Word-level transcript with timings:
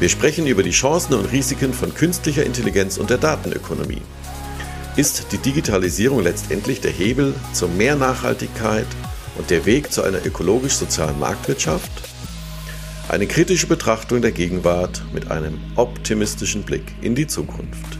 Wir 0.00 0.08
sprechen 0.08 0.46
über 0.46 0.62
die 0.62 0.70
Chancen 0.70 1.12
und 1.12 1.30
Risiken 1.30 1.74
von 1.74 1.92
künstlicher 1.92 2.46
Intelligenz 2.46 2.96
und 2.96 3.10
der 3.10 3.18
Datenökonomie. 3.18 4.00
Ist 4.96 5.26
die 5.30 5.36
Digitalisierung 5.36 6.22
letztendlich 6.22 6.80
der 6.80 6.90
Hebel 6.90 7.34
zu 7.52 7.68
mehr 7.68 7.96
Nachhaltigkeit 7.96 8.86
und 9.36 9.50
der 9.50 9.66
Weg 9.66 9.92
zu 9.92 10.02
einer 10.02 10.24
ökologisch-sozialen 10.24 11.18
Marktwirtschaft? 11.20 11.90
Eine 13.10 13.26
kritische 13.26 13.66
Betrachtung 13.66 14.22
der 14.22 14.32
Gegenwart 14.32 15.02
mit 15.12 15.30
einem 15.30 15.58
optimistischen 15.76 16.62
Blick 16.62 16.94
in 17.02 17.14
die 17.14 17.26
Zukunft. 17.26 17.98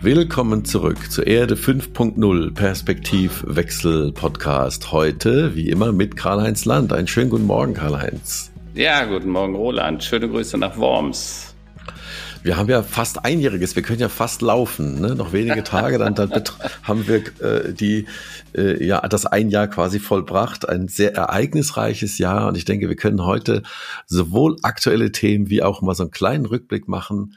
Willkommen 0.00 0.64
zurück 0.64 1.12
zur 1.12 1.26
Erde 1.26 1.56
5.0 1.56 2.54
Perspektivwechsel 2.54 4.12
Podcast. 4.12 4.90
Heute, 4.90 5.54
wie 5.54 5.68
immer, 5.68 5.92
mit 5.92 6.16
Karl-Heinz 6.16 6.64
Land. 6.64 6.94
Einen 6.94 7.08
schönen 7.08 7.28
guten 7.28 7.46
Morgen, 7.46 7.74
Karl-Heinz. 7.74 8.51
Ja, 8.74 9.04
guten 9.04 9.28
Morgen, 9.28 9.54
Roland. 9.54 10.02
Schöne 10.02 10.30
Grüße 10.30 10.56
nach 10.56 10.78
Worms. 10.78 11.54
Wir 12.42 12.56
haben 12.56 12.70
ja 12.70 12.82
fast 12.82 13.22
einjähriges, 13.22 13.76
wir 13.76 13.82
können 13.82 14.00
ja 14.00 14.08
fast 14.08 14.40
laufen, 14.40 14.98
ne? 14.98 15.14
noch 15.14 15.34
wenige 15.34 15.62
Tage, 15.62 15.98
dann, 15.98 16.14
dann 16.14 16.32
haben 16.82 17.06
wir 17.06 17.22
äh, 17.40 17.74
die, 17.74 18.06
äh, 18.56 18.82
ja, 18.82 19.06
das 19.06 19.26
ein 19.26 19.50
Jahr 19.50 19.68
quasi 19.68 20.00
vollbracht, 20.00 20.66
ein 20.66 20.88
sehr 20.88 21.14
ereignisreiches 21.14 22.16
Jahr 22.16 22.48
und 22.48 22.56
ich 22.56 22.64
denke, 22.64 22.88
wir 22.88 22.96
können 22.96 23.26
heute 23.26 23.62
sowohl 24.06 24.56
aktuelle 24.62 25.12
Themen 25.12 25.50
wie 25.50 25.62
auch 25.62 25.82
mal 25.82 25.94
so 25.94 26.04
einen 26.04 26.10
kleinen 26.10 26.46
Rückblick 26.46 26.88
machen. 26.88 27.36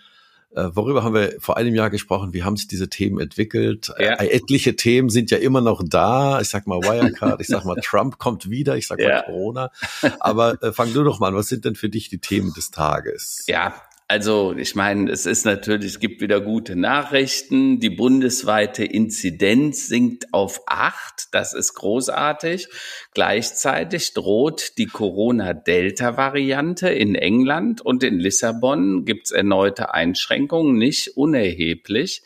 Äh, 0.56 0.70
worüber 0.73 1.03
haben 1.03 1.14
wir 1.14 1.36
vor 1.39 1.58
einem 1.58 1.75
Jahr 1.75 1.89
gesprochen? 1.89 2.34
Wie 2.34 2.44
haben 2.44 2.56
sich 2.56 2.67
diese 2.67 2.89
Themen 2.89 3.20
entwickelt? 3.20 3.92
Ja. 4.00 4.14
Äh, 4.14 4.28
etliche 4.28 4.75
Themen 4.75 5.09
sind 5.09 5.30
ja 5.30 5.38
immer 5.38 5.59
noch 5.61 5.84
da. 5.86 6.39
Ich 6.39 6.48
sag 6.48 6.66
mal 6.66 6.81
Wirecard, 6.81 7.42
ich 7.42 7.48
sag 7.48 7.66
mal 7.66 7.75
Trump 7.84 8.17
kommt 8.17 8.50
wieder, 8.50 8.78
ich 8.78 8.88
sag 8.88 9.00
mal 9.00 9.09
ja. 9.09 9.22
Corona. 9.23 9.72
Aber 10.20 10.61
äh, 10.64 10.72
fang 10.72 10.94
du 10.94 11.03
doch 11.03 11.20
mal 11.20 11.28
an, 11.28 11.36
was 11.36 11.48
sind 11.48 11.66
denn 11.66 11.76
für 11.76 11.89
dich 11.89 12.09
die 12.09 12.20
Themen 12.20 12.53
des 12.53 12.72
Tages? 12.72 13.44
Ja, 13.48 13.76
also 14.08 14.53
ich 14.56 14.75
meine, 14.75 15.11
es 15.11 15.25
ist 15.25 15.45
natürlich, 15.45 15.94
es 15.94 16.00
gibt 16.00 16.22
wieder 16.22 16.39
gute 16.39 16.75
Nachrichten. 16.75 17.80
Die 17.80 17.89
bundesweite 17.89 18.86
Inzidenz 18.86 19.88
sinkt 19.88 20.31
auf 20.31 20.61
acht. 20.67 21.30
Das 21.31 21.56
ist 21.56 21.73
großartig. 21.73 22.67
Gleichzeitig 23.15 24.14
droht 24.14 24.77
die 24.77 24.86
Corona-Delta-Variante 24.86 26.89
in 26.89 27.15
England 27.15 27.82
und 27.82 28.04
in 28.04 28.20
Lissabon 28.20 29.05
gibt 29.05 29.26
es 29.26 29.32
erneute 29.32 29.95
Einschränkungen, 29.95 30.77
nicht 30.77 31.17
unerheblich. 31.17 32.21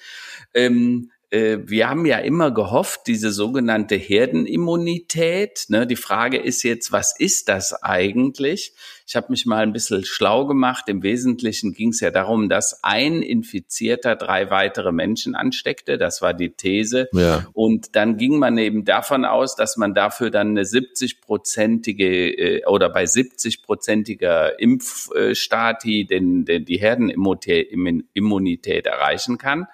Ähm, 0.54 1.12
äh, 1.30 1.60
wir 1.64 1.90
haben 1.90 2.06
ja 2.06 2.18
immer 2.18 2.52
gehofft, 2.52 3.02
diese 3.08 3.32
sogenannte 3.32 3.96
Herdenimmunität. 3.96 5.66
Ne? 5.70 5.88
Die 5.88 5.96
Frage 5.96 6.38
ist 6.38 6.64
jetzt, 6.64 6.92
was 6.92 7.16
ist 7.18 7.50
das 7.50 7.84
eigentlich? 7.84 8.74
Ich 9.10 9.16
habe 9.16 9.32
mich 9.32 9.48
mal 9.48 9.64
ein 9.64 9.74
bisschen 9.74 10.06
schlau 10.06 10.46
gemacht. 10.46 10.88
Im 10.88 11.02
Wesentlichen 11.02 11.74
ging 11.74 11.90
es 11.90 12.00
ja 12.00 12.12
darum, 12.12 12.48
dass 12.48 12.84
ein 12.84 13.24
Infizierter 13.24 14.16
drei 14.16 14.52
weitere 14.52 14.92
Menschen 14.92 15.34
ansteckte. 15.34 15.98
Das 15.98 16.22
war 16.22 16.36
die 16.36 16.52
These. 16.52 17.10
Ja. 17.14 17.48
Und 17.54 17.96
dann 17.96 18.18
ging 18.18 18.38
man 18.38 18.60
eben 18.60 18.86
davon 18.86 19.26
aus, 19.26 19.56
dass 19.56 19.78
man 19.78 19.96
dafür 19.96 20.30
dann 20.30 20.50
eine 20.50 20.62
70-prozentige 20.62 22.06
äh, 22.06 22.64
oder 22.68 22.90
bei 22.90 23.06
70-prozentiger 23.06 24.60
Impfstati 24.60 26.06
den, 26.06 26.46
den, 26.46 26.66
die 26.66 26.78
Herdenimmunität 26.78 28.86
erreichen 28.86 29.40
kann. 29.40 29.66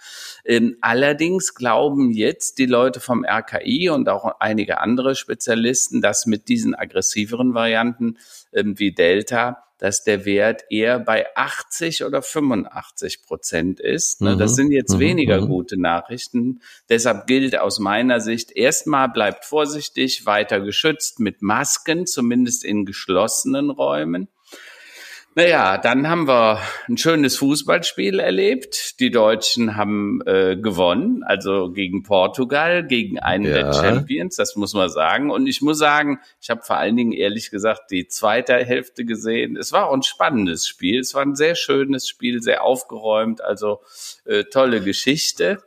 Ähm, 0.46 0.78
allerdings 0.80 1.56
glauben 1.56 2.12
jetzt 2.12 2.58
die 2.58 2.68
Leute 2.68 3.02
vom 3.02 3.26
RKI 3.26 3.90
und 3.90 4.08
auch 4.08 4.40
einige 4.40 4.80
andere 4.80 5.14
Spezialisten, 5.14 6.02
dass 6.02 6.26
mit 6.26 6.48
diesen 6.48 6.74
aggressiveren 6.74 7.54
Varianten 7.54 8.16
wie 8.56 8.94
Delta, 8.94 9.66
dass 9.78 10.04
der 10.04 10.26
Wert 10.26 10.64
eher 10.70 11.00
bei 11.00 11.26
80 11.36 12.06
oder 12.06 12.22
85 12.22 13.24
Prozent 13.24 13.80
ist. 13.80 14.22
Ne? 14.22 14.36
Mhm. 14.36 14.40
Das 14.40 14.56
sind 14.56 14.72
jetzt 14.72 14.96
mhm. 14.96 15.00
weniger 15.00 15.42
mhm. 15.42 15.48
gute 15.48 15.80
Nachrichten. 15.80 16.62
Deshalb 16.90 17.28
gilt 17.28 17.58
aus 17.60 17.80
meiner 17.80 18.22
Sicht 18.22 18.52
erstmal 18.56 19.10
bleibt 19.10 19.46
vorsichtig, 19.46 20.26
weiter 20.26 20.62
geschützt 20.62 21.20
mit 21.20 21.42
Masken, 21.42 22.06
zumindest 22.06 22.64
in 22.64 22.86
geschlossenen 22.86 23.70
Räumen. 23.70 24.30
Naja, 25.38 25.78
dann 25.78 26.08
haben 26.08 26.30
wir 26.30 26.62
ein 26.88 26.98
schönes 26.98 27.36
Fußballspiel 27.40 28.22
erlebt. 28.22 29.02
Die 29.02 29.12
Deutschen 29.12 29.76
haben 29.76 30.22
äh, 30.26 30.56
gewonnen, 30.56 31.24
also 31.24 31.72
gegen 31.72 32.04
Portugal, 32.04 32.88
gegen 32.88 33.20
einen 33.20 33.44
ja. 33.44 33.52
der 33.52 33.74
Champions, 33.74 34.38
das 34.38 34.56
muss 34.56 34.74
man 34.74 34.88
sagen. 34.88 35.32
Und 35.32 35.46
ich 35.48 35.62
muss 35.62 35.78
sagen, 35.78 36.22
ich 36.40 36.50
habe 36.50 36.62
vor 36.62 36.78
allen 36.78 36.96
Dingen 36.96 37.12
ehrlich 37.12 37.52
gesagt 37.52 37.92
die 37.92 38.08
zweite 38.08 38.54
Hälfte 38.54 39.04
gesehen. 39.04 39.58
Es 39.58 39.74
war 39.74 39.90
auch 39.90 39.94
ein 39.94 40.04
spannendes 40.04 40.70
Spiel. 40.70 41.02
Es 41.02 41.14
war 41.14 41.24
ein 41.24 41.36
sehr 41.36 41.56
schönes 41.56 42.08
Spiel, 42.08 42.42
sehr 42.42 42.64
aufgeräumt, 42.64 43.42
also 43.42 43.82
äh, 44.24 44.46
tolle 44.46 44.80
Geschichte. 44.80 45.62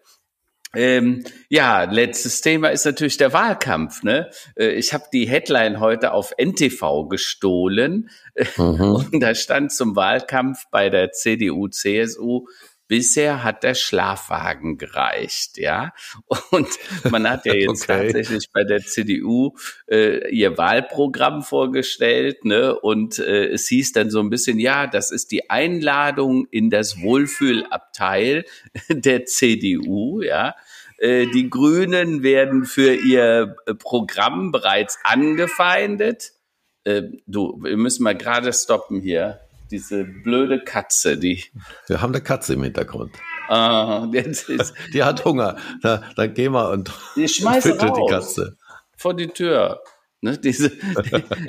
Ähm, 0.75 1.25
ja, 1.49 1.85
letztes 1.85 2.41
Thema 2.41 2.69
ist 2.69 2.85
natürlich 2.85 3.17
der 3.17 3.33
Wahlkampf. 3.33 4.03
Ne? 4.03 4.31
Äh, 4.57 4.71
ich 4.73 4.93
habe 4.93 5.05
die 5.13 5.29
Headline 5.29 5.81
heute 5.81 6.13
auf 6.13 6.33
NTV 6.39 7.09
gestohlen 7.09 8.11
mhm. 8.57 8.81
und 9.13 9.21
da 9.21 9.35
stand 9.35 9.73
zum 9.73 9.97
Wahlkampf 9.97 10.65
bei 10.71 10.91
der 10.91 11.13
CDU, 11.13 11.69
CSU 11.69 12.47
Bisher 12.89 13.45
hat 13.45 13.65
der 13.65 13.75
Schlafwagen 13.75 14.79
gereicht, 14.79 15.59
ja. 15.59 15.93
Und 16.51 16.69
man 17.11 17.29
hat 17.29 17.45
ja 17.45 17.53
jetzt 17.53 17.85
okay. 17.85 18.05
tatsächlich 18.05 18.51
bei 18.51 18.65
der 18.65 18.81
CDU 18.81 19.55
äh, 19.87 20.31
ihr 20.31 20.57
Wahlprogramm 20.57 21.43
vorgestellt, 21.43 22.47
ne? 22.47 22.75
Und 22.79 23.19
äh, 23.19 23.49
es 23.49 23.69
hieß 23.69 23.93
dann 23.93 24.11
so 24.11 24.21
ein 24.21 24.31
bisschen, 24.31 24.59
ja, 24.59 24.87
das 24.87 25.11
ist 25.11 25.31
die 25.33 25.51
Einladung 25.51 26.47
in 26.51 26.71
das 26.71 27.03
Wohlfühlabteil 27.03 28.47
der 28.89 29.27
CDU, 29.27 30.23
ja. 30.23 30.57
Äh, 30.97 31.27
die 31.27 31.51
Grünen 31.51 32.23
werden 32.23 32.65
für 32.65 32.95
ihr 32.95 33.55
Programm 33.79 34.51
bereits 34.51 34.99
angefeindet. 35.05 36.33
Äh, 36.85 37.03
du, 37.27 37.63
wir 37.63 37.77
müssen 37.77 38.03
mal 38.03 38.17
gerade 38.17 38.51
stoppen 38.55 39.03
hier 39.03 39.41
diese 39.71 40.05
blöde 40.05 40.63
Katze, 40.63 41.17
die. 41.17 41.45
Wir 41.87 42.01
haben 42.01 42.15
eine 42.15 42.23
Katze 42.23 42.55
im 42.55 42.63
Hintergrund. 42.63 43.13
Ah, 43.49 44.07
jetzt 44.13 44.49
ist, 44.49 44.75
die 44.93 45.03
hat 45.03 45.25
Hunger. 45.25 45.57
Da, 45.83 46.03
da 46.17 46.27
gehen 46.27 46.53
wir 46.53 46.71
und 46.71 46.93
die 47.17 47.29
schmeißt 47.29 47.83
raus, 47.83 47.99
die 47.99 48.13
Katze 48.13 48.57
vor 48.99 49.15
die 49.15 49.29
Tür. 49.29 49.81
Ne, 50.21 50.37
diese, 50.37 50.73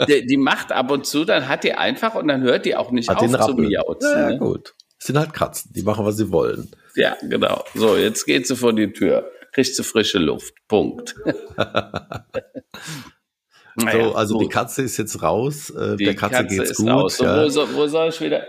die, 0.07 0.27
die, 0.27 0.37
macht 0.37 0.71
ab 0.71 0.91
und 0.91 1.07
zu, 1.07 1.25
dann 1.25 1.47
hat 1.47 1.63
die 1.63 1.73
einfach 1.73 2.13
und 2.13 2.27
dann 2.27 2.41
hört 2.41 2.65
die 2.65 2.75
auch 2.75 2.91
nicht 2.91 3.09
hat 3.09 3.17
auf 3.17 3.47
zu 3.47 3.55
miauzen. 3.55 4.11
Ja, 4.11 4.29
ne? 4.29 4.37
gut. 4.37 4.75
Das 4.99 5.07
sind 5.07 5.17
halt 5.17 5.33
Katzen, 5.33 5.73
die 5.73 5.81
machen, 5.81 6.05
was 6.05 6.17
sie 6.17 6.31
wollen. 6.31 6.69
Ja, 6.95 7.17
genau. 7.23 7.63
So, 7.73 7.97
jetzt 7.97 8.25
geht 8.25 8.45
sie 8.45 8.55
vor 8.55 8.73
die 8.73 8.93
Tür, 8.93 9.31
kriegt 9.53 9.75
sie 9.75 9.83
frische 9.83 10.19
Luft. 10.19 10.53
Punkt. 10.67 11.15
Naja, 13.75 14.03
so, 14.03 14.15
also 14.15 14.33
gut. 14.35 14.43
die 14.45 14.49
Katze 14.49 14.81
ist 14.83 14.97
jetzt 14.97 15.21
raus. 15.21 15.69
Äh, 15.69 15.97
die 15.97 16.05
der 16.05 16.15
Katze, 16.15 16.43
Katze 16.43 16.57
geht's 16.57 16.75
gut. 16.77 16.89
Raus. 16.89 17.19
Ja. 17.19 17.43
wo, 17.43 17.49
soll, 17.49 17.73
wo, 17.73 17.87
soll 17.87 18.09
ich 18.09 18.21
wieder? 18.21 18.45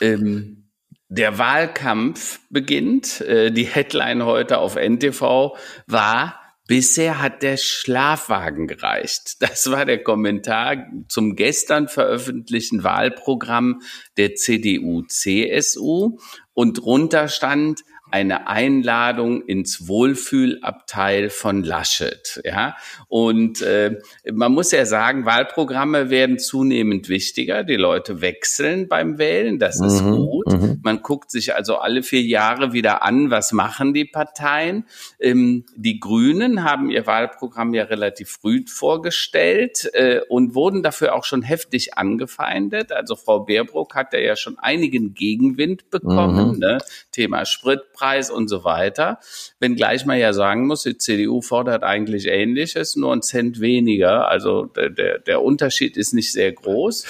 Ähm, 0.00 0.70
der 1.08 1.38
Wahlkampf 1.38 2.40
beginnt. 2.50 3.20
Äh, 3.22 3.50
die 3.50 3.64
Headline 3.64 4.24
heute 4.24 4.58
auf 4.58 4.76
NTV 4.76 5.56
war 5.86 6.38
Bisher 6.68 7.22
hat 7.22 7.42
der 7.42 7.56
Schlafwagen 7.56 8.66
gereicht. 8.66 9.36
Das 9.40 9.70
war 9.70 9.86
der 9.86 10.02
Kommentar 10.02 10.86
zum 11.08 11.34
gestern 11.34 11.88
veröffentlichten 11.88 12.84
Wahlprogramm 12.84 13.80
der 14.18 14.34
CDU-CSU. 14.34 16.18
Und 16.52 16.78
drunter 16.78 17.28
stand, 17.28 17.80
eine 18.10 18.48
Einladung 18.48 19.42
ins 19.42 19.88
Wohlfühlabteil 19.88 21.30
von 21.30 21.62
Laschet. 21.62 22.40
Ja, 22.44 22.76
und 23.08 23.62
äh, 23.62 23.98
man 24.32 24.52
muss 24.52 24.70
ja 24.70 24.86
sagen, 24.86 25.24
Wahlprogramme 25.24 26.10
werden 26.10 26.38
zunehmend 26.38 27.08
wichtiger. 27.08 27.64
Die 27.64 27.76
Leute 27.76 28.20
wechseln 28.20 28.88
beim 28.88 29.18
Wählen, 29.18 29.58
das 29.58 29.80
ist 29.80 30.02
mhm, 30.02 30.16
gut. 30.16 30.46
Mhm. 30.52 30.80
Man 30.82 31.02
guckt 31.02 31.30
sich 31.30 31.54
also 31.54 31.76
alle 31.76 32.02
vier 32.02 32.22
Jahre 32.22 32.72
wieder 32.72 33.02
an, 33.02 33.30
was 33.30 33.52
machen 33.52 33.94
die 33.94 34.04
Parteien. 34.04 34.84
Ähm, 35.20 35.64
die 35.76 36.00
Grünen 36.00 36.64
haben 36.64 36.90
ihr 36.90 37.06
Wahlprogramm 37.06 37.74
ja 37.74 37.84
relativ 37.84 38.30
früh 38.30 38.64
vorgestellt 38.66 39.88
äh, 39.92 40.20
und 40.28 40.54
wurden 40.54 40.82
dafür 40.82 41.14
auch 41.14 41.24
schon 41.24 41.42
heftig 41.42 41.96
angefeindet. 41.96 42.92
Also 42.92 43.16
Frau 43.16 43.40
Baerbruck 43.40 43.94
hat 43.94 44.12
ja 44.12 44.36
schon 44.36 44.58
einigen 44.58 45.14
Gegenwind 45.14 45.90
bekommen. 45.90 46.54
Mhm. 46.54 46.58
Ne? 46.58 46.78
Thema 47.12 47.44
Sprit 47.44 47.80
Preis 47.98 48.30
und 48.30 48.48
so 48.48 48.64
weiter. 48.64 49.18
Wenngleich 49.58 50.06
man 50.06 50.18
ja 50.18 50.32
sagen 50.32 50.66
muss, 50.66 50.84
die 50.84 50.96
CDU 50.96 51.40
fordert 51.42 51.82
eigentlich 51.82 52.26
Ähnliches, 52.26 52.94
nur 52.94 53.12
ein 53.12 53.22
Cent 53.22 53.60
weniger. 53.60 54.28
Also 54.28 54.66
der, 54.66 55.18
der 55.18 55.42
Unterschied 55.42 55.96
ist 55.96 56.14
nicht 56.14 56.32
sehr 56.32 56.52
groß. 56.52 57.04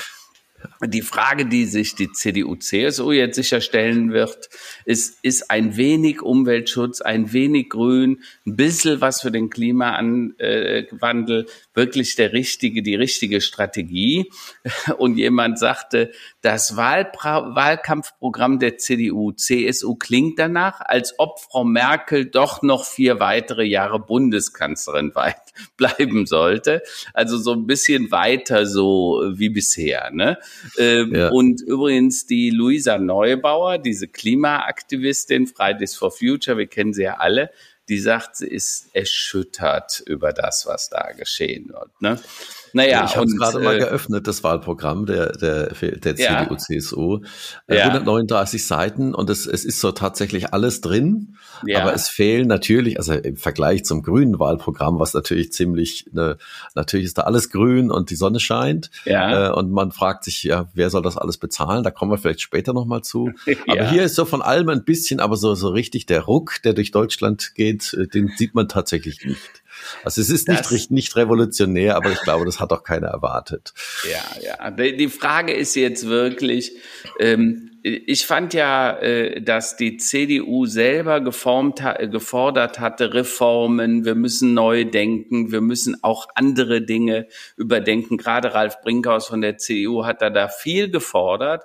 Die 0.85 1.03
Frage, 1.03 1.47
die 1.47 1.65
sich 1.65 1.95
die 1.95 2.13
CDU-CSU 2.13 3.13
jetzt 3.13 3.37
sicherstellen 3.37 4.13
wird, 4.13 4.49
ist, 4.85 5.19
ist 5.23 5.51
ein 5.51 5.77
wenig 5.77 6.23
Umweltschutz, 6.23 7.01
ein 7.01 7.33
wenig 7.33 7.71
Grün, 7.71 8.23
ein 8.47 8.57
bisschen 8.57 9.01
was 9.01 9.21
für 9.21 9.31
den 9.31 9.51
Klimawandel 9.51 10.37
wirklich 11.75 12.15
der 12.17 12.33
richtige, 12.33 12.83
die 12.83 12.95
richtige 12.95 13.41
Strategie. 13.41 14.31
Und 14.99 15.17
jemand 15.17 15.59
sagte, 15.59 16.13
das 16.43 16.77
Wahlpra 16.77 17.55
Wahlkampfprogramm 17.55 18.59
der 18.59 18.79
CDU, 18.79 19.33
CSU 19.33 19.97
klingt 19.97 20.39
danach, 20.39 20.81
als 20.81 21.15
ob 21.19 21.41
Frau 21.41 21.65
Merkel 21.65 22.27
doch 22.27 22.63
noch 22.63 22.85
vier 22.85 23.21
weitere 23.21 23.65
Jahre 23.65 23.99
Bundeskanzlerin 23.99 25.13
bleiben 25.77 26.27
sollte. 26.27 26.83
Also 27.15 27.39
so 27.39 27.53
ein 27.53 27.67
bisschen 27.67 28.11
weiter 28.11 28.67
so 28.67 29.23
wie 29.35 29.49
bisher. 29.49 30.11
Ne? 30.13 30.39
Ähm, 30.79 31.15
ja. 31.15 31.29
Und 31.29 31.61
übrigens 31.63 32.27
die 32.27 32.51
Luisa 32.51 32.99
Neubauer, 32.99 33.79
diese 33.79 34.09
Klimaaktivistin 34.09 35.47
Fridays 35.47 35.97
for 35.97 36.11
Future, 36.11 36.59
wir 36.59 36.67
kennen 36.67 36.93
sie 36.93 37.05
ja 37.05 37.17
alle, 37.19 37.51
die 37.89 37.99
sagt, 37.99 38.37
sie 38.37 38.49
ist 38.49 38.89
erschüttert 38.93 40.03
über 40.07 40.33
das, 40.33 40.67
was 40.67 40.91
da 40.91 41.13
geschehen 41.13 41.71
wird. 41.71 41.91
Ne? 42.01 42.21
Naja, 42.73 43.05
ich 43.05 43.17
habe 43.17 43.27
es 43.27 43.37
gerade 43.37 43.61
äh, 43.61 43.65
mal 43.65 43.79
geöffnet, 43.79 44.27
das 44.27 44.45
Wahlprogramm 44.45 45.07
der, 45.07 45.33
der, 45.33 45.69
der 45.73 46.15
ja. 46.17 46.45
CDU-CSU. 46.45 47.21
Äh, 47.67 47.77
ja. 47.77 47.85
139 47.85 48.67
Seiten 48.67 49.15
und 49.15 49.31
es, 49.31 49.47
es 49.47 49.65
ist 49.65 49.81
so 49.81 49.93
tatsächlich 49.93 50.53
alles 50.53 50.81
drin, 50.81 51.37
ja. 51.67 51.83
aber 51.83 51.95
es 51.95 52.09
fehlen 52.09 52.49
natürlich, 52.49 52.99
also 52.99 53.15
im 53.15 53.37
Vergleich 53.37 53.85
zum 53.85 54.03
grünen 54.03 54.39
Wahlprogramm, 54.39 54.99
was 54.99 55.15
natürlich 55.15 55.53
ziemlich, 55.53 56.07
ne, 56.13 56.37
natürlich 56.75 57.07
ist 57.07 57.19
da 57.19 57.23
alles 57.23 57.51
grün 57.51 57.91
und 57.91 58.11
die 58.11 58.17
Sonne 58.17 58.41
scheint 58.41 58.91
ja. 59.05 59.49
äh, 59.49 59.53
und 59.53 59.71
man 59.71 59.93
fragt 59.93 60.25
sich, 60.25 60.43
ja, 60.43 60.69
wer 60.75 60.91
soll 60.91 61.03
das 61.03 61.17
alles 61.17 61.39
bezahlen? 61.39 61.83
Da 61.83 61.91
kommen 61.91 62.11
wir 62.11 62.19
vielleicht 62.19 62.41
später 62.41 62.73
nochmal 62.73 63.03
zu. 63.03 63.31
Aber 63.69 63.91
hier 63.91 64.05
ist 64.05 64.15
so 64.15 64.25
von 64.25 64.43
allem 64.43 64.69
ein 64.69 64.85
bisschen, 64.85 65.21
aber 65.21 65.37
so, 65.37 65.55
so 65.55 65.69
richtig 65.69 66.07
der 66.07 66.23
Ruck, 66.23 66.63
der 66.65 66.73
durch 66.73 66.91
Deutschland 66.91 67.55
geht, 67.55 67.95
äh, 67.95 68.07
den 68.07 68.29
sieht 68.37 68.55
man 68.55 68.69
tatsächlich 68.69 69.25
nicht. 69.25 69.63
Also 70.05 70.21
es 70.21 70.31
ist 70.31 70.49
das, 70.49 70.71
nicht, 70.71 70.91
nicht 70.91 71.17
revolutionär, 71.17 71.97
aber 71.97 72.13
ich 72.13 72.21
glaube, 72.23 72.45
das 72.45 72.61
hat 72.61 72.73
auch 72.73 72.83
keiner 72.83 73.09
erwartet. 73.09 73.75
Ja, 74.11 74.59
ja. 74.61 74.71
Die 74.71 75.09
Frage 75.09 75.53
ist 75.53 75.75
jetzt 75.75 76.07
wirklich, 76.07 76.73
ähm, 77.19 77.69
ich 77.83 78.27
fand 78.27 78.55
ja, 78.55 78.99
äh, 78.99 79.41
dass 79.41 79.77
die 79.77 79.97
CDU 79.97 80.67
selber 80.67 81.21
geformt, 81.21 81.83
gefordert 82.11 82.81
hatte, 82.81 83.15
Reformen, 83.15 84.05
wir 84.05 84.15
müssen 84.15 84.53
neu 84.53 84.85
denken, 84.85 85.53
wir 85.53 85.61
müssen 85.61 86.03
auch 86.03 86.27
andere 86.35 86.83
Dinge 86.83 87.29
überdenken. 87.57 88.17
Gerade 88.17 88.55
Ralf 88.55 88.81
Brinkhaus 88.81 89.29
von 89.29 89.41
der 89.41 89.59
CDU 89.59 90.05
hat 90.05 90.23
da, 90.23 90.31
da 90.31 90.49
viel 90.49 90.91
gefordert. 90.91 91.65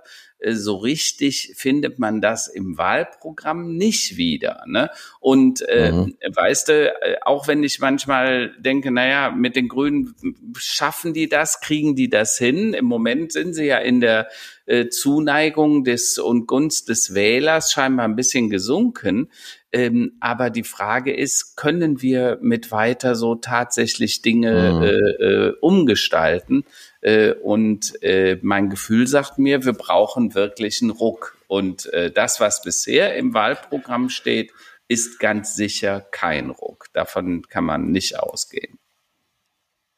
So 0.52 0.76
richtig 0.78 1.54
findet 1.56 2.00
man 2.00 2.22
das 2.22 2.48
im 2.48 2.78
Wahlprogramm 2.78 3.76
nicht 3.76 4.18
wieder. 4.18 4.64
Ne? 4.68 4.90
Und 5.20 5.62
äh, 5.68 5.92
mhm. 5.92 6.16
weißt 6.34 6.70
du, 6.70 6.90
äh, 6.90 7.18
auch 7.22 7.48
wenn 7.48 7.64
ich 7.64 7.80
manchmal 7.80 8.52
denke, 8.60 8.92
naja, 8.92 9.32
mit 9.32 9.56
den 9.56 9.68
Grünen 9.68 10.16
schaffen 10.58 11.14
die 11.14 11.30
das, 11.30 11.62
kriegen 11.62 11.96
die 11.96 12.10
das 12.10 12.38
hin. 12.38 12.74
Im 12.74 12.86
Moment 12.86 13.32
sind 13.32 13.54
sie 13.54 13.66
ja 13.66 13.78
in 13.78 14.02
der 14.02 14.28
äh, 14.66 14.90
Zuneigung 14.90 15.84
des 15.84 16.18
und 16.18 16.48
Gunst 16.48 16.90
des 16.90 17.14
Wählers 17.14 17.72
scheinbar 17.72 18.06
ein 18.06 18.16
bisschen 18.16 18.50
gesunken. 18.50 19.30
Ähm, 19.72 20.14
aber 20.20 20.50
die 20.50 20.64
Frage 20.64 21.16
ist, 21.16 21.56
können 21.56 22.02
wir 22.02 22.38
mit 22.42 22.72
weiter 22.72 23.16
so 23.16 23.36
tatsächlich 23.36 24.22
Dinge 24.22 24.74
mhm. 24.74 24.84
äh, 24.84 24.90
äh, 24.90 25.54
umgestalten? 25.62 26.64
Äh, 27.04 27.34
und 27.34 28.02
äh, 28.02 28.40
mein 28.42 28.70
Gefühl 28.70 29.08
sagt 29.08 29.38
mir, 29.38 29.66
wir 29.66 29.74
brauchen 29.74 30.36
wirklich 30.36 30.82
einen 30.82 30.92
Ruck. 30.92 31.38
Und 31.48 31.92
äh, 31.94 32.10
das, 32.12 32.40
was 32.40 32.62
bisher 32.62 33.16
im 33.16 33.34
Wahlprogramm 33.34 34.10
steht, 34.10 34.54
ist 34.88 35.20
ganz 35.20 35.56
sicher 35.56 36.00
kein 36.00 36.50
Ruck. 36.50 36.86
Davon 36.94 37.42
kann 37.44 37.66
man 37.66 37.92
nicht 37.92 38.18
ausgehen. 38.18 38.80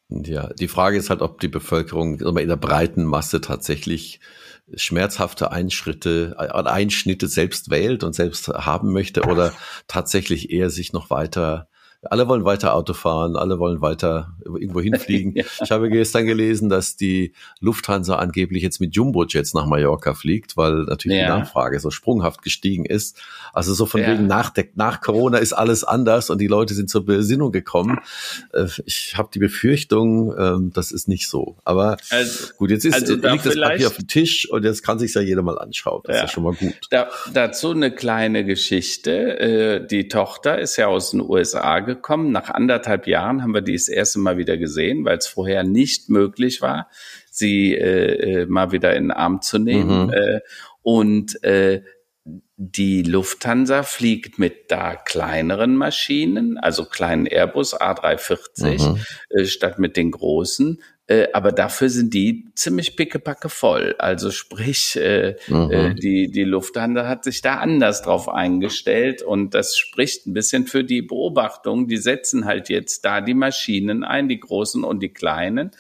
Ja, 0.10 0.52
die 0.54 0.68
Frage 0.68 0.98
ist 0.98 1.10
halt, 1.10 1.22
ob 1.22 1.40
die 1.40 1.48
Bevölkerung 1.48 2.20
in 2.20 2.48
der 2.48 2.56
breiten 2.56 3.06
Masse 3.06 3.40
tatsächlich 3.42 4.20
schmerzhafte 4.74 5.52
Einschritte, 5.52 6.36
Einschnitte 6.38 7.28
selbst 7.28 7.70
wählt 7.70 8.04
und 8.04 8.14
selbst 8.14 8.48
haben 8.48 8.92
möchte 8.92 9.24
oder 9.24 9.54
tatsächlich 9.88 10.50
eher 10.52 10.72
sich 10.72 10.92
noch 10.92 11.12
weiter 11.12 11.70
alle 12.12 12.28
wollen 12.28 12.46
weiter 12.46 12.74
Auto 12.74 12.94
fahren, 12.94 13.36
alle 13.36 13.60
wollen 13.60 13.82
weiter 13.82 14.36
irgendwo 14.44 14.82
hinfliegen. 14.82 15.34
ja. 15.36 15.44
Ich 15.62 15.72
habe 15.72 15.90
gestern 15.90 16.26
gelesen, 16.26 16.70
dass 16.70 16.96
die 16.96 17.34
Lufthansa 17.60 18.16
angeblich 18.16 18.64
jetzt 18.64 18.80
mit 18.80 18.96
Jumbo-Jets 18.96 19.54
nach 19.54 19.66
Mallorca 19.66 20.14
fliegt, 20.14 20.56
weil 20.58 20.84
natürlich 20.84 21.18
ja. 21.18 21.26
die 21.26 21.40
Nachfrage 21.40 21.80
so 21.80 21.90
sprunghaft 21.92 22.42
gestiegen 22.42 22.86
ist. 22.86 23.20
Also 23.54 23.74
so 23.74 23.86
von 23.86 24.02
ja. 24.02 24.12
wegen 24.12 24.28
nach, 24.28 24.50
der, 24.52 24.66
nach 24.76 25.02
Corona 25.02 25.40
ist 25.40 25.54
alles 25.54 25.84
anders 25.84 26.30
und 26.30 26.40
die 26.40 26.48
Leute 26.48 26.74
sind 26.74 26.90
zur 26.90 27.06
Besinnung 27.06 27.52
gekommen. 27.52 28.00
Äh, 28.54 28.68
ich 28.86 29.18
habe 29.18 29.30
die 29.34 29.40
Befürchtung, 29.40 30.36
ähm, 30.38 30.72
das 30.74 30.92
ist 30.92 31.08
nicht 31.08 31.28
so. 31.28 31.58
Aber 31.64 31.98
also, 32.12 32.54
gut, 32.58 32.70
jetzt 32.70 32.86
ist, 32.86 32.94
also 32.94 33.16
da 33.16 33.34
liegt 33.34 33.46
das 33.46 33.56
Papier 33.56 33.88
auf 33.88 33.98
dem 33.98 34.08
Tisch 34.08 34.50
und 34.50 34.64
jetzt 34.64 34.84
kann 34.84 35.00
sich 35.00 35.14
ja 35.14 35.22
jeder 35.22 35.42
mal 35.42 35.58
anschauen. 35.58 36.02
Das 36.06 36.18
ist 36.18 36.22
ja 36.22 36.28
schon 36.28 36.44
mal 36.44 36.54
gut. 36.54 36.76
Da, 36.92 37.10
dazu 37.34 37.72
eine 37.72 37.92
kleine 37.92 38.46
Geschichte. 38.46 39.40
Äh, 39.40 39.88
die 39.88 40.08
Tochter 40.08 40.60
ist 40.60 40.78
ja 40.78 40.88
aus 40.88 41.12
den 41.12 41.22
USA 41.22 41.80
gekommen 41.80 41.95
gekommen. 41.96 42.32
Nach 42.32 42.50
anderthalb 42.50 43.08
Jahren 43.08 43.42
haben 43.42 43.54
wir 43.54 43.62
die 43.62 43.74
das 43.74 43.88
erste 43.88 44.20
Mal 44.20 44.38
wieder 44.38 44.58
gesehen, 44.58 45.06
weil 45.06 45.18
es 45.18 45.28
vorher 45.28 45.64
nicht 45.64 46.10
möglich 46.10 46.62
war, 46.62 46.90
sie 47.32 47.74
äh, 47.74 48.42
äh, 48.42 48.46
mal 48.46 48.72
wieder 48.72 48.96
in 48.96 49.06
den 49.06 49.12
Arm 49.12 49.42
zu 49.42 49.60
nehmen. 49.60 50.08
Mhm. 50.08 50.14
Äh, 50.14 50.40
und 50.82 51.44
äh, 51.44 51.82
die 52.58 53.04
Lufthansa 53.04 53.84
fliegt 53.84 54.40
mit 54.40 54.72
da 54.72 54.96
kleineren 54.96 55.76
Maschinen, 55.76 56.58
also 56.58 56.86
kleinen 56.86 57.28
Airbus 57.28 57.76
A340, 57.80 58.94
mhm. 58.94 59.00
äh, 59.30 59.46
statt 59.46 59.78
mit 59.78 59.98
den 59.98 60.12
großen. 60.12 60.82
Äh, 61.08 61.28
aber 61.34 61.52
dafür 61.52 61.90
sind 61.90 62.16
die 62.16 62.48
ziemlich 62.56 62.96
pickepacke 62.96 63.50
voll. 63.50 63.96
Also 64.00 64.32
sprich, 64.32 64.96
äh, 64.96 65.36
mhm. 65.48 65.72
äh, 65.72 65.94
die, 65.94 66.32
die 66.32 66.44
Lufthansa 66.44 67.08
hat 67.08 67.24
sich 67.24 67.44
da 67.44 67.58
anders 67.58 68.02
drauf 68.02 68.28
eingestellt 68.28 69.22
und 69.22 69.54
das 69.54 69.78
spricht 69.78 70.26
ein 70.26 70.34
bisschen 70.34 70.66
für 70.66 70.84
die 70.84 71.04
Beobachtung. 71.04 71.88
Die 71.88 71.98
setzen 71.98 72.46
halt 72.46 72.70
jetzt 72.70 73.06
da 73.06 73.22
die 73.22 73.36
Maschinen 73.36 74.04
ein, 74.04 74.28
die 74.28 74.40
großen 74.40 74.84
und 74.84 75.04
die 75.04 75.14
kleinen. 75.14 75.72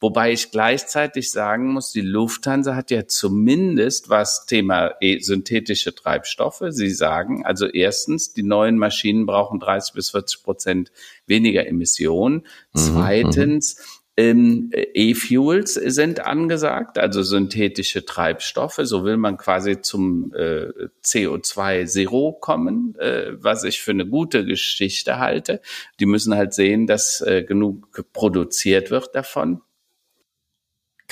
Wobei 0.00 0.32
ich 0.32 0.50
gleichzeitig 0.50 1.30
sagen 1.30 1.68
muss, 1.68 1.92
die 1.92 2.00
Lufthansa 2.00 2.74
hat 2.74 2.90
ja 2.90 3.06
zumindest 3.06 4.10
was 4.10 4.46
Thema 4.46 4.96
e, 5.00 5.20
synthetische 5.20 5.94
Treibstoffe. 5.94 6.64
Sie 6.70 6.90
sagen, 6.90 7.46
also 7.46 7.68
erstens, 7.68 8.32
die 8.32 8.42
neuen 8.42 8.78
Maschinen 8.78 9.26
brauchen 9.26 9.60
30 9.60 9.94
bis 9.94 10.10
40 10.10 10.42
Prozent 10.42 10.92
weniger 11.28 11.68
Emissionen. 11.68 12.48
Mhm, 12.72 12.78
Zweitens, 12.80 14.01
ähm, 14.16 14.70
E-Fuels 14.74 15.74
sind 15.74 16.20
angesagt, 16.20 16.98
also 16.98 17.22
synthetische 17.22 18.04
Treibstoffe. 18.04 18.80
So 18.82 19.04
will 19.04 19.16
man 19.16 19.38
quasi 19.38 19.80
zum 19.80 20.32
äh, 20.34 20.68
CO2-Zero 21.02 22.32
kommen, 22.32 22.94
äh, 22.98 23.32
was 23.42 23.64
ich 23.64 23.80
für 23.80 23.92
eine 23.92 24.06
gute 24.06 24.44
Geschichte 24.44 25.18
halte. 25.18 25.60
Die 25.98 26.06
müssen 26.06 26.34
halt 26.34 26.52
sehen, 26.52 26.86
dass 26.86 27.22
äh, 27.22 27.42
genug 27.42 28.04
produziert 28.12 28.90
wird 28.90 29.14
davon. 29.14 29.62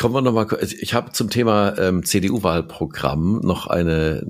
Kommen 0.00 0.14
wir 0.14 0.22
nochmal, 0.22 0.46
ich 0.62 0.94
habe 0.94 1.12
zum 1.12 1.28
Thema 1.28 1.76
ähm, 1.76 2.06
CDU-Wahlprogramm 2.06 3.40
noch 3.40 3.66
eine, 3.66 4.26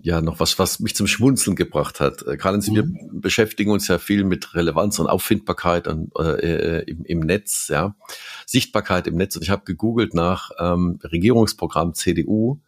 ja, 0.00 0.20
noch 0.20 0.38
was, 0.38 0.60
was 0.60 0.78
mich 0.78 0.94
zum 0.94 1.08
Schmunzeln 1.08 1.56
gebracht 1.56 1.98
hat. 1.98 2.22
Äh, 2.22 2.36
Karl, 2.36 2.58
mhm. 2.58 2.74
wir 2.76 2.84
beschäftigen 3.10 3.72
uns 3.72 3.88
ja 3.88 3.98
viel 3.98 4.22
mit 4.22 4.54
Relevanz 4.54 5.00
und 5.00 5.08
Auffindbarkeit 5.08 5.88
und, 5.88 6.14
äh, 6.16 6.82
im, 6.82 7.04
im 7.04 7.18
Netz, 7.18 7.66
ja, 7.66 7.96
Sichtbarkeit 8.46 9.08
im 9.08 9.16
Netz. 9.16 9.34
Und 9.34 9.42
ich 9.42 9.50
habe 9.50 9.64
gegoogelt 9.64 10.14
nach 10.14 10.52
ähm, 10.60 11.00
Regierungsprogramm 11.02 11.94
CDU 11.94 12.60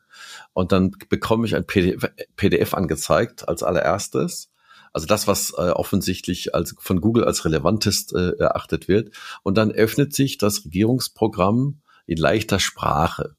und 0.52 0.72
dann 0.72 0.90
bekomme 1.08 1.46
ich 1.46 1.54
ein 1.54 1.68
PDF, 1.68 2.10
PDF 2.34 2.74
angezeigt 2.74 3.48
als 3.48 3.62
allererstes. 3.62 4.50
Also 4.92 5.06
das, 5.06 5.28
was 5.28 5.52
äh, 5.56 5.70
offensichtlich 5.70 6.52
als 6.52 6.74
von 6.80 7.00
Google 7.00 7.26
als 7.26 7.44
relevantest 7.44 8.12
äh, 8.12 8.32
erachtet 8.38 8.88
wird. 8.88 9.14
Und 9.44 9.56
dann 9.56 9.70
öffnet 9.70 10.14
sich 10.14 10.36
das 10.36 10.64
Regierungsprogramm 10.64 11.80
in 12.10 12.18
leichter 12.18 12.58
Sprache. 12.58 13.36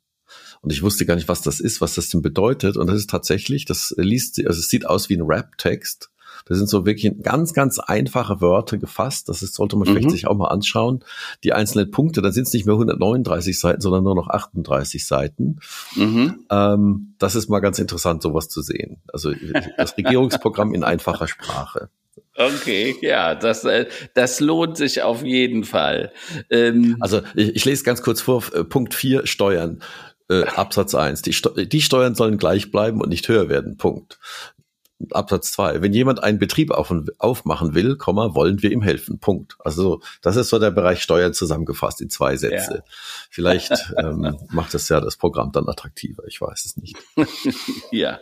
Und 0.61 0.71
ich 0.71 0.83
wusste 0.83 1.05
gar 1.05 1.15
nicht, 1.15 1.27
was 1.27 1.41
das 1.41 1.59
ist, 1.59 1.81
was 1.81 1.95
das 1.95 2.09
denn 2.09 2.21
bedeutet. 2.21 2.77
Und 2.77 2.87
das 2.87 2.97
ist 2.97 3.09
tatsächlich, 3.09 3.65
das 3.65 3.93
liest, 3.97 4.39
also 4.39 4.59
es 4.59 4.69
sieht 4.69 4.85
aus 4.85 5.09
wie 5.09 5.15
ein 5.15 5.23
Rap-Text. 5.23 6.09
Das 6.45 6.57
sind 6.57 6.67
so 6.67 6.85
wirklich 6.85 7.11
ganz, 7.21 7.53
ganz 7.53 7.79
einfache 7.79 8.41
Wörter 8.41 8.77
gefasst. 8.77 9.29
Das 9.29 9.43
ist, 9.43 9.55
sollte 9.55 9.75
man 9.75 9.87
mhm. 9.87 9.93
vielleicht 9.93 10.11
sich 10.11 10.27
auch 10.27 10.37
mal 10.37 10.47
anschauen. 10.47 11.03
Die 11.43 11.53
einzelnen 11.53 11.91
Punkte, 11.91 12.21
dann 12.21 12.31
sind 12.31 12.47
es 12.47 12.53
nicht 12.53 12.65
mehr 12.65 12.73
139 12.73 13.59
Seiten, 13.59 13.81
sondern 13.81 14.03
nur 14.03 14.15
noch 14.15 14.29
38 14.29 15.05
Seiten. 15.05 15.59
Mhm. 15.95 16.45
Ähm, 16.49 17.15
das 17.19 17.35
ist 17.35 17.49
mal 17.49 17.59
ganz 17.59 17.77
interessant, 17.79 18.21
sowas 18.21 18.47
zu 18.47 18.61
sehen. 18.61 19.01
Also 19.11 19.33
das 19.77 19.97
Regierungsprogramm 19.97 20.73
in 20.73 20.83
einfacher 20.83 21.27
Sprache. 21.27 21.89
Okay, 22.35 22.95
ja, 23.01 23.35
das, 23.35 23.63
äh, 23.65 23.87
das 24.13 24.39
lohnt 24.39 24.77
sich 24.77 25.01
auf 25.01 25.23
jeden 25.23 25.63
Fall. 25.63 26.11
Ähm, 26.49 26.97
also 26.99 27.21
ich, 27.35 27.55
ich 27.55 27.65
lese 27.65 27.83
ganz 27.83 28.01
kurz 28.01 28.21
vor, 28.21 28.43
äh, 28.53 28.63
Punkt 28.63 28.93
4, 28.93 29.27
Steuern. 29.27 29.81
Äh, 30.29 30.45
Absatz 30.55 30.95
1. 30.95 31.23
Die, 31.23 31.33
Steu 31.33 31.65
die 31.65 31.81
Steuern 31.81 32.15
sollen 32.15 32.37
gleich 32.37 32.71
bleiben 32.71 33.01
und 33.01 33.09
nicht 33.09 33.27
höher 33.27 33.49
werden. 33.49 33.77
Punkt. 33.77 34.17
Absatz 35.11 35.51
2. 35.51 35.81
Wenn 35.81 35.93
jemand 35.93 36.23
einen 36.23 36.39
Betrieb 36.39 36.71
auf, 36.71 36.93
aufmachen 37.17 37.73
will, 37.73 37.95
Komma, 37.95 38.35
wollen 38.35 38.61
wir 38.61 38.71
ihm 38.71 38.81
helfen. 38.81 39.19
Punkt. 39.19 39.55
Also 39.59 40.01
das 40.21 40.35
ist 40.35 40.49
so 40.49 40.59
der 40.59 40.71
Bereich 40.71 41.01
Steuern 41.01 41.33
zusammengefasst 41.33 42.01
in 42.01 42.09
zwei 42.09 42.35
Sätze. 42.35 42.75
Ja. 42.75 42.83
Vielleicht 43.29 43.71
ähm, 43.97 44.37
macht 44.49 44.73
das 44.73 44.89
ja 44.89 45.01
das 45.01 45.17
Programm 45.17 45.51
dann 45.51 45.67
attraktiver. 45.67 46.23
Ich 46.27 46.41
weiß 46.41 46.65
es 46.65 46.77
nicht. 46.77 46.97
ja, 47.91 48.19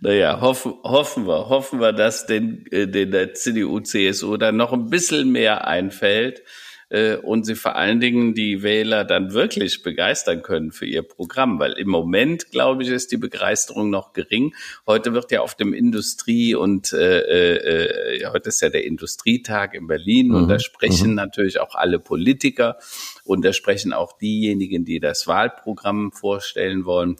naja, 0.00 0.40
hoffen, 0.40 0.74
hoffen 0.82 1.26
wir, 1.26 1.48
hoffen 1.48 1.80
wir, 1.80 1.92
dass 1.92 2.26
den, 2.26 2.66
äh, 2.70 2.86
den 2.86 3.10
der 3.10 3.34
CDU, 3.34 3.80
CSU 3.80 4.36
dann 4.36 4.56
noch 4.56 4.72
ein 4.72 4.90
bisschen 4.90 5.30
mehr 5.30 5.66
einfällt 5.66 6.42
äh, 6.88 7.16
und 7.16 7.44
sie 7.44 7.54
vor 7.54 7.76
allen 7.76 8.00
Dingen 8.00 8.34
die 8.34 8.62
Wähler 8.62 9.04
dann 9.04 9.32
wirklich 9.32 9.82
begeistern 9.82 10.42
können 10.42 10.72
für 10.72 10.86
ihr 10.86 11.02
Programm, 11.02 11.58
weil 11.58 11.72
im 11.72 11.88
Moment, 11.88 12.50
glaube 12.50 12.82
ich, 12.82 12.88
ist 12.88 13.12
die 13.12 13.16
Begeisterung 13.16 13.90
noch 13.90 14.12
gering. 14.12 14.54
Heute 14.86 15.12
wird 15.12 15.30
ja 15.30 15.40
auf 15.40 15.54
dem 15.54 15.72
Industrie- 15.72 16.54
und 16.54 16.92
äh, 16.92 17.20
äh, 17.20 18.20
äh 18.20 18.26
heute 18.26 18.48
ist 18.48 18.60
ja 18.60 18.68
der 18.68 18.84
Industrietag 18.84 19.74
in 19.74 19.86
Berlin 19.86 20.28
mhm. 20.28 20.34
und 20.34 20.48
da 20.48 20.58
sprechen 20.58 21.10
mhm. 21.10 21.16
natürlich 21.16 21.60
auch 21.60 21.74
alle 21.74 21.98
Politiker 21.98 22.78
und 23.24 23.44
da 23.44 23.52
sprechen 23.52 23.92
auch 23.92 24.16
diejenigen, 24.18 24.84
die 24.84 25.00
das 25.00 25.26
Wahlprogramm 25.26 26.12
vorstellen 26.12 26.84
wollen. 26.84 27.16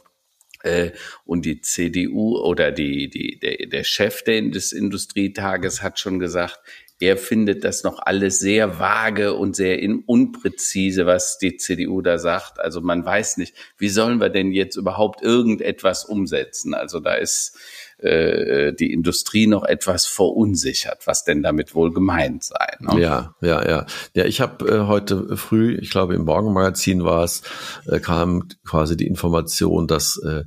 Äh, 0.64 0.92
und 1.26 1.44
die 1.44 1.61
CDU 1.61 2.38
oder 2.38 2.73
die, 2.73 3.11
die, 3.11 3.38
der, 3.38 3.66
der 3.66 3.85
Chef 3.85 4.23
des 4.25 4.73
Industrietages 4.73 5.83
hat 5.83 5.99
schon 5.99 6.18
gesagt, 6.18 6.59
er 7.01 7.17
findet 7.17 7.65
das 7.65 7.83
noch 7.83 7.99
alles 7.99 8.39
sehr 8.39 8.79
vage 8.79 9.35
und 9.35 9.57
sehr 9.57 9.79
unpräzise, 10.07 11.07
was 11.07 11.39
die 11.39 11.57
CDU 11.57 12.01
da 12.03 12.19
sagt. 12.19 12.61
Also 12.61 12.81
man 12.81 13.05
weiß 13.05 13.37
nicht, 13.37 13.57
wie 13.79 13.89
sollen 13.89 14.21
wir 14.21 14.31
denn 14.31 14.53
jetzt 14.53 14.77
überhaupt 14.77 15.21
irgendetwas 15.21 16.05
umsetzen? 16.05 16.73
Also 16.73 17.01
da 17.01 17.15
ist 17.15 17.59
äh, 17.99 18.73
die 18.73 18.93
Industrie 18.93 19.47
noch 19.47 19.65
etwas 19.65 20.07
verunsichert, 20.07 21.07
was 21.07 21.25
denn 21.25 21.43
damit 21.43 21.75
wohl 21.75 21.93
gemeint 21.93 22.45
sei. 22.45 22.77
Ne? 22.81 23.01
Ja, 23.01 23.35
ja, 23.41 23.67
ja. 23.67 23.87
Ja, 24.15 24.25
ich 24.25 24.41
habe 24.41 24.69
äh, 24.69 24.87
heute 24.87 25.37
früh, 25.37 25.77
ich 25.81 25.91
glaube 25.91 26.15
im 26.15 26.25
Morgenmagazin 26.25 27.05
war 27.05 27.25
es, 27.25 27.43
äh, 27.87 28.01
kam 28.01 28.49
quasi 28.65 28.97
die 28.97 29.07
Information, 29.07 29.87
dass 29.87 30.19
äh, 30.19 30.45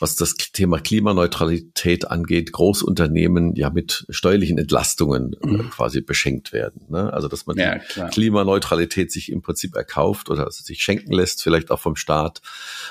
was 0.00 0.16
das 0.16 0.34
Thema 0.34 0.78
Klimaneutralität 0.78 2.10
angeht, 2.10 2.52
Großunternehmen 2.52 3.54
ja 3.54 3.70
mit 3.70 4.06
steuerlichen 4.08 4.58
Entlastungen 4.58 5.36
äh, 5.42 5.46
mhm. 5.46 5.70
quasi 5.70 6.00
beschenkt 6.00 6.52
werden. 6.52 6.82
Ne? 6.88 7.12
Also 7.12 7.28
dass 7.28 7.46
man 7.46 7.56
ja, 7.56 7.76
die 7.96 8.00
Klimaneutralität 8.10 9.12
sich 9.12 9.30
im 9.30 9.42
Prinzip 9.42 9.74
erkauft 9.76 10.30
oder 10.30 10.44
also 10.44 10.62
sich 10.62 10.82
schenken 10.82 11.12
lässt, 11.12 11.42
vielleicht 11.42 11.70
auch 11.70 11.80
vom 11.80 11.96
Staat. 11.96 12.40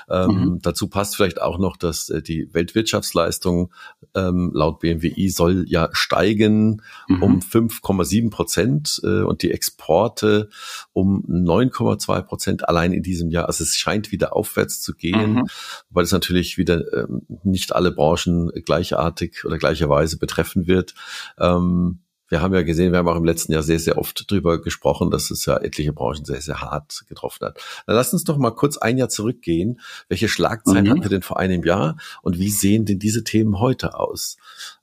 Ähm, 0.10 0.28
mhm. 0.28 0.60
Dazu 0.62 0.88
passt 0.88 1.16
vielleicht 1.16 1.42
auch 1.42 1.58
noch, 1.58 1.78
dass 1.78 2.10
äh, 2.10 2.22
die 2.22 2.54
Weltwirtschaftsleistung 2.54 3.72
ähm, 4.16 4.52
laut 4.54 4.80
BMWI 4.80 5.30
soll 5.30 5.66
ja 5.68 5.90
steigen 5.92 6.82
mhm. 7.08 7.24
um 7.24 7.40
5,7 7.40 8.30
Prozent 8.30 9.02
äh, 9.04 9.22
und 9.22 9.42
die 9.42 9.52
Exporte 9.52 10.50
um 10.94 11.26
9,2 11.26 12.22
Prozent 12.22 12.70
allein 12.70 12.94
in 12.94 13.04
diesem 13.04 13.30
Jahr. 13.30 13.48
Also 13.48 13.64
es 13.64 13.76
scheint 13.76 14.12
wieder 14.12 14.36
aufwärts 14.36 14.82
zu 14.82 14.94
gehen, 14.94 15.34
mhm. 15.34 15.48
weil 15.90 16.04
es 16.04 16.12
natürlich 16.12 16.58
wieder 16.58 16.82
ähm, 16.94 17.24
nicht 17.44 17.76
alle 17.76 17.92
Branchen 17.92 18.52
gleichartig 18.66 19.46
oder 19.46 19.58
gleicherweise 19.58 20.18
betreffen 20.18 20.68
wird. 20.68 20.94
Ähm, 21.40 22.00
wir 22.34 22.42
haben 22.42 22.56
ja 22.56 22.64
gesehen, 22.64 22.92
wir 22.92 22.98
haben 22.98 23.08
auch 23.08 23.16
im 23.16 23.26
letzten 23.26 23.54
Jahr 23.54 23.62
sehr, 23.62 23.78
sehr 23.78 23.96
oft 24.00 24.26
drüber 24.28 24.60
gesprochen, 24.60 25.12
dass 25.12 25.30
es 25.30 25.46
ja 25.46 25.56
etliche 25.58 25.94
Branchen 25.94 26.26
sehr, 26.26 26.42
sehr 26.42 26.62
hart 26.62 27.06
getroffen 27.08 27.46
hat. 27.46 27.60
Dann 27.86 27.96
lass 27.96 28.12
uns 28.12 28.24
doch 28.24 28.40
mal 28.40 28.50
kurz 28.50 28.78
ein 28.78 28.98
Jahr 28.98 29.08
zurückgehen. 29.08 29.80
Welche 30.10 30.28
Schlagzeilen 30.28 30.86
mhm. 30.86 30.90
hatten 30.90 31.04
wir 31.04 31.10
denn 31.12 31.22
vor 31.22 31.38
einem 31.38 31.64
Jahr 31.64 31.96
und 32.24 32.40
wie 32.40 32.50
sehen 32.50 32.86
denn 32.86 32.98
diese 32.98 33.24
Themen 33.24 33.60
heute 33.60 34.00
aus? 34.00 34.38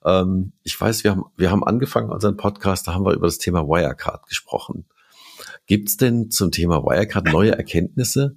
Ähm, 0.05 0.53
ich 0.63 0.81
weiß, 0.81 1.03
wir 1.03 1.11
haben, 1.11 1.25
wir 1.37 1.51
haben 1.51 1.65
angefangen 1.65 2.11
unseren 2.11 2.37
Podcast, 2.37 2.87
da 2.87 2.95
haben 2.95 3.05
wir 3.05 3.15
über 3.15 3.27
das 3.27 3.39
Thema 3.39 3.67
Wirecard 3.67 4.29
gesprochen. 4.29 4.85
Gibt 5.67 5.89
es 5.89 5.97
denn 5.97 6.31
zum 6.31 6.53
Thema 6.53 6.85
Wirecard 6.85 7.33
neue 7.33 7.51
Erkenntnisse? 7.51 8.37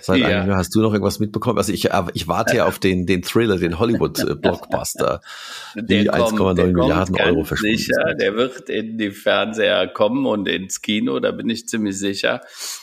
Seit 0.00 0.18
ja. 0.18 0.26
einem 0.26 0.48
Jahr 0.48 0.58
hast 0.58 0.74
du 0.74 0.80
noch 0.80 0.92
irgendwas 0.92 1.20
mitbekommen? 1.20 1.56
Also 1.56 1.72
ich, 1.72 1.90
ich 2.14 2.26
warte 2.26 2.56
ja 2.56 2.66
auf 2.66 2.80
den, 2.80 3.06
den 3.06 3.22
Thriller, 3.22 3.58
den 3.58 3.78
Hollywood-Blockbuster, 3.78 5.20
die 5.76 6.10
1,9 6.10 6.72
Milliarden 6.72 7.14
Euro 7.16 7.44
versprochen 7.44 7.76
sicher, 7.76 8.14
Der 8.14 8.34
wird 8.34 8.68
in 8.68 8.98
die 8.98 9.12
Fernseher 9.12 9.86
kommen 9.86 10.26
und 10.26 10.48
ins 10.48 10.82
Kino, 10.82 11.20
da 11.20 11.30
bin 11.30 11.48
ich 11.48 11.68
ziemlich 11.68 11.96
sicher. 11.96 12.40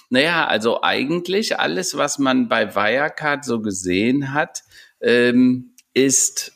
Naja, 0.10 0.48
also 0.48 0.84
eigentlich 0.84 1.60
alles, 1.60 1.98
was 1.98 2.18
man 2.18 2.48
bei 2.48 2.76
Wirecard 2.76 3.44
so 3.44 3.62
gesehen 3.62 4.34
hat, 4.34 4.64
ähm, 5.02 5.72
ist 5.94 6.54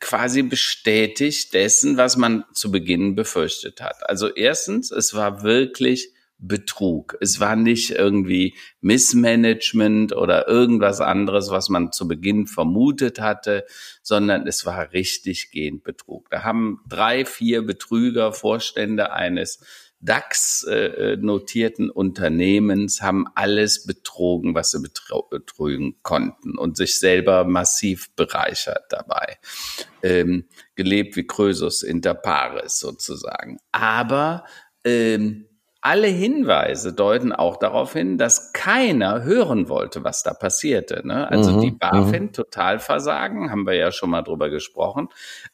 quasi 0.00 0.42
bestätigt 0.42 1.52
dessen, 1.52 1.98
was 1.98 2.16
man 2.16 2.44
zu 2.54 2.72
Beginn 2.72 3.14
befürchtet 3.14 3.82
hat. 3.82 4.08
Also 4.08 4.28
erstens, 4.28 4.90
es 4.90 5.12
war 5.12 5.42
wirklich 5.42 6.11
Betrug. 6.42 7.16
Es 7.20 7.38
war 7.38 7.54
nicht 7.54 7.92
irgendwie 7.92 8.54
Missmanagement 8.80 10.14
oder 10.14 10.48
irgendwas 10.48 11.00
anderes, 11.00 11.50
was 11.50 11.68
man 11.68 11.92
zu 11.92 12.08
Beginn 12.08 12.48
vermutet 12.48 13.20
hatte, 13.20 13.64
sondern 14.02 14.46
es 14.48 14.66
war 14.66 14.92
richtig 14.92 15.52
gehend 15.52 15.84
Betrug. 15.84 16.28
Da 16.30 16.42
haben 16.42 16.80
drei, 16.88 17.24
vier 17.24 17.62
Betrüger, 17.64 18.32
Vorstände 18.32 19.12
eines 19.12 19.60
DAX-notierten 20.00 21.88
äh, 21.88 21.92
Unternehmens 21.92 23.02
haben 23.02 23.28
alles 23.36 23.86
betrogen, 23.86 24.56
was 24.56 24.72
sie 24.72 24.80
betrügen 25.30 26.02
konnten 26.02 26.58
und 26.58 26.76
sich 26.76 26.98
selber 26.98 27.44
massiv 27.44 28.12
bereichert 28.16 28.86
dabei. 28.90 29.38
Ähm, 30.02 30.46
gelebt 30.74 31.14
wie 31.14 31.24
Krösus 31.24 31.84
inter 31.84 32.14
pares 32.14 32.80
sozusagen. 32.80 33.60
Aber 33.70 34.44
ähm, 34.84 35.46
alle 35.82 36.06
Hinweise 36.06 36.94
deuten 36.94 37.32
auch 37.32 37.56
darauf 37.56 37.92
hin, 37.92 38.16
dass 38.16 38.52
keiner 38.52 39.24
hören 39.24 39.68
wollte, 39.68 40.04
was 40.04 40.22
da 40.22 40.32
passierte. 40.32 41.06
Ne? 41.06 41.28
Also 41.28 41.50
mhm, 41.52 41.60
die 41.60 41.70
BaFin 41.72 42.24
mhm. 42.24 42.32
Totalversagen, 42.32 43.50
haben 43.50 43.66
wir 43.66 43.74
ja 43.74 43.90
schon 43.90 44.10
mal 44.10 44.22
drüber 44.22 44.48
gesprochen, 44.48 45.08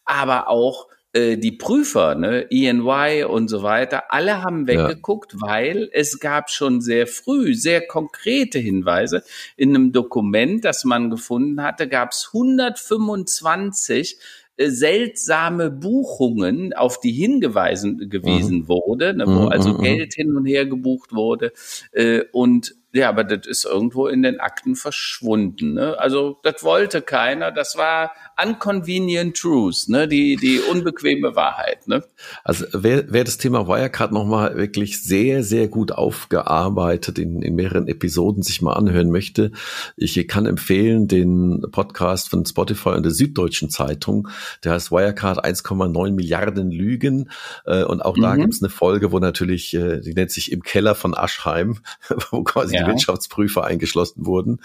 aber 0.05 0.49
auch 0.49 0.89
äh, 1.15 1.39
die 1.39 1.53
Prüfer, 1.53 2.15
ne, 2.15 2.47
ENY 2.51 3.25
und 3.25 3.49
so 3.49 3.63
weiter, 3.63 4.13
alle 4.13 4.43
haben 4.43 4.67
weggeguckt, 4.67 5.33
ja. 5.33 5.41
weil 5.41 5.89
es 5.93 6.21
gab 6.21 6.51
schon 6.51 6.83
sehr 6.83 7.07
früh 7.07 7.55
sehr 7.55 7.87
konkrete 7.87 8.59
Hinweise. 8.59 9.23
In 9.57 9.75
einem 9.75 9.93
Dokument, 9.93 10.63
das 10.67 10.85
man 10.85 11.09
gefunden 11.09 11.63
hatte, 11.63 11.89
gab 11.89 12.11
es 12.11 12.31
125 12.35 14.19
äh, 14.19 14.19
seltsame 14.59 15.71
Buchungen, 15.71 16.73
auf 16.73 17.01
die 17.01 17.13
hingewiesen 17.13 18.11
gewesen 18.11 18.61
mhm. 18.61 18.69
wurde, 18.69 19.15
ne, 19.15 19.27
wo 19.27 19.43
mhm, 19.43 19.49
also 19.49 19.71
mhm, 19.71 19.77
mhm. 19.79 19.83
Geld 19.83 20.15
hin 20.15 20.37
und 20.37 20.47
her 20.47 20.67
gebucht 20.67 21.13
wurde. 21.13 21.53
Äh, 21.93 22.23
und 22.33 22.75
Ja, 22.93 23.11
aber 23.11 23.23
das 23.23 23.47
ist 23.47 23.65
irgendwo 23.67 24.07
in 24.07 24.23
den 24.23 24.41
Akten 24.41 24.75
verschwunden. 24.75 25.75
Ne? 25.75 25.99
Also 25.99 26.39
das 26.43 26.63
wollte 26.63 27.03
keiner. 27.03 27.53
Das 27.53 27.77
war 27.77 28.13
unconvenient 28.43 29.37
truth, 29.37 29.89
ne? 29.89 30.09
die, 30.09 30.37
die 30.37 30.61
unbequeme 30.61 31.37
Wahrheit. 31.37 31.87
Ne? 31.87 32.03
Also 32.45 32.65
wer, 32.73 33.05
wer 33.13 33.25
das 33.25 33.37
Thema 33.37 33.69
Wirecard 33.69 34.13
nochmal 34.13 34.57
wirklich 34.57 35.03
sehr, 35.03 35.43
sehr 35.43 35.69
gut 35.69 35.93
aufgearbeitet 35.93 37.19
in, 37.19 37.43
in 37.43 37.57
mehreren 37.57 37.89
Episoden 37.89 38.43
sich 38.43 38.63
mal 38.63 38.75
anhören 38.75 39.11
möchte, 39.11 39.53
ich 39.97 40.27
kann 40.27 40.47
empfehlen 40.47 41.09
den 41.09 41.67
Podcast 41.71 42.31
von 42.31 42.47
Spotify 42.47 42.91
und 42.91 43.03
der 43.03 43.13
Süddeutschen 43.13 43.71
Zeitung. 43.71 44.29
Der 44.65 44.73
heißt 44.73 44.91
Wirecard 44.91 45.45
1,9 45.45 46.13
Milliarden 46.13 46.71
Lügen. 46.71 47.31
Äh, 47.67 47.85
und 47.85 48.03
auch 48.03 48.17
da 48.19 48.35
mhm. 48.35 48.41
gibt 48.41 48.55
es 48.55 48.63
eine 48.63 48.71
Folge, 48.71 49.13
wo 49.13 49.19
natürlich, 49.19 49.75
äh, 49.75 50.01
die 50.01 50.15
nennt 50.15 50.31
sich 50.31 50.53
Im 50.53 50.63
Keller 50.63 50.95
von 50.95 51.15
Aschheim, 51.17 51.79
wo 52.31 52.43
quasi 52.45 52.77
ja. 52.77 52.88
Wirtschaftsprüfer 52.89 53.65
eingeschlossen 53.65 54.27
wurden 54.27 54.61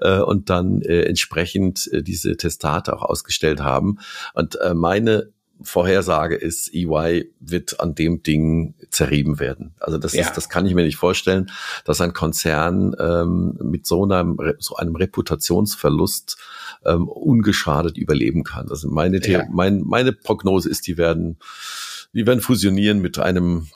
äh, 0.00 0.20
und 0.20 0.50
dann 0.50 0.82
äh, 0.82 1.02
entsprechend 1.02 1.90
äh, 1.92 2.02
diese 2.02 2.36
Testate 2.36 2.94
auch 2.94 3.02
ausgestellt 3.02 3.60
haben. 3.60 3.98
Und 4.34 4.56
äh, 4.60 4.74
meine 4.74 5.32
Vorhersage 5.60 6.36
ist, 6.36 6.72
EY 6.72 7.32
wird 7.40 7.80
an 7.80 7.94
dem 7.94 8.22
Ding 8.22 8.74
zerrieben 8.90 9.40
werden. 9.40 9.74
Also 9.80 9.98
das 9.98 10.12
ja. 10.12 10.22
ist, 10.22 10.36
das 10.36 10.48
kann 10.48 10.66
ich 10.66 10.74
mir 10.74 10.84
nicht 10.84 10.96
vorstellen, 10.96 11.50
dass 11.84 12.00
ein 12.00 12.12
Konzern 12.12 12.94
ähm, 12.98 13.58
mit 13.60 13.84
so 13.84 14.04
einem, 14.04 14.38
so 14.58 14.76
einem 14.76 14.94
Reputationsverlust 14.94 16.36
ähm, 16.84 17.08
ungeschadet 17.08 17.98
überleben 17.98 18.44
kann. 18.44 18.68
Also 18.70 18.88
meine, 18.88 19.20
ja. 19.26 19.44
mein, 19.50 19.82
meine 19.82 20.12
Prognose 20.12 20.68
ist, 20.68 20.86
die 20.86 20.96
werden 20.96 21.38
die 22.18 22.26
werden 22.26 22.40
fusionieren 22.40 23.00
mit 23.00 23.18
einem 23.20 23.68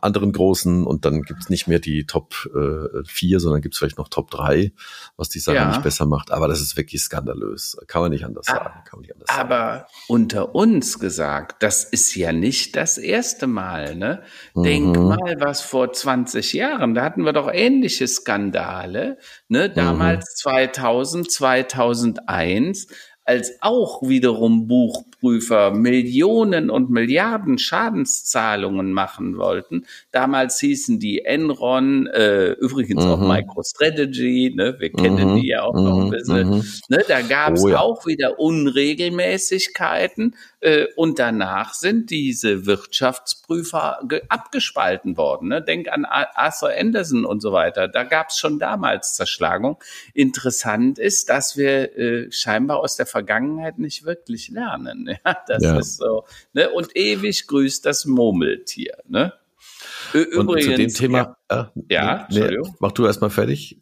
anderen 0.00 0.32
großen 0.32 0.84
und 0.84 1.04
dann 1.04 1.22
gibt's 1.22 1.50
nicht 1.50 1.66
mehr 1.66 1.80
die 1.80 2.06
Top 2.06 2.48
äh, 2.54 3.02
4, 3.04 3.40
sondern 3.40 3.62
gibt's 3.62 3.78
vielleicht 3.78 3.98
noch 3.98 4.08
Top 4.08 4.30
3, 4.30 4.72
was 5.16 5.28
die 5.28 5.40
Sache 5.40 5.56
ja. 5.56 5.68
nicht 5.68 5.82
besser 5.82 6.06
macht. 6.06 6.30
Aber 6.30 6.46
das 6.46 6.60
ist 6.60 6.76
wirklich 6.76 7.02
skandalös. 7.02 7.76
Kann 7.88 8.02
man 8.02 8.12
nicht 8.12 8.24
anders 8.24 8.46
ah, 8.48 8.54
sagen. 8.54 8.84
Kann 8.84 8.98
man 8.98 9.00
nicht 9.00 9.12
anders 9.12 9.28
aber 9.28 9.56
sagen. 9.56 9.84
unter 10.06 10.54
uns 10.54 11.00
gesagt, 11.00 11.64
das 11.64 11.82
ist 11.82 12.14
ja 12.14 12.32
nicht 12.32 12.76
das 12.76 12.96
erste 12.96 13.48
Mal. 13.48 13.96
Ne? 13.96 14.22
Mhm. 14.54 14.62
Denk 14.62 14.96
mal, 14.96 15.36
was 15.40 15.60
vor 15.60 15.92
20 15.92 16.52
Jahren, 16.52 16.94
da 16.94 17.02
hatten 17.02 17.24
wir 17.24 17.32
doch 17.32 17.50
ähnliche 17.52 18.06
Skandale. 18.06 19.18
Ne? 19.48 19.68
Damals 19.68 20.26
mhm. 20.30 20.36
2000, 20.36 21.30
2001 21.32 22.86
als 23.30 23.58
auch 23.60 24.02
wiederum 24.02 24.66
Buchprüfer 24.66 25.70
Millionen 25.70 26.68
und 26.68 26.90
Milliarden 26.90 27.58
Schadenszahlungen 27.58 28.92
machen 28.92 29.36
wollten. 29.36 29.86
Damals 30.10 30.58
hießen 30.58 30.98
die 30.98 31.24
Enron, 31.24 32.08
äh, 32.08 32.54
übrigens 32.54 33.04
mhm. 33.04 33.10
auch 33.12 33.20
MicroStrategy, 33.20 34.54
ne, 34.56 34.74
wir 34.80 34.90
kennen 34.90 35.34
mhm. 35.34 35.40
die 35.40 35.46
ja 35.46 35.62
auch 35.62 35.74
noch 35.74 36.00
ein 36.00 36.06
mhm. 36.06 36.10
bisschen. 36.10 36.48
Mhm. 36.48 36.64
Ne, 36.88 37.04
da 37.06 37.20
gab 37.20 37.52
es 37.52 37.62
oh, 37.62 37.68
ja. 37.68 37.78
auch 37.78 38.04
wieder 38.04 38.40
Unregelmäßigkeiten. 38.40 40.34
Äh, 40.60 40.86
und 40.94 41.18
danach 41.18 41.72
sind 41.72 42.10
diese 42.10 42.66
Wirtschaftsprüfer 42.66 44.00
abgespalten 44.28 45.16
worden. 45.16 45.48
Ne? 45.48 45.62
Denk 45.62 45.88
an 45.88 46.04
Arthur 46.04 46.70
Anderson 46.78 47.24
und 47.24 47.40
so 47.40 47.52
weiter. 47.52 47.88
Da 47.88 48.04
gab 48.04 48.28
es 48.28 48.36
schon 48.36 48.58
damals 48.58 49.14
Zerschlagung. 49.14 49.78
Interessant 50.12 50.98
ist, 50.98 51.30
dass 51.30 51.56
wir 51.56 51.96
äh, 51.96 52.30
scheinbar 52.30 52.78
aus 52.80 52.96
der 52.96 53.06
Vergangenheit 53.06 53.78
nicht 53.78 54.04
wirklich 54.04 54.48
lernen. 54.48 55.08
Ja, 55.24 55.36
das 55.46 55.62
ja. 55.62 55.78
ist 55.78 55.96
so. 55.96 56.24
Ne? 56.52 56.70
Und 56.70 56.96
ewig 56.96 57.46
grüßt 57.46 57.84
das 57.84 58.06
Murmeltier. 58.06 58.98
Ne? 59.06 59.32
Übrigens. 60.12 60.46
Und 60.46 60.62
zu 60.62 60.74
dem 60.74 60.88
Thema. 60.88 61.36
Ja, 61.50 61.72
äh, 61.78 61.94
ja 61.94 62.28
nee, 62.30 62.58
mach 62.78 62.92
du 62.92 63.06
erstmal 63.06 63.30
fertig. 63.30 63.78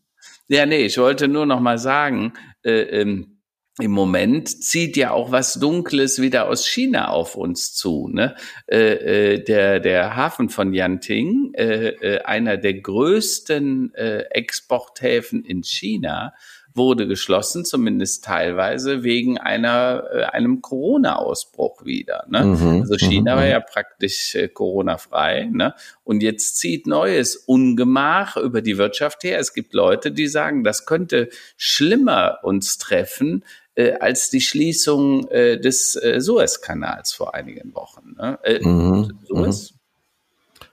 Ja, 0.49 0.67
nee, 0.67 0.87
ich 0.87 0.99
wollte 0.99 1.29
nur 1.29 1.47
noch 1.47 1.61
mal 1.61 1.79
sagen, 1.79 2.33
äh, 2.65 2.81
ähm, 2.81 3.38
im 3.81 3.93
Moment 3.93 4.63
zieht 4.63 4.97
ja 4.97 5.13
auch 5.13 5.31
was 5.31 5.55
Dunkles 5.55 6.21
wieder 6.21 6.49
aus 6.49 6.67
China 6.67 7.11
auf 7.11 7.37
uns 7.37 7.75
zu. 7.75 8.09
Ne? 8.09 8.35
Äh, 8.67 9.35
äh, 9.35 9.45
der, 9.45 9.81
der 9.81 10.17
Hafen 10.17 10.49
von 10.49 10.73
Yanting, 10.75 11.53
äh, 11.55 11.89
äh, 11.89 12.23
einer 12.23 12.57
der 12.57 12.75
größten 12.75 13.95
äh, 13.95 14.25
Exporthäfen 14.31 15.45
in 15.45 15.63
China, 15.63 16.35
wurde 16.79 17.07
geschlossen, 17.07 17.67
zumindest 17.67 18.25
teilweise 18.25 19.03
wegen 19.03 19.37
einer 19.37 20.05
äh, 20.13 20.23
einem 20.25 20.63
Corona-Ausbruch 20.63 21.85
wieder. 21.85 22.25
Ne? 22.29 22.45
Mhm, 22.45 22.81
also 22.83 22.97
China 22.97 23.35
mhm, 23.35 23.39
war 23.41 23.47
ja 23.47 23.61
praktisch 23.61 24.35
äh, 24.35 24.49
Corona-frei. 24.49 25.51
Ne? 25.53 25.75
Und 26.05 26.23
jetzt 26.23 26.57
zieht 26.57 26.87
neues 26.87 27.37
Ungemach 27.37 28.39
über 28.39 28.63
die 28.63 28.79
Wirtschaft 28.79 29.25
her. 29.25 29.39
Es 29.39 29.53
gibt 29.53 29.75
Leute, 29.75 30.13
die 30.13 30.29
sagen, 30.29 30.65
das 30.65 30.87
könnte 30.87 31.29
schlimmer 31.57 32.39
uns 32.43 32.79
treffen 32.79 33.45
äh, 33.79 33.93
als 34.01 34.29
die 34.29 34.41
Schließung 34.41 35.29
äh, 35.29 35.59
des 35.59 35.95
äh, 35.95 36.21
Suezkanals 36.21 37.13
vor 37.13 37.35
einigen 37.35 37.73
Wochen. 37.75 38.17
Ne? 38.19 38.39
Äh, 38.43 38.67
mhm, 38.67 39.21
Suez? 39.25 39.71
Mhm. 39.71 39.79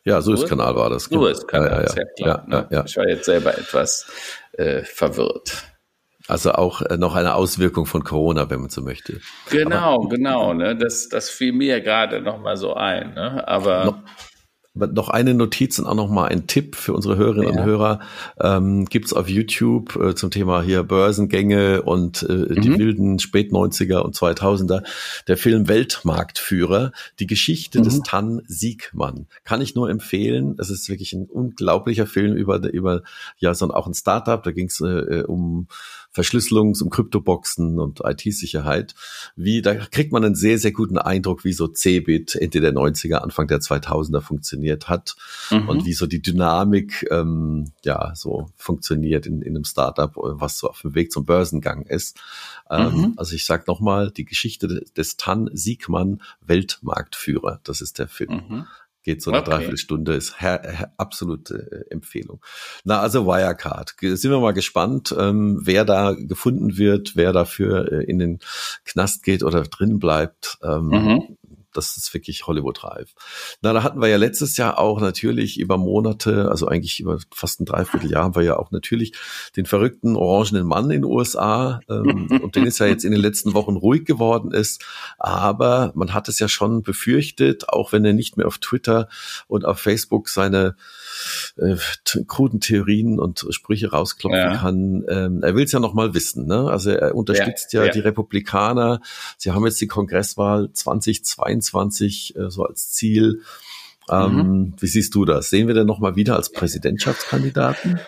Ja, 0.05 0.21
Suezkanal 0.21 0.75
war 0.75 0.89
das. 0.89 1.09
Genau. 1.09 1.21
Suezkanal, 1.21 1.69
ja, 1.69 1.81
ja, 1.81 1.95
ja, 1.95 2.05
klar, 2.15 2.47
ja, 2.49 2.57
ne? 2.61 2.67
ja, 2.71 2.85
Ich 2.85 2.97
war 2.97 3.07
jetzt 3.07 3.25
selber 3.25 3.57
etwas 3.57 4.07
äh, 4.53 4.81
verwirrt. 4.81 5.65
Also 6.27 6.53
auch 6.53 6.81
äh, 6.81 6.97
noch 6.97 7.13
eine 7.15 7.35
Auswirkung 7.35 7.85
von 7.85 8.03
Corona, 8.03 8.49
wenn 8.49 8.61
man 8.61 8.69
so 8.71 8.81
möchte. 8.81 9.21
Genau, 9.51 10.01
Aber, 10.01 10.09
genau. 10.09 10.53
Ne? 10.53 10.75
Das, 10.75 11.07
das 11.07 11.29
fiel 11.29 11.53
mir 11.53 11.81
gerade 11.81 12.21
noch 12.21 12.39
mal 12.39 12.57
so 12.57 12.73
ein. 12.73 13.13
Ne? 13.13 13.47
Aber 13.47 13.85
noch, 13.85 13.99
noch 14.75 15.09
eine 15.09 15.33
Notiz 15.33 15.79
und 15.79 15.85
auch 15.85 15.95
noch 15.95 16.09
mal 16.09 16.25
ein 16.25 16.47
Tipp 16.47 16.75
für 16.75 16.93
unsere 16.93 17.15
Hörerinnen 17.15 17.53
ja. 17.53 17.59
und 17.61 17.65
Hörer. 17.65 17.99
Ähm, 18.39 18.85
Gibt 18.85 19.15
auf 19.15 19.29
YouTube 19.29 19.95
äh, 19.95 20.15
zum 20.15 20.31
Thema 20.31 20.61
hier 20.61 20.83
Börsengänge 20.83 21.81
und 21.83 22.23
äh, 22.23 22.33
mhm. 22.33 22.61
die 22.61 22.77
wilden 22.77 23.19
Spät-90er 23.19 23.99
und 23.99 24.15
2000er. 24.15 24.83
Der 25.27 25.37
Film 25.37 25.67
Weltmarktführer, 25.67 26.91
die 27.19 27.27
Geschichte 27.27 27.79
mhm. 27.79 27.83
des 27.83 28.01
Tan 28.01 28.41
Siegmann. 28.47 29.27
Kann 29.43 29.61
ich 29.61 29.75
nur 29.75 29.89
empfehlen. 29.89 30.55
Es 30.59 30.69
ist 30.69 30.89
wirklich 30.89 31.13
ein 31.13 31.25
unglaublicher 31.25 32.05
Film 32.05 32.35
über, 32.35 32.61
über 32.71 33.03
ja, 33.37 33.53
so 33.53 33.69
auch 33.69 33.87
ein 33.87 33.93
Startup. 33.93 34.43
Da 34.43 34.51
ging 34.51 34.67
es 34.67 34.81
äh, 34.81 35.23
um 35.25 35.67
Verschlüsselungs- 36.15 36.81
und 36.81 36.89
Kryptoboxen 36.89 37.79
und 37.79 38.01
IT-Sicherheit. 38.03 38.95
Wie, 39.35 39.61
da 39.61 39.75
kriegt 39.75 40.13
man 40.13 40.23
einen 40.23 40.35
sehr, 40.35 40.57
sehr 40.57 40.71
guten 40.71 40.97
Eindruck, 40.97 41.43
wie 41.43 41.53
so 41.53 41.67
Cebit 41.67 42.35
Ende 42.35 42.61
der 42.61 42.73
90er, 42.73 43.15
Anfang 43.15 43.47
der 43.47 43.59
2000er 43.59 44.21
funktioniert 44.21 44.87
hat 44.87 45.15
mhm. 45.51 45.67
und 45.67 45.85
wie 45.85 45.93
so 45.93 46.07
die 46.07 46.21
Dynamik, 46.21 47.05
ähm, 47.11 47.71
ja, 47.83 48.13
so 48.15 48.49
funktioniert 48.55 49.25
in, 49.25 49.41
in 49.41 49.55
einem 49.55 49.65
Startup, 49.65 50.11
was 50.15 50.57
so 50.57 50.69
auf 50.69 50.81
dem 50.81 50.95
Weg 50.95 51.11
zum 51.11 51.25
Börsengang 51.25 51.83
ist. 51.83 52.17
Ähm, 52.69 52.93
mhm. 52.93 53.13
Also 53.17 53.35
ich 53.35 53.45
sag 53.45 53.67
nochmal, 53.67 54.11
die 54.11 54.25
Geschichte 54.25 54.85
des 54.95 55.17
Tan 55.17 55.49
Siegmann 55.53 56.21
Weltmarktführer, 56.45 57.59
das 57.63 57.81
ist 57.81 57.99
der 57.99 58.07
Film. 58.07 58.43
Mhm 58.49 58.65
geht 59.05 59.21
so 59.21 59.31
eine 59.31 59.39
okay. 59.39 59.51
Dreiviertelstunde, 59.51 60.13
ist 60.15 60.35
absolute 60.97 61.85
äh, 61.89 61.93
Empfehlung. 61.93 62.41
Na, 62.83 62.99
also 62.99 63.25
Wirecard. 63.25 63.95
Sind 64.01 64.31
wir 64.31 64.39
mal 64.39 64.51
gespannt, 64.51 65.15
ähm, 65.17 65.61
wer 65.63 65.85
da 65.85 66.13
gefunden 66.13 66.77
wird, 66.77 67.15
wer 67.15 67.31
dafür 67.31 67.91
äh, 67.91 68.03
in 68.03 68.19
den 68.19 68.39
Knast 68.83 69.23
geht 69.23 69.43
oder 69.43 69.63
drin 69.63 69.99
bleibt. 69.99 70.57
Ähm, 70.63 70.87
mhm 70.87 71.37
das 71.77 71.97
ist 71.97 72.13
wirklich 72.13 72.47
Hollywood-reif. 72.47 73.13
Na, 73.61 73.73
da 73.73 73.83
hatten 73.83 74.01
wir 74.01 74.07
ja 74.07 74.17
letztes 74.17 74.57
Jahr 74.57 74.79
auch 74.79 74.99
natürlich 74.99 75.59
über 75.59 75.77
Monate, 75.77 76.49
also 76.49 76.67
eigentlich 76.67 76.99
über 76.99 77.19
fast 77.33 77.59
ein 77.59 77.65
Dreivierteljahr 77.65 78.23
haben 78.23 78.35
wir 78.35 78.43
ja 78.43 78.57
auch 78.57 78.71
natürlich 78.71 79.13
den 79.55 79.65
verrückten 79.65 80.15
orangenen 80.15 80.65
Mann 80.65 80.85
in 80.85 81.01
den 81.01 81.05
USA, 81.05 81.79
ähm, 81.89 82.27
und 82.43 82.55
den 82.55 82.65
ist 82.65 82.79
ja 82.79 82.85
jetzt 82.85 83.05
in 83.05 83.11
den 83.11 83.21
letzten 83.21 83.53
Wochen 83.53 83.75
ruhig 83.75 84.05
geworden 84.05 84.51
ist. 84.51 84.83
Aber 85.17 85.91
man 85.95 86.13
hat 86.13 86.29
es 86.29 86.39
ja 86.39 86.47
schon 86.47 86.83
befürchtet, 86.83 87.69
auch 87.69 87.91
wenn 87.91 88.05
er 88.05 88.13
nicht 88.13 88.37
mehr 88.37 88.47
auf 88.47 88.57
Twitter 88.57 89.09
und 89.47 89.65
auf 89.65 89.79
Facebook 89.79 90.29
seine 90.29 90.75
äh, 91.57 91.75
kruden 92.27 92.59
Theorien 92.59 93.19
und 93.19 93.45
Sprüche 93.49 93.91
rausklopfen 93.91 94.39
ja. 94.39 94.57
kann. 94.57 95.05
Ähm, 95.07 95.43
er 95.43 95.55
will 95.55 95.65
es 95.65 95.71
ja 95.71 95.79
noch 95.79 95.93
mal 95.93 96.13
wissen. 96.13 96.45
Ne? 96.47 96.69
Also 96.69 96.91
er 96.91 97.15
unterstützt 97.15 97.73
ja, 97.73 97.81
ja, 97.81 97.87
ja, 97.87 97.91
die 97.91 97.99
Republikaner. 97.99 99.01
Sie 99.37 99.51
haben 99.51 99.65
jetzt 99.65 99.81
die 99.81 99.87
Kongresswahl 99.87 100.71
2022 100.71 102.35
äh, 102.35 102.49
so 102.49 102.63
als 102.63 102.91
Ziel. 102.91 103.41
Ähm, 104.09 104.35
mhm. 104.35 104.73
Wie 104.79 104.87
siehst 104.87 105.15
du 105.15 105.25
das? 105.25 105.49
Sehen 105.49 105.67
wir 105.67 105.73
denn 105.73 105.87
noch 105.87 105.99
mal 105.99 106.15
wieder 106.15 106.35
als 106.35 106.51
Präsidentschaftskandidaten? 106.51 107.99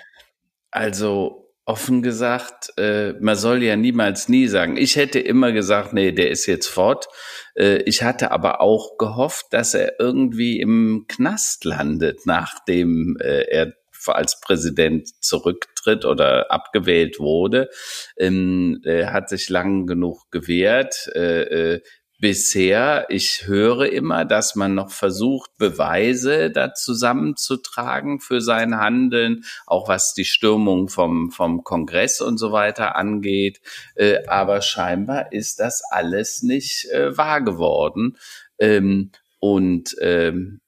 Also 0.69 1.46
offen 1.67 2.01
gesagt, 2.01 2.71
äh, 2.77 3.11
man 3.19 3.35
soll 3.35 3.61
ja 3.61 3.75
niemals 3.75 4.29
nie 4.29 4.47
sagen. 4.47 4.77
Ich 4.77 4.95
hätte 4.95 5.19
immer 5.19 5.51
gesagt, 5.51 5.91
nee, 5.91 6.13
der 6.13 6.31
ist 6.31 6.45
jetzt 6.45 6.67
fort. 6.67 7.09
Äh, 7.55 7.81
ich 7.83 8.03
hatte 8.03 8.31
aber 8.31 8.61
auch 8.61 8.97
gehofft, 8.97 9.47
dass 9.51 9.73
er 9.73 9.99
irgendwie 9.99 10.61
im 10.61 11.05
Knast 11.09 11.65
landet, 11.65 12.25
nachdem 12.25 13.17
äh, 13.19 13.41
er 13.49 13.73
als 14.05 14.39
Präsident 14.39 15.09
zurücktritt 15.21 16.05
oder 16.05 16.49
abgewählt 16.51 17.19
wurde. 17.19 17.69
Ähm, 18.15 18.79
er 18.85 19.11
hat 19.11 19.27
sich 19.27 19.49
lang 19.49 19.87
genug 19.87 20.31
gewehrt. 20.31 21.09
Äh, 21.15 21.73
äh 21.73 21.81
bisher, 22.19 23.05
ich 23.09 23.43
höre 23.45 23.91
immer, 23.91 24.25
dass 24.25 24.55
man 24.55 24.73
noch 24.73 24.91
versucht, 24.91 25.51
Beweise 25.57 26.51
da 26.51 26.73
zusammenzutragen 26.73 28.19
für 28.19 28.41
sein 28.41 28.77
Handeln, 28.77 29.43
auch 29.65 29.87
was 29.87 30.13
die 30.13 30.25
Stürmung 30.25 30.89
vom, 30.89 31.31
vom 31.31 31.63
Kongress 31.63 32.21
und 32.21 32.37
so 32.37 32.51
weiter 32.51 32.95
angeht. 32.95 33.61
Äh, 33.95 34.25
aber 34.27 34.61
scheinbar 34.61 35.31
ist 35.31 35.59
das 35.59 35.83
alles 35.91 36.41
nicht 36.41 36.85
äh, 36.91 37.15
wahr 37.17 37.41
geworden. 37.41 38.17
Ähm, 38.59 39.11
und 39.39 39.95
ähm, 40.01 40.61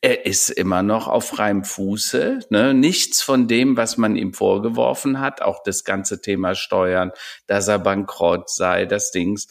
er 0.00 0.26
ist 0.26 0.50
immer 0.50 0.82
noch 0.82 1.08
auf 1.08 1.28
freiem 1.28 1.64
Fuße. 1.64 2.40
Ne? 2.50 2.74
Nichts 2.74 3.22
von 3.22 3.48
dem, 3.48 3.76
was 3.76 3.96
man 3.96 4.16
ihm 4.16 4.34
vorgeworfen 4.34 5.20
hat, 5.20 5.42
auch 5.42 5.62
das 5.64 5.84
ganze 5.84 6.20
Thema 6.20 6.54
Steuern, 6.54 7.12
dass 7.46 7.68
er 7.68 7.78
bankrott 7.78 8.50
sei, 8.50 8.86
das 8.86 9.10
Dings, 9.10 9.48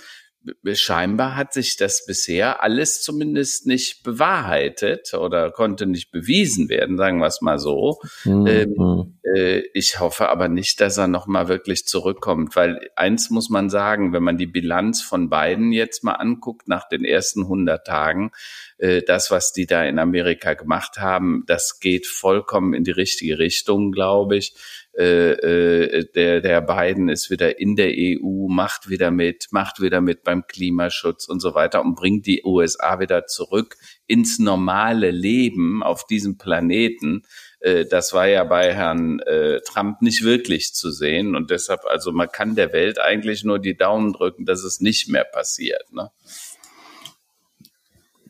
scheinbar 0.73 1.36
hat 1.36 1.53
sich 1.53 1.77
das 1.77 2.05
bisher 2.05 2.63
alles 2.63 3.01
zumindest 3.01 3.65
nicht 3.67 4.03
bewahrheitet 4.03 5.13
oder 5.13 5.51
konnte 5.51 5.86
nicht 5.86 6.12
bewiesen 6.12 6.69
werden, 6.69 6.97
sagen 6.97 7.19
wir 7.19 7.27
es 7.27 7.41
mal 7.41 7.60
so. 7.60 7.99
Mhm. 8.23 8.47
Ähm, 8.47 9.17
äh, 9.23 9.63
ich 9.73 9.99
hoffe 9.99 10.29
aber 10.29 10.47
nicht, 10.47 10.81
dass 10.81 10.97
er 10.97 11.08
nochmal 11.08 11.47
wirklich 11.47 11.86
zurückkommt, 11.86 12.55
weil 12.55 12.89
eins 12.95 13.29
muss 13.29 13.49
man 13.49 13.69
sagen, 13.69 14.13
wenn 14.13 14.23
man 14.23 14.38
die 14.38 14.47
Bilanz 14.47 15.01
von 15.01 15.29
beiden 15.29 15.71
jetzt 15.71 16.03
mal 16.03 16.13
anguckt 16.13 16.67
nach 16.67 16.88
den 16.88 17.03
ersten 17.03 17.43
100 17.43 17.86
Tagen, 17.86 18.31
äh, 18.77 19.01
das, 19.01 19.31
was 19.31 19.51
die 19.51 19.65
da 19.65 19.84
in 19.84 19.99
Amerika 19.99 20.53
gemacht 20.53 20.97
haben, 20.97 21.43
das 21.47 21.79
geht 21.79 22.08
vollkommen 22.08 22.73
in 22.73 22.84
die 22.84 22.91
richtige 22.91 23.39
Richtung, 23.39 23.91
glaube 23.91 24.38
ich 24.38 24.55
äh, 24.97 25.31
äh, 25.31 26.05
der, 26.15 26.39
der 26.39 26.62
Biden 26.62 27.10
ist 27.10 27.29
wieder 27.29 27.60
in 27.60 27.75
der 27.75 27.91
EU, 27.91 28.47
macht 28.47 28.89
wieder 28.89 29.12
mit, 29.12 29.47
macht 29.51 29.81
wieder 29.81 29.99
mit 29.99 30.23
beim 30.23 30.47
Klimaschutz 30.47 31.27
und 31.27 31.41
so 31.41 31.53
weiter 31.53 31.81
und 31.81 31.95
bringt 31.95 32.25
die 32.25 32.43
USA 32.45 32.99
wieder 32.99 33.25
zurück 33.25 33.75
ins 34.08 34.39
normale 34.39 35.12
Leben 35.12 35.84
auf 35.84 36.05
diesem 36.08 36.38
Planeten. 36.38 37.23
Äh, 37.60 37.86
das 37.86 38.13
war 38.13 38.27
ja 38.27 38.45
bei 38.45 38.73
Herrn 38.73 39.19
äh, 39.19 39.60
Trump 39.62 40.01
nicht 40.01 40.23
wirklich 40.23 40.73
zu 40.73 40.91
sehen 40.91 41.36
und 41.36 41.51
deshalb, 41.51 41.81
also 41.86 42.13
man 42.13 42.29
kann 42.29 42.55
der 42.55 42.71
Welt 42.71 42.97
eigentlich 42.97 43.43
nur 43.43 43.60
die 43.60 43.75
Daumen 43.75 44.13
drücken, 44.13 44.45
dass 44.45 44.63
es 44.63 44.79
nicht 44.79 45.10
mehr 45.10 45.25
passiert. 45.25 45.91
Ne? 45.91 46.10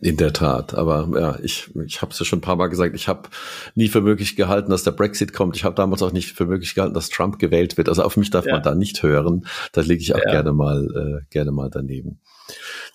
In 0.05 0.17
der 0.17 0.33
Tat, 0.33 0.75
aber 0.75 1.09
ja, 1.19 1.39
ich, 1.41 1.71
ich 1.83 2.03
habe 2.03 2.11
es 2.11 2.19
ja 2.19 2.25
schon 2.25 2.37
ein 2.37 2.41
paar 2.41 2.57
Mal 2.57 2.67
gesagt, 2.67 2.93
ich 2.93 3.07
habe 3.07 3.27
nie 3.73 3.87
für 3.87 4.01
möglich 4.01 4.35
gehalten, 4.35 4.69
dass 4.69 4.83
der 4.83 4.91
Brexit 4.91 5.33
kommt. 5.33 5.55
Ich 5.55 5.63
habe 5.63 5.73
damals 5.73 6.03
auch 6.03 6.11
nicht 6.11 6.33
für 6.33 6.45
möglich 6.45 6.75
gehalten, 6.75 6.93
dass 6.93 7.09
Trump 7.09 7.39
gewählt 7.39 7.75
wird. 7.75 7.89
Also 7.89 8.03
auf 8.03 8.15
mich 8.15 8.29
darf 8.29 8.45
ja. 8.45 8.53
man 8.53 8.61
da 8.61 8.75
nicht 8.75 9.01
hören. 9.01 9.47
Da 9.71 9.81
lege 9.81 10.03
ich 10.03 10.13
auch 10.13 10.23
ja. 10.23 10.29
gerne 10.29 10.53
mal 10.53 11.21
äh, 11.23 11.25
gerne 11.31 11.51
mal 11.51 11.71
daneben. 11.71 12.19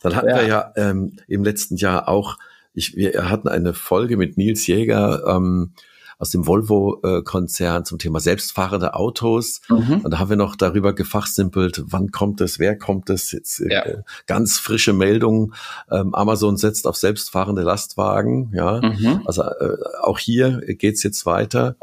Dann 0.03 0.15
hatten 0.15 0.29
ja. 0.29 0.37
wir 0.37 0.47
ja 0.47 0.73
ähm, 0.77 1.17
im 1.27 1.43
letzten 1.43 1.75
Jahr 1.75 2.09
auch, 2.09 2.39
ich, 2.75 2.95
wir 2.95 3.29
hatten 3.29 3.49
eine 3.49 3.75
Folge 3.75 4.17
mit 4.17 4.39
Nils 4.39 4.69
Jäger, 4.69 5.25
ähm, 5.27 5.73
aus 6.21 6.29
dem 6.29 6.47
Volvo-Konzern 6.47 7.85
zum 7.85 7.99
Thema 7.99 8.21
selbstfahrende 8.21 8.95
Autos. 8.95 9.63
Mhm. 9.69 10.03
Und 10.05 10.11
da 10.11 10.19
haben 10.19 10.29
wir 10.29 10.37
noch 10.37 10.55
darüber 10.55 10.93
gefachsimpelt, 10.93 11.83
wann 11.87 12.11
kommt 12.11 12.43
es, 12.43 12.59
wer 12.59 12.79
kommt 12.79 13.09
es. 13.09 13.33
Jetzt 13.33 13.61
äh, 13.61 13.73
ja. 13.73 13.83
äh, 13.85 14.03
ganz 14.27 14.59
frische 14.59 14.93
Meldung. 14.93 15.55
Ähm, 15.91 16.15
Amazon 16.15 16.59
setzt 16.59 16.87
auf 16.87 16.97
selbstfahrende 16.97 17.63
Lastwagen. 17.63 18.53
Ja, 18.55 18.81
mhm. 18.83 19.23
also 19.25 19.43
äh, 19.43 19.77
auch 20.03 20.19
hier 20.19 20.61
geht's 20.67 21.03
jetzt 21.03 21.25
weiter. 21.25 21.77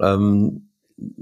Ähm, 0.00 0.70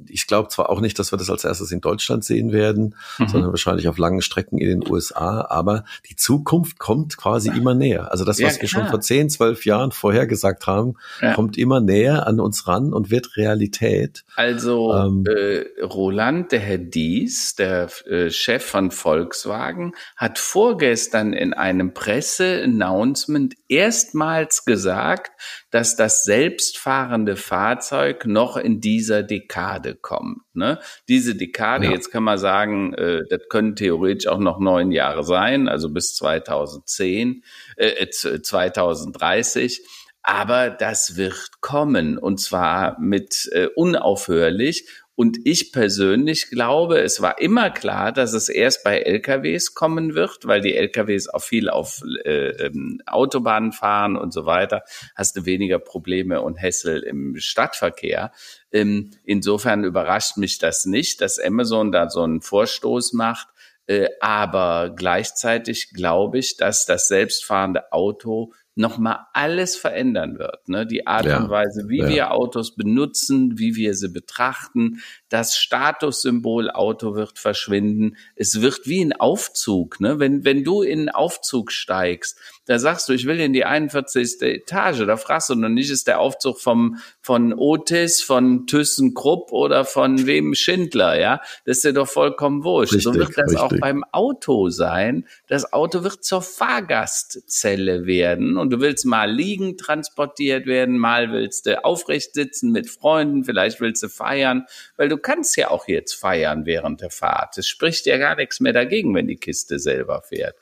ich 0.08 0.26
glaube 0.26 0.48
zwar 0.48 0.68
auch 0.68 0.80
nicht, 0.80 0.98
dass 0.98 1.12
wir 1.12 1.16
das 1.16 1.30
als 1.30 1.44
erstes 1.44 1.72
in 1.72 1.80
Deutschland 1.80 2.24
sehen 2.24 2.52
werden, 2.52 2.94
mhm. 3.18 3.28
sondern 3.28 3.50
wahrscheinlich 3.50 3.88
auf 3.88 3.96
langen 3.96 4.20
Strecken 4.20 4.58
in 4.58 4.80
den 4.80 4.90
USA, 4.90 5.46
aber 5.48 5.84
die 6.10 6.16
Zukunft 6.16 6.78
kommt 6.78 7.16
quasi 7.16 7.48
immer 7.48 7.74
näher. 7.74 8.10
Also 8.10 8.24
das, 8.24 8.42
was 8.42 8.56
ja, 8.56 8.62
wir 8.62 8.68
schon 8.68 8.88
vor 8.88 9.00
10, 9.00 9.30
12 9.30 9.64
Jahren 9.64 9.92
vorhergesagt 9.92 10.66
haben, 10.66 10.94
ja. 11.20 11.34
kommt 11.34 11.56
immer 11.56 11.80
näher 11.80 12.26
an 12.26 12.40
uns 12.40 12.68
ran 12.68 12.92
und 12.92 13.10
wird 13.10 13.36
Realität. 13.36 14.24
Also 14.36 14.94
ähm, 14.94 15.24
äh, 15.26 15.64
Roland, 15.82 16.52
der 16.52 16.60
Herr 16.60 16.78
Dies, 16.78 17.54
der 17.54 17.88
äh, 18.06 18.30
Chef 18.30 18.64
von 18.64 18.90
Volkswagen, 18.90 19.92
hat 20.16 20.38
vorgestern 20.38 21.32
in 21.32 21.54
einem 21.54 21.94
Presse-Announcement 21.94 23.54
erstmals 23.68 24.64
gesagt, 24.64 25.32
dass 25.70 25.96
das 25.96 26.24
selbstfahrende 26.24 27.36
Fahrzeug 27.36 28.26
noch 28.26 28.58
in 28.58 28.80
dieser 28.80 29.22
Dekade 29.22 29.61
kommt. 29.94 30.42
Ne? 30.54 30.78
Diese 31.08 31.34
Dekade, 31.34 31.86
ja. 31.86 31.92
jetzt 31.92 32.10
kann 32.10 32.22
man 32.22 32.38
sagen, 32.38 32.94
äh, 32.94 33.22
das 33.28 33.40
können 33.48 33.76
theoretisch 33.76 34.26
auch 34.26 34.38
noch 34.38 34.58
neun 34.58 34.92
Jahre 34.92 35.24
sein, 35.24 35.68
also 35.68 35.90
bis 35.90 36.14
2010, 36.14 37.44
äh, 37.76 38.08
2030. 38.08 39.78
Äh, 39.78 39.82
Aber 40.22 40.70
das 40.70 41.16
wird 41.16 41.60
kommen 41.60 42.18
und 42.18 42.38
zwar 42.40 42.98
mit 43.00 43.48
äh, 43.52 43.66
unaufhörlich 43.74 44.88
und 45.14 45.38
ich 45.44 45.72
persönlich 45.72 46.48
glaube, 46.48 47.00
es 47.00 47.20
war 47.20 47.38
immer 47.38 47.70
klar, 47.70 48.12
dass 48.12 48.32
es 48.32 48.48
erst 48.48 48.82
bei 48.82 48.98
LKWs 48.98 49.74
kommen 49.74 50.14
wird, 50.14 50.46
weil 50.46 50.62
die 50.62 50.74
LKWs 50.74 51.28
auch 51.28 51.42
viel 51.42 51.68
auf 51.68 52.02
äh, 52.24 52.48
ähm, 52.66 53.02
Autobahnen 53.06 53.72
fahren 53.72 54.16
und 54.16 54.32
so 54.32 54.46
weiter. 54.46 54.84
Hast 55.14 55.36
du 55.36 55.44
weniger 55.44 55.78
Probleme 55.78 56.40
und 56.40 56.56
Hässel 56.56 57.02
im 57.02 57.36
Stadtverkehr. 57.36 58.32
Ähm, 58.72 59.10
insofern 59.24 59.84
überrascht 59.84 60.38
mich 60.38 60.58
das 60.58 60.86
nicht, 60.86 61.20
dass 61.20 61.38
Amazon 61.38 61.92
da 61.92 62.08
so 62.08 62.22
einen 62.22 62.40
Vorstoß 62.40 63.12
macht. 63.12 63.48
Äh, 63.86 64.08
aber 64.20 64.94
gleichzeitig 64.96 65.90
glaube 65.90 66.38
ich, 66.38 66.56
dass 66.56 66.86
das 66.86 67.08
selbstfahrende 67.08 67.92
Auto 67.92 68.54
nochmal 68.74 69.26
alles 69.34 69.76
verändern 69.76 70.38
wird. 70.38 70.68
Ne? 70.68 70.86
Die 70.86 71.06
Art 71.06 71.26
ja, 71.26 71.38
und 71.38 71.50
Weise, 71.50 71.88
wie 71.88 71.98
ja. 71.98 72.08
wir 72.08 72.32
Autos 72.32 72.74
benutzen, 72.74 73.58
wie 73.58 73.76
wir 73.76 73.94
sie 73.94 74.08
betrachten, 74.08 75.02
das 75.32 75.56
Statussymbol 75.56 76.70
Auto 76.70 77.14
wird 77.14 77.38
verschwinden. 77.38 78.18
Es 78.36 78.60
wird 78.60 78.86
wie 78.86 79.02
ein 79.02 79.14
Aufzug. 79.14 79.98
Ne? 79.98 80.18
Wenn, 80.18 80.44
wenn 80.44 80.62
du 80.62 80.82
in 80.82 81.00
einen 81.00 81.08
Aufzug 81.08 81.72
steigst, 81.72 82.36
da 82.66 82.78
sagst 82.78 83.08
du, 83.08 83.12
ich 83.14 83.26
will 83.26 83.40
in 83.40 83.52
die 83.52 83.64
41. 83.64 84.40
Etage. 84.42 85.04
Da 85.06 85.16
fragst 85.16 85.48
du 85.50 85.54
noch 85.54 85.70
nicht, 85.70 85.90
ist 85.90 86.06
der 86.06 86.20
Aufzug 86.20 86.60
vom, 86.60 86.98
von 87.20 87.54
Otis, 87.54 88.22
von 88.22 88.66
ThyssenKrupp 88.66 89.52
oder 89.52 89.84
von 89.84 90.26
wem 90.26 90.54
Schindler, 90.54 91.18
ja? 91.18 91.40
Das 91.64 91.78
ist 91.78 91.84
dir 91.84 91.92
doch 91.92 92.08
vollkommen 92.08 92.62
wurscht. 92.62 92.92
Richtig, 92.92 93.04
so 93.04 93.14
wird 93.14 93.30
das 93.30 93.52
richtig. 93.52 93.58
auch 93.58 93.72
beim 93.80 94.04
Auto 94.12 94.68
sein. 94.68 95.26
Das 95.48 95.72
Auto 95.72 96.04
wird 96.04 96.24
zur 96.24 96.42
Fahrgastzelle 96.42 98.06
werden 98.06 98.58
und 98.58 98.70
du 98.70 98.80
willst 98.80 99.06
mal 99.06 99.32
liegen 99.32 99.76
transportiert 99.76 100.66
werden, 100.66 100.98
mal 100.98 101.32
willst 101.32 101.66
du 101.66 101.84
aufrecht 101.84 102.34
sitzen 102.34 102.70
mit 102.70 102.88
Freunden, 102.88 103.44
vielleicht 103.44 103.80
willst 103.80 104.02
du 104.04 104.08
feiern, 104.08 104.66
weil 104.96 105.08
du 105.08 105.21
kannst 105.22 105.56
ja 105.56 105.70
auch 105.70 105.88
jetzt 105.88 106.14
feiern 106.14 106.66
während 106.66 107.00
der 107.00 107.10
Fahrt. 107.10 107.56
Es 107.58 107.68
spricht 107.68 108.06
ja 108.06 108.18
gar 108.18 108.36
nichts 108.36 108.60
mehr 108.60 108.72
dagegen, 108.72 109.14
wenn 109.14 109.26
die 109.26 109.36
Kiste 109.36 109.78
selber 109.78 110.22
fährt. 110.22 110.56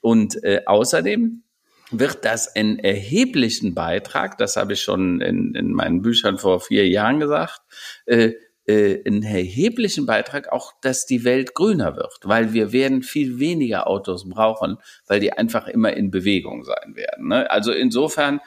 Und 0.00 0.42
äh, 0.44 0.62
außerdem 0.66 1.42
wird 1.90 2.24
das 2.24 2.54
einen 2.54 2.78
erheblichen 2.78 3.74
Beitrag, 3.74 4.38
das 4.38 4.56
habe 4.56 4.74
ich 4.74 4.82
schon 4.82 5.20
in, 5.20 5.54
in 5.54 5.72
meinen 5.72 6.02
Büchern 6.02 6.38
vor 6.38 6.60
vier 6.60 6.88
Jahren 6.88 7.18
gesagt, 7.18 7.60
äh, 8.06 8.32
äh, 8.66 9.02
einen 9.04 9.22
erheblichen 9.22 10.06
Beitrag 10.06 10.52
auch, 10.52 10.72
dass 10.80 11.06
die 11.06 11.24
Welt 11.24 11.54
grüner 11.54 11.96
wird, 11.96 12.20
weil 12.22 12.52
wir 12.52 12.72
werden 12.72 13.02
viel 13.02 13.38
weniger 13.40 13.88
Autos 13.88 14.28
brauchen, 14.28 14.76
weil 15.06 15.18
die 15.18 15.32
einfach 15.32 15.66
immer 15.66 15.92
in 15.94 16.10
Bewegung 16.10 16.64
sein 16.64 16.94
werden. 16.94 17.28
Ne? 17.28 17.50
Also 17.50 17.72
insofern 17.72 18.40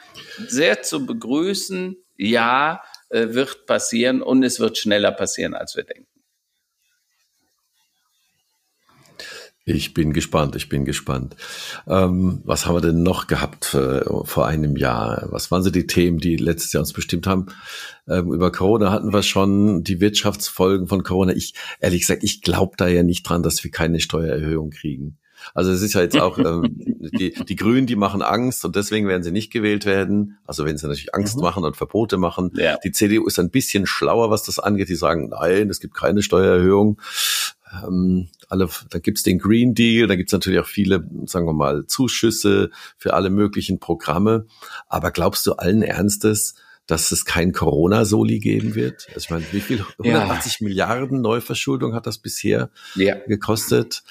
sehr 0.46 0.82
zu 0.82 1.04
begrüßen, 1.04 1.96
ja, 2.16 2.82
wird 3.14 3.66
passieren 3.66 4.22
und 4.22 4.42
es 4.42 4.60
wird 4.60 4.78
schneller 4.78 5.12
passieren, 5.12 5.54
als 5.54 5.76
wir 5.76 5.84
denken. 5.84 6.06
Ich 9.66 9.94
bin 9.94 10.12
gespannt, 10.12 10.56
ich 10.56 10.68
bin 10.68 10.84
gespannt. 10.84 11.36
Ähm, 11.88 12.42
was 12.44 12.66
haben 12.66 12.74
wir 12.74 12.82
denn 12.82 13.02
noch 13.02 13.28
gehabt 13.28 13.72
äh, 13.72 14.02
vor 14.24 14.46
einem 14.46 14.76
Jahr? 14.76 15.26
Was 15.30 15.50
waren 15.50 15.62
so 15.62 15.70
die 15.70 15.86
Themen, 15.86 16.18
die 16.18 16.36
letztes 16.36 16.74
Jahr 16.74 16.82
uns 16.82 16.92
bestimmt 16.92 17.26
haben? 17.26 17.46
Ähm, 18.06 18.30
über 18.30 18.52
Corona 18.52 18.92
hatten 18.92 19.14
wir 19.14 19.22
schon 19.22 19.82
die 19.82 20.00
Wirtschaftsfolgen 20.00 20.86
von 20.86 21.02
Corona. 21.02 21.32
Ich, 21.32 21.54
ehrlich 21.80 22.02
gesagt, 22.02 22.24
ich 22.24 22.42
glaube 22.42 22.74
da 22.76 22.88
ja 22.88 23.02
nicht 23.02 23.26
dran, 23.26 23.42
dass 23.42 23.64
wir 23.64 23.70
keine 23.70 24.00
Steuererhöhung 24.00 24.68
kriegen. 24.68 25.18
Also 25.52 25.70
es 25.72 25.82
ist 25.82 25.94
ja 25.94 26.02
jetzt 26.02 26.18
auch, 26.18 26.38
ähm, 26.38 26.64
die, 26.74 27.32
die 27.32 27.56
Grünen, 27.56 27.86
die 27.86 27.96
machen 27.96 28.22
Angst 28.22 28.64
und 28.64 28.76
deswegen 28.76 29.08
werden 29.08 29.22
sie 29.22 29.32
nicht 29.32 29.52
gewählt 29.52 29.84
werden. 29.84 30.38
Also 30.46 30.64
wenn 30.64 30.78
sie 30.78 30.86
natürlich 30.86 31.14
Angst 31.14 31.36
mhm. 31.36 31.42
machen 31.42 31.64
und 31.64 31.76
Verbote 31.76 32.16
machen. 32.16 32.52
Ja. 32.54 32.78
Die 32.84 32.92
CDU 32.92 33.26
ist 33.26 33.38
ein 33.38 33.50
bisschen 33.50 33.86
schlauer, 33.86 34.30
was 34.30 34.44
das 34.44 34.58
angeht. 34.58 34.88
Die 34.88 34.96
sagen, 34.96 35.28
nein, 35.28 35.68
es 35.70 35.80
gibt 35.80 35.94
keine 35.94 36.22
Steuererhöhung 36.22 36.98
ähm, 37.82 38.28
alle, 38.48 38.68
da 38.90 38.98
gibt's 38.98 39.22
den 39.22 39.38
Green 39.38 39.74
Deal, 39.74 40.06
da 40.06 40.16
gibt's 40.16 40.32
natürlich 40.32 40.60
auch 40.60 40.66
viele, 40.66 41.08
sagen 41.26 41.46
wir 41.46 41.52
mal, 41.52 41.86
Zuschüsse 41.86 42.70
für 42.96 43.14
alle 43.14 43.30
möglichen 43.30 43.78
Programme. 43.78 44.46
Aber 44.88 45.10
glaubst 45.10 45.46
du 45.46 45.54
allen 45.54 45.82
Ernstes, 45.82 46.54
dass 46.86 47.12
es 47.12 47.24
kein 47.24 47.52
Corona-Soli 47.52 48.40
geben 48.40 48.74
wird. 48.74 49.06
Also 49.08 49.20
ich 49.20 49.30
meine, 49.30 49.44
wie 49.52 49.60
viel? 49.60 49.84
180 49.98 50.60
ja. 50.60 50.64
Milliarden 50.64 51.20
Neuverschuldung 51.20 51.94
hat 51.94 52.06
das 52.06 52.18
bisher 52.18 52.70
ja. 52.94 53.16
gekostet. 53.26 54.02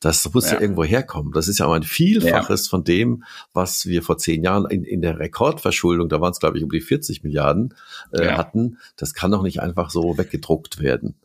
Das 0.00 0.32
muss 0.32 0.46
ja. 0.46 0.54
ja. 0.54 0.60
irgendwo 0.60 0.84
herkommen. 0.84 1.32
Das 1.32 1.48
ist 1.48 1.58
ja 1.58 1.66
auch 1.66 1.74
ein 1.74 1.82
Vielfaches 1.82 2.68
von 2.68 2.84
dem, 2.84 3.24
was 3.52 3.86
wir 3.86 4.02
vor 4.02 4.18
zehn 4.18 4.42
Jahren 4.42 4.66
in, 4.70 4.84
in 4.84 5.02
der 5.02 5.18
Rekordverschuldung, 5.18 6.08
da 6.08 6.20
waren 6.20 6.32
es 6.32 6.40
glaube 6.40 6.58
ich 6.58 6.64
um 6.64 6.70
die 6.70 6.80
40 6.80 7.22
Milliarden, 7.22 7.74
äh, 8.12 8.28
hatten. 8.28 8.78
Das 8.96 9.14
kann 9.14 9.30
doch 9.30 9.42
nicht 9.42 9.60
einfach 9.60 9.90
so 9.90 10.16
weggedruckt 10.16 10.80
werden. 10.80 11.16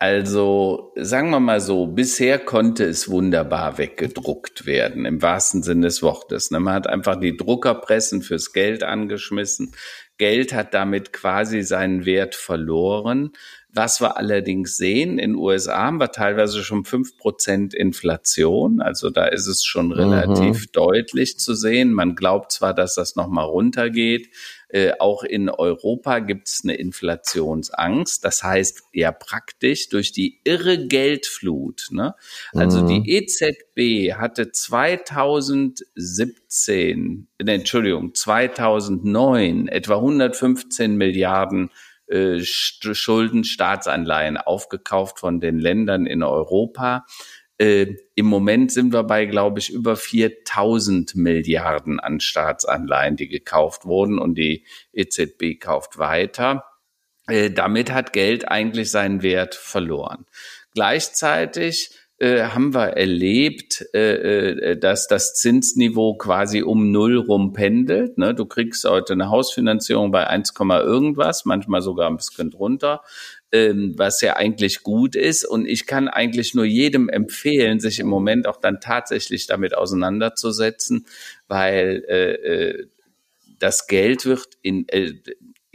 Also 0.00 0.92
sagen 0.94 1.30
wir 1.30 1.40
mal 1.40 1.60
so, 1.60 1.86
bisher 1.86 2.38
konnte 2.38 2.84
es 2.84 3.10
wunderbar 3.10 3.78
weggedruckt 3.78 4.64
werden, 4.64 5.04
im 5.04 5.20
wahrsten 5.22 5.64
Sinne 5.64 5.86
des 5.86 6.02
Wortes. 6.02 6.52
Ne? 6.52 6.60
Man 6.60 6.74
hat 6.74 6.86
einfach 6.86 7.18
die 7.18 7.36
Druckerpressen 7.36 8.22
fürs 8.22 8.52
Geld 8.52 8.84
angeschmissen. 8.84 9.74
Geld 10.18 10.52
hat 10.52 10.74
damit 10.74 11.12
quasi 11.12 11.62
seinen 11.62 12.04
Wert 12.04 12.34
verloren. 12.34 13.32
Was 13.78 14.00
wir 14.00 14.16
allerdings 14.16 14.76
sehen, 14.76 15.20
in 15.20 15.36
USA 15.36 15.84
haben 15.84 16.00
wir 16.00 16.10
teilweise 16.10 16.64
schon 16.64 16.84
fünf 16.84 17.16
Prozent 17.16 17.74
Inflation. 17.74 18.80
Also 18.80 19.08
da 19.08 19.26
ist 19.26 19.46
es 19.46 19.64
schon 19.64 19.92
relativ 19.92 20.62
mhm. 20.62 20.72
deutlich 20.72 21.38
zu 21.38 21.54
sehen. 21.54 21.92
Man 21.92 22.16
glaubt 22.16 22.50
zwar, 22.50 22.74
dass 22.74 22.96
das 22.96 23.14
nochmal 23.14 23.44
runtergeht, 23.44 24.30
äh, 24.70 24.94
auch 24.98 25.22
in 25.22 25.48
Europa 25.48 26.18
gibt 26.18 26.48
es 26.48 26.62
eine 26.64 26.74
Inflationsangst. 26.74 28.24
Das 28.24 28.42
heißt 28.42 28.82
ja 28.92 29.12
praktisch 29.12 29.90
durch 29.90 30.10
die 30.10 30.40
irre 30.42 30.88
Geldflut. 30.88 31.86
Ne? 31.90 32.16
Also 32.54 32.82
mhm. 32.82 33.04
die 33.04 33.12
EZB 33.12 34.14
hatte 34.18 34.50
2017, 34.50 37.28
ne, 37.40 37.52
Entschuldigung, 37.52 38.12
2009 38.12 39.68
etwa 39.68 39.94
115 39.94 40.96
Milliarden 40.96 41.70
äh, 42.08 42.40
Schulden, 42.42 43.44
Staatsanleihen 43.44 44.36
aufgekauft 44.36 45.20
von 45.20 45.40
den 45.40 45.58
Ländern 45.58 46.06
in 46.06 46.22
Europa. 46.22 47.04
Äh, 47.58 47.96
Im 48.14 48.26
Moment 48.26 48.70
sind 48.70 48.92
wir 48.92 49.02
bei, 49.02 49.26
glaube 49.26 49.58
ich, 49.58 49.70
über 49.70 49.96
4000 49.96 51.16
Milliarden 51.16 51.98
an 51.98 52.20
Staatsanleihen, 52.20 53.16
die 53.16 53.28
gekauft 53.28 53.84
wurden 53.84 54.18
und 54.18 54.36
die 54.36 54.64
EZB 54.92 55.58
kauft 55.60 55.98
weiter. 55.98 56.64
Äh, 57.26 57.50
damit 57.50 57.92
hat 57.92 58.12
Geld 58.12 58.48
eigentlich 58.48 58.90
seinen 58.90 59.22
Wert 59.22 59.54
verloren. 59.54 60.24
Gleichzeitig 60.72 61.97
äh, 62.20 62.42
haben 62.42 62.74
wir 62.74 62.96
erlebt, 62.96 63.86
äh, 63.94 64.50
äh, 64.72 64.76
dass 64.76 65.06
das 65.06 65.34
Zinsniveau 65.34 66.16
quasi 66.16 66.62
um 66.62 66.90
Null 66.90 67.16
rumpendelt. 67.16 68.18
Ne? 68.18 68.34
Du 68.34 68.44
kriegst 68.44 68.84
heute 68.84 69.12
eine 69.12 69.30
Hausfinanzierung 69.30 70.10
bei 70.10 70.26
1, 70.26 70.52
irgendwas, 70.58 71.44
manchmal 71.44 71.80
sogar 71.80 72.10
ein 72.10 72.16
bisschen 72.16 72.50
drunter 72.50 73.02
ähm, 73.50 73.94
was 73.96 74.20
ja 74.20 74.36
eigentlich 74.36 74.82
gut 74.82 75.14
ist. 75.14 75.44
Und 75.44 75.66
ich 75.66 75.86
kann 75.86 76.08
eigentlich 76.08 76.54
nur 76.54 76.66
jedem 76.66 77.08
empfehlen, 77.08 77.80
sich 77.80 77.98
im 77.98 78.08
Moment 78.08 78.46
auch 78.46 78.60
dann 78.60 78.80
tatsächlich 78.80 79.46
damit 79.46 79.74
auseinanderzusetzen, 79.74 81.06
weil 81.46 82.90
das 83.58 83.86
Geld 83.86 84.26
wird 84.26 84.48
in 84.60 84.86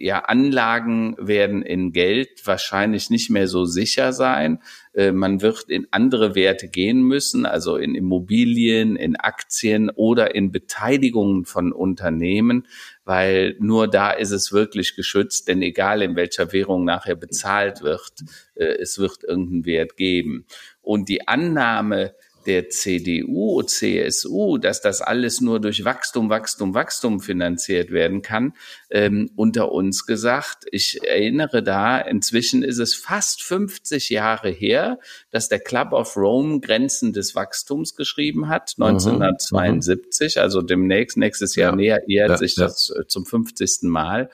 ja, 0.04 0.20
Anlagen 0.20 1.16
werden 1.18 1.62
in 1.62 1.94
Geld 1.94 2.46
wahrscheinlich 2.46 3.10
nicht 3.10 3.30
mehr 3.30 3.48
so 3.48 3.64
sicher 3.64 4.12
sein. 4.12 4.62
Äh, 4.92 5.14
man 5.14 5.42
wird 5.42 5.70
in 5.70 5.88
andere 5.92 6.36
Werte 6.36 6.68
gehen 6.68 7.04
müssen, 7.04 7.46
also 7.46 7.78
in 7.78 7.96
Immobilien, 7.96 8.98
in 8.98 9.16
Aktien 9.16 9.90
oder 9.90 10.36
in 10.36 10.52
Beteiligungen 10.52 11.46
von 11.46 11.72
Unternehmen, 11.72 12.68
weil 13.06 13.56
nur 13.60 13.88
da 13.88 14.12
ist 14.12 14.32
es 14.32 14.52
wirklich 14.52 14.98
geschützt, 14.98 15.48
denn 15.48 15.62
egal 15.62 16.02
in 16.02 16.18
welcher 16.18 16.52
Währung 16.52 16.84
nachher 16.84 17.16
bezahlt 17.16 17.82
wird, 17.82 18.26
äh, 18.56 18.66
es 18.66 19.00
wird 19.00 19.24
irgendeinen 19.24 19.66
Wert 19.66 19.96
geben. 19.96 20.46
Und 20.82 21.08
die 21.08 21.30
Annahme, 21.30 22.14
der 22.46 22.70
CDU, 22.70 23.62
CSU, 23.64 24.58
dass 24.58 24.82
das 24.82 25.02
alles 25.02 25.42
nur 25.42 25.60
durch 25.60 25.86
Wachstum, 25.86 26.30
Wachstum, 26.30 26.74
Wachstum 26.74 27.20
finanziert 27.20 27.92
werden 27.92 28.22
kann, 28.22 28.54
ähm, 28.90 29.32
unter 29.36 29.72
uns 29.72 30.06
gesagt. 30.06 30.66
Ich 30.72 31.04
erinnere 31.04 31.64
da, 31.64 32.00
inzwischen 32.00 32.64
ist 32.64 32.80
es 32.80 32.96
fast 32.96 33.42
50 33.44 34.10
Jahre 34.10 34.50
her, 34.50 35.00
dass 35.32 35.50
der 35.50 35.60
Club 35.60 35.94
of 35.94 36.16
Rome 36.16 36.60
Grenzen 36.60 37.14
des 37.14 37.36
Wachstums 37.36 37.96
geschrieben 37.96 38.50
hat, 38.50 38.74
1972, 38.78 40.36
mhm, 40.36 40.40
mhm, 40.40 40.44
also 40.44 40.62
demnächst, 40.62 41.18
nächstes 41.18 41.56
Jahr 41.56 41.72
ja, 41.72 41.76
näher, 41.76 42.10
ehrt 42.10 42.30
ja, 42.30 42.38
sich 42.38 42.56
ja. 42.56 42.66
das 42.66 42.90
äh, 42.90 43.08
zum 43.08 43.26
50. 43.26 43.84
Mal. 43.84 44.30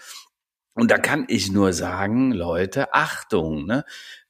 Und 0.73 0.91
da 0.91 0.97
kann 0.97 1.25
ich 1.27 1.51
nur 1.51 1.73
sagen, 1.73 2.31
Leute, 2.31 2.93
Achtung, 2.93 3.65
ne? 3.65 3.83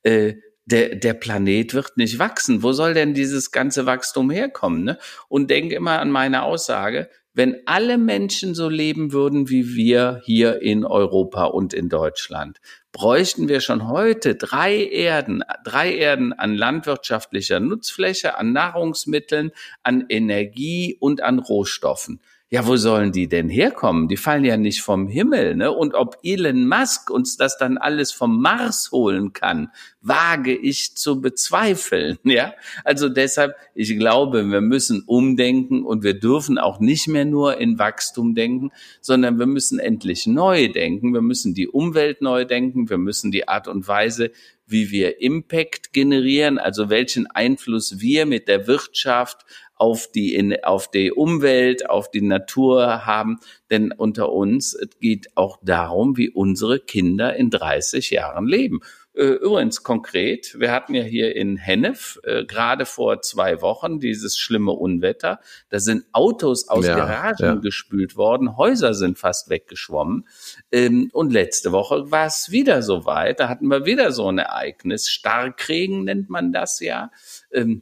Äh, 0.04 0.36
der, 0.70 0.96
der 0.96 1.14
Planet 1.14 1.74
wird 1.74 1.98
nicht 1.98 2.20
wachsen. 2.20 2.64
Wo 2.64 2.72
soll 2.72 2.94
denn 2.94 3.14
dieses 3.14 3.52
ganze 3.52 3.86
Wachstum 3.86 4.30
herkommen? 4.30 4.84
Ne? 4.84 4.98
Und 5.28 5.50
denk 5.50 5.72
immer 5.72 6.00
an 6.00 6.12
meine 6.12 6.44
Aussage, 6.44 7.10
wenn 7.34 7.58
alle 7.66 7.98
Menschen 7.98 8.56
so 8.56 8.70
leben 8.70 9.14
würden 9.14 9.50
wie 9.50 9.76
wir 9.76 10.22
hier 10.26 10.62
in 10.62 10.84
Europa 10.84 11.46
und 11.46 11.74
in 11.74 11.88
Deutschland, 11.88 12.60
bräuchten 12.92 13.48
wir 13.48 13.62
schon 13.62 13.88
heute 13.88 14.36
drei 14.36 14.76
Erden, 14.84 15.44
drei 15.64 15.94
Erden 15.94 16.34
an 16.34 16.56
landwirtschaftlicher 16.56 17.60
Nutzfläche, 17.60 18.38
an 18.38 18.52
Nahrungsmitteln, 18.52 19.52
an 19.84 20.06
Energie 20.10 20.98
und 21.00 21.22
an 21.22 21.40
Rohstoffen 21.40 22.20
ja, 22.52 22.66
wo 22.66 22.78
sollen 22.78 23.12
die 23.12 23.28
denn 23.28 23.48
herkommen? 23.48 24.08
Die 24.08 24.18
fallen 24.18 24.44
ja 24.44 24.58
nicht 24.58 24.82
vom 24.82 25.08
Himmel, 25.08 25.56
ne? 25.56 25.72
Und 25.72 25.94
ob 25.94 26.18
Elon 26.24 26.68
Musk 26.68 27.12
uns 27.12 27.38
das 27.38 27.60
dann 27.60 27.78
alles 27.78 28.12
vom 28.12 28.42
Mars 28.42 28.90
holen 28.92 29.34
kann, 29.34 29.70
wage 30.02 30.58
ich 30.58 30.96
zu 30.96 31.22
bezweifeln, 31.22 32.18
ja? 32.24 32.54
Also 32.84 33.08
deshalb, 33.08 33.54
ich 33.76 33.96
glaube, 34.00 34.50
wir 34.50 34.62
müssen 34.62 35.04
umdenken 35.06 35.84
und 35.84 36.04
wir 36.04 36.20
dürfen 36.20 36.58
auch 36.58 36.80
nicht 36.80 37.08
mehr 37.08 37.26
nur 37.26 37.58
in 37.58 37.78
Wachstum 37.78 38.34
denken, 38.34 38.72
sondern 39.00 39.38
wir 39.38 39.46
müssen 39.46 39.78
endlich 39.78 40.26
neu 40.26 40.70
denken. 40.70 41.14
Wir 41.14 41.22
müssen 41.22 41.54
die 41.54 41.68
Umwelt 41.68 42.24
neu 42.24 42.46
denken. 42.46 42.90
Wir 42.90 42.98
müssen 42.98 43.32
die 43.32 43.48
Art 43.48 43.68
und 43.68 43.88
Weise, 43.88 44.32
wie 44.66 44.90
wir 44.90 45.22
Impact 45.22 45.94
generieren, 45.94 46.58
also 46.58 46.90
welchen 46.90 47.28
Einfluss 47.28 48.00
wir 48.00 48.26
mit 48.26 48.48
der 48.48 48.68
Wirtschaft 48.68 49.46
auf 49.80 50.12
die, 50.12 50.36
in, 50.36 50.64
auf 50.64 50.92
die 50.92 51.12
Umwelt, 51.12 51.90
auf 51.90 52.12
die 52.12 52.22
Natur 52.22 53.06
haben. 53.06 53.40
Denn 53.72 53.92
unter 53.92 54.32
uns, 54.32 54.74
es 54.74 55.00
geht 55.00 55.36
auch 55.36 55.58
darum, 55.64 56.18
wie 56.18 56.30
unsere 56.30 56.80
Kinder 56.80 57.36
in 57.36 57.50
30 57.50 58.12
Jahren 58.12 58.46
leben. 58.46 58.82
Äh, 59.16 59.24
übrigens 59.24 59.84
konkret, 59.84 60.56
wir 60.60 60.72
hatten 60.72 60.94
ja 60.94 61.04
hier 61.04 61.36
in 61.36 61.58
Hennef 61.58 62.20
äh, 62.24 62.46
gerade 62.46 62.86
vor 62.86 63.22
zwei 63.22 63.62
Wochen 63.62 64.00
dieses 64.00 64.38
schlimme 64.38 64.72
Unwetter. 64.72 65.40
Da 65.70 65.80
sind 65.80 66.06
Autos 66.12 66.70
aus 66.70 66.86
ja, 66.86 66.96
Garagen 66.96 67.46
ja. 67.46 67.56
gespült 67.56 68.16
worden, 68.16 68.56
Häuser 68.56 68.94
sind 68.94 69.18
fast 69.18 69.50
weggeschwommen. 69.50 70.28
Ähm, 70.72 71.10
und 71.12 71.34
letzte 71.34 71.72
Woche 71.72 72.12
war 72.12 72.28
es 72.28 72.52
wieder 72.52 72.82
so 72.84 73.06
weit. 73.06 73.40
Da 73.40 73.50
hatten 73.50 73.68
wir 73.68 73.86
wieder 73.86 74.12
so 74.12 74.30
ein 74.30 74.38
Ereignis. 74.38 75.10
Starkregen 75.10 76.04
nennt 76.04 76.30
man 76.30 76.54
das 76.54 76.80
ja. 76.80 77.12
Ähm, 77.52 77.82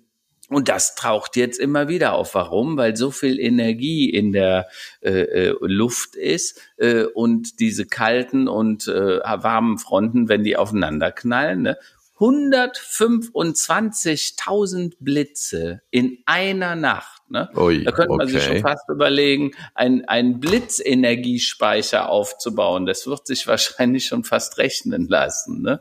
und 0.49 0.69
das 0.69 0.95
taucht 0.95 1.35
jetzt 1.35 1.59
immer 1.59 1.89
wieder 1.89 2.13
auf. 2.13 2.35
Warum? 2.35 2.77
Weil 2.77 2.95
so 2.95 3.11
viel 3.11 3.37
Energie 3.39 4.09
in 4.09 4.31
der 4.31 4.67
äh, 5.01 5.09
äh, 5.09 5.55
Luft 5.61 6.15
ist 6.15 6.61
äh, 6.77 7.03
und 7.03 7.59
diese 7.59 7.85
kalten 7.85 8.47
und 8.47 8.87
äh, 8.87 9.19
warmen 9.19 9.77
Fronten, 9.77 10.29
wenn 10.29 10.43
die 10.43 10.55
aufeinander 10.55 11.11
knallen, 11.11 11.63
ne? 11.63 11.77
125.000 12.19 14.93
Blitze 14.99 15.81
in 15.91 16.17
einer 16.25 16.75
Nacht. 16.75 17.21
Ne? 17.29 17.47
Ui, 17.55 17.83
da 17.83 17.91
könnte 17.91 18.15
man 18.15 18.21
okay. 18.21 18.39
sich 18.39 18.43
schon 18.43 18.61
fast 18.61 18.89
überlegen, 18.89 19.51
einen 19.75 20.39
Blitzenergiespeicher 20.39 22.09
aufzubauen. 22.09 22.87
Das 22.87 23.05
wird 23.05 23.27
sich 23.27 23.45
wahrscheinlich 23.45 24.07
schon 24.07 24.23
fast 24.23 24.57
rechnen 24.57 25.07
lassen. 25.07 25.61
Ne? 25.61 25.79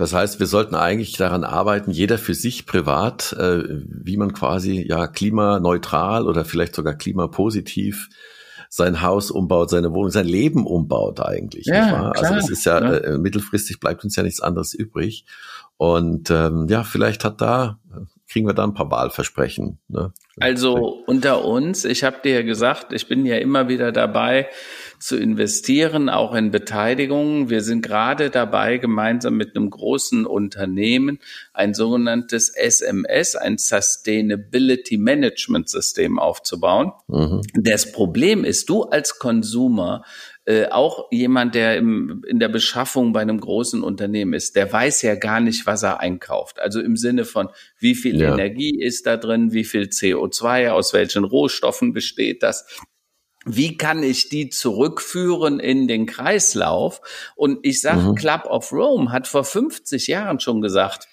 Das 0.00 0.14
heißt, 0.14 0.40
wir 0.40 0.46
sollten 0.46 0.74
eigentlich 0.74 1.18
daran 1.18 1.44
arbeiten, 1.44 1.90
jeder 1.90 2.16
für 2.16 2.32
sich 2.32 2.64
privat, 2.64 3.34
äh, 3.34 3.64
wie 3.68 4.16
man 4.16 4.32
quasi 4.32 4.82
ja 4.88 5.06
klimaneutral 5.06 6.26
oder 6.26 6.46
vielleicht 6.46 6.74
sogar 6.74 6.94
klimapositiv 6.94 8.08
sein 8.70 9.02
Haus 9.02 9.30
umbaut, 9.30 9.68
seine 9.68 9.92
Wohnung, 9.92 10.10
sein 10.10 10.26
Leben 10.26 10.64
umbaut 10.64 11.20
eigentlich. 11.20 11.66
Ja, 11.66 12.12
also 12.12 12.34
es 12.36 12.48
ist 12.48 12.64
ja, 12.64 12.80
ja, 12.80 12.96
äh, 12.96 13.18
mittelfristig 13.18 13.78
bleibt 13.78 14.02
uns 14.02 14.16
ja 14.16 14.22
nichts 14.22 14.40
anderes 14.40 14.72
übrig. 14.72 15.26
Und 15.76 16.30
ähm, 16.30 16.66
ja, 16.70 16.82
vielleicht 16.82 17.22
hat 17.22 17.42
da, 17.42 17.78
kriegen 18.26 18.46
wir 18.46 18.54
da 18.54 18.64
ein 18.64 18.72
paar 18.72 18.90
Wahlversprechen. 18.90 19.80
Ne? 19.88 20.14
Also 20.38 21.02
unter 21.06 21.44
uns, 21.44 21.84
ich 21.84 22.04
habe 22.04 22.20
dir 22.24 22.36
ja 22.36 22.42
gesagt, 22.42 22.94
ich 22.94 23.06
bin 23.06 23.26
ja 23.26 23.36
immer 23.36 23.68
wieder 23.68 23.92
dabei 23.92 24.48
zu 25.00 25.16
investieren, 25.16 26.10
auch 26.10 26.34
in 26.34 26.50
Beteiligungen. 26.50 27.48
Wir 27.48 27.62
sind 27.62 27.80
gerade 27.80 28.28
dabei, 28.28 28.76
gemeinsam 28.76 29.36
mit 29.36 29.56
einem 29.56 29.70
großen 29.70 30.26
Unternehmen 30.26 31.18
ein 31.54 31.72
sogenanntes 31.72 32.50
SMS, 32.50 33.34
ein 33.34 33.56
Sustainability 33.56 34.98
Management 34.98 35.70
System 35.70 36.18
aufzubauen. 36.18 36.92
Mhm. 37.08 37.40
Das 37.54 37.92
Problem 37.92 38.44
ist, 38.44 38.68
du 38.68 38.82
als 38.82 39.18
Konsumer 39.18 40.04
äh, 40.44 40.66
auch 40.66 41.06
jemand, 41.10 41.54
der 41.54 41.76
im, 41.76 42.22
in 42.26 42.38
der 42.38 42.48
Beschaffung 42.48 43.12
bei 43.12 43.20
einem 43.20 43.40
großen 43.40 43.82
Unternehmen 43.82 44.34
ist, 44.34 44.56
der 44.56 44.70
weiß 44.70 45.02
ja 45.02 45.14
gar 45.14 45.40
nicht, 45.40 45.66
was 45.66 45.82
er 45.82 46.00
einkauft. 46.00 46.60
Also 46.60 46.80
im 46.80 46.96
Sinne 46.96 47.24
von, 47.24 47.48
wie 47.78 47.94
viel 47.94 48.20
ja. 48.20 48.34
Energie 48.34 48.78
ist 48.82 49.06
da 49.06 49.16
drin, 49.16 49.52
wie 49.52 49.64
viel 49.64 49.84
CO2, 49.84 50.70
aus 50.70 50.92
welchen 50.92 51.24
Rohstoffen 51.24 51.92
besteht 51.92 52.42
das 52.42 52.66
wie 53.46 53.78
kann 53.78 54.02
ich 54.02 54.28
die 54.28 54.50
zurückführen 54.50 55.60
in 55.60 55.88
den 55.88 56.06
Kreislauf? 56.06 57.00
Und 57.36 57.60
ich 57.62 57.80
sage, 57.80 58.00
mhm. 58.00 58.14
Club 58.14 58.44
of 58.44 58.72
Rome 58.72 59.12
hat 59.12 59.26
vor 59.26 59.44
50 59.44 60.08
Jahren 60.08 60.40
schon 60.40 60.60
gesagt, 60.60 61.08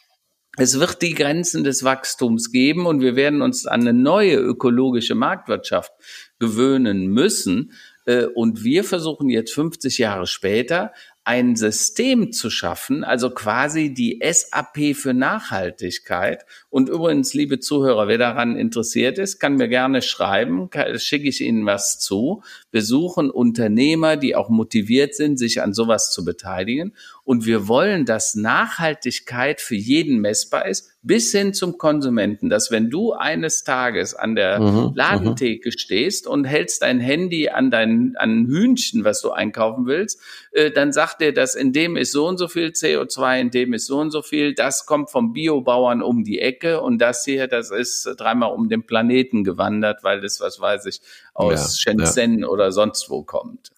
es 0.57 0.79
wird 0.79 1.01
die 1.03 1.13
Grenzen 1.13 1.63
des 1.63 1.83
Wachstums 1.83 2.51
geben 2.51 2.87
und 2.87 2.99
wir 2.99 3.15
werden 3.15 3.41
uns 3.41 3.67
an 3.67 3.81
eine 3.81 3.93
neue 3.93 4.37
ökologische 4.37 5.13
Marktwirtschaft 5.13 5.91
gewöhnen 6.39 7.07
müssen. 7.07 7.73
Äh, 8.05 8.25
und 8.25 8.63
wir 8.63 8.83
versuchen 8.83 9.29
jetzt 9.29 9.53
50 9.53 9.99
Jahre 9.99 10.25
später 10.25 10.91
ein 11.27 11.57
System 11.57 12.31
zu 12.31 12.49
schaffen, 12.49 13.03
also 13.03 13.29
quasi 13.31 13.93
die 13.93 14.21
SAP 14.23 14.95
für 14.95 15.13
Nachhaltigkeit. 15.13 16.45
Und 16.69 16.87
übrigens, 16.87 17.33
liebe 17.33 17.59
Zuhörer, 17.59 18.07
wer 18.07 18.17
daran 18.17 18.55
interessiert 18.55 19.17
ist, 19.17 19.37
kann 19.37 19.55
mir 19.55 19.67
gerne 19.67 20.01
schreiben, 20.01 20.69
schicke 20.95 21.27
ich 21.27 21.41
Ihnen 21.41 21.65
was 21.65 21.99
zu. 21.99 22.43
Wir 22.71 22.81
suchen 22.81 23.29
Unternehmer, 23.29 24.15
die 24.15 24.37
auch 24.37 24.47
motiviert 24.47 25.15
sind, 25.15 25.37
sich 25.37 25.61
an 25.61 25.73
sowas 25.73 26.13
zu 26.13 26.23
beteiligen. 26.23 26.95
Und 27.27 27.45
wir 27.45 27.67
wollen, 27.67 28.05
dass 28.05 28.35
Nachhaltigkeit 28.35 29.59
für 29.59 29.75
jeden 29.75 30.21
messbar 30.21 30.65
ist, 30.65 30.93
bis 31.01 31.29
hin 31.33 31.53
zum 31.53 31.77
Konsumenten, 31.77 32.49
dass 32.49 32.71
wenn 32.71 32.89
du 32.89 33.11
eines 33.11 33.65
Tages 33.65 34.13
an 34.13 34.35
der 34.35 34.61
mhm, 34.61 34.65
mhm. 34.65 34.91
Ladentheke 34.95 35.73
stehst 35.73 36.25
und 36.25 36.45
hältst 36.45 36.83
dein 36.83 37.01
Handy 37.01 37.49
an 37.49 37.69
dein 37.69 38.13
an 38.15 38.43
ein 38.43 38.47
Hühnchen, 38.47 39.03
was 39.03 39.19
du 39.19 39.31
einkaufen 39.31 39.87
willst, 39.87 40.21
äh, 40.53 40.71
dann 40.71 40.93
sagt 40.93 41.19
dir, 41.19 41.33
dass 41.33 41.55
in 41.55 41.73
dem 41.73 41.97
ist 41.97 42.13
so 42.13 42.25
und 42.25 42.37
so 42.37 42.47
viel 42.47 42.69
CO2, 42.69 43.41
in 43.41 43.51
dem 43.51 43.73
ist 43.73 43.87
so 43.87 43.99
und 43.99 44.11
so 44.11 44.21
viel, 44.21 44.53
das 44.53 44.85
kommt 44.85 45.11
vom 45.11 45.33
Biobauern 45.33 46.01
um 46.01 46.23
die 46.23 46.39
Ecke 46.39 46.79
und 46.79 46.99
das 46.99 47.25
hier, 47.25 47.49
das 47.49 47.71
ist 47.71 48.09
dreimal 48.15 48.53
um 48.53 48.69
den 48.69 48.85
Planeten 48.85 49.43
gewandert, 49.43 50.01
weil 50.01 50.21
das, 50.21 50.39
was 50.39 50.61
weiß 50.61 50.85
ich, 50.85 51.01
aus 51.33 51.83
ja, 51.83 51.91
Shenzhen 51.91 52.39
ja. 52.39 52.47
oder 52.47 52.71
sonst 52.71 53.09
wo 53.09 53.23
kommt. 53.23 53.71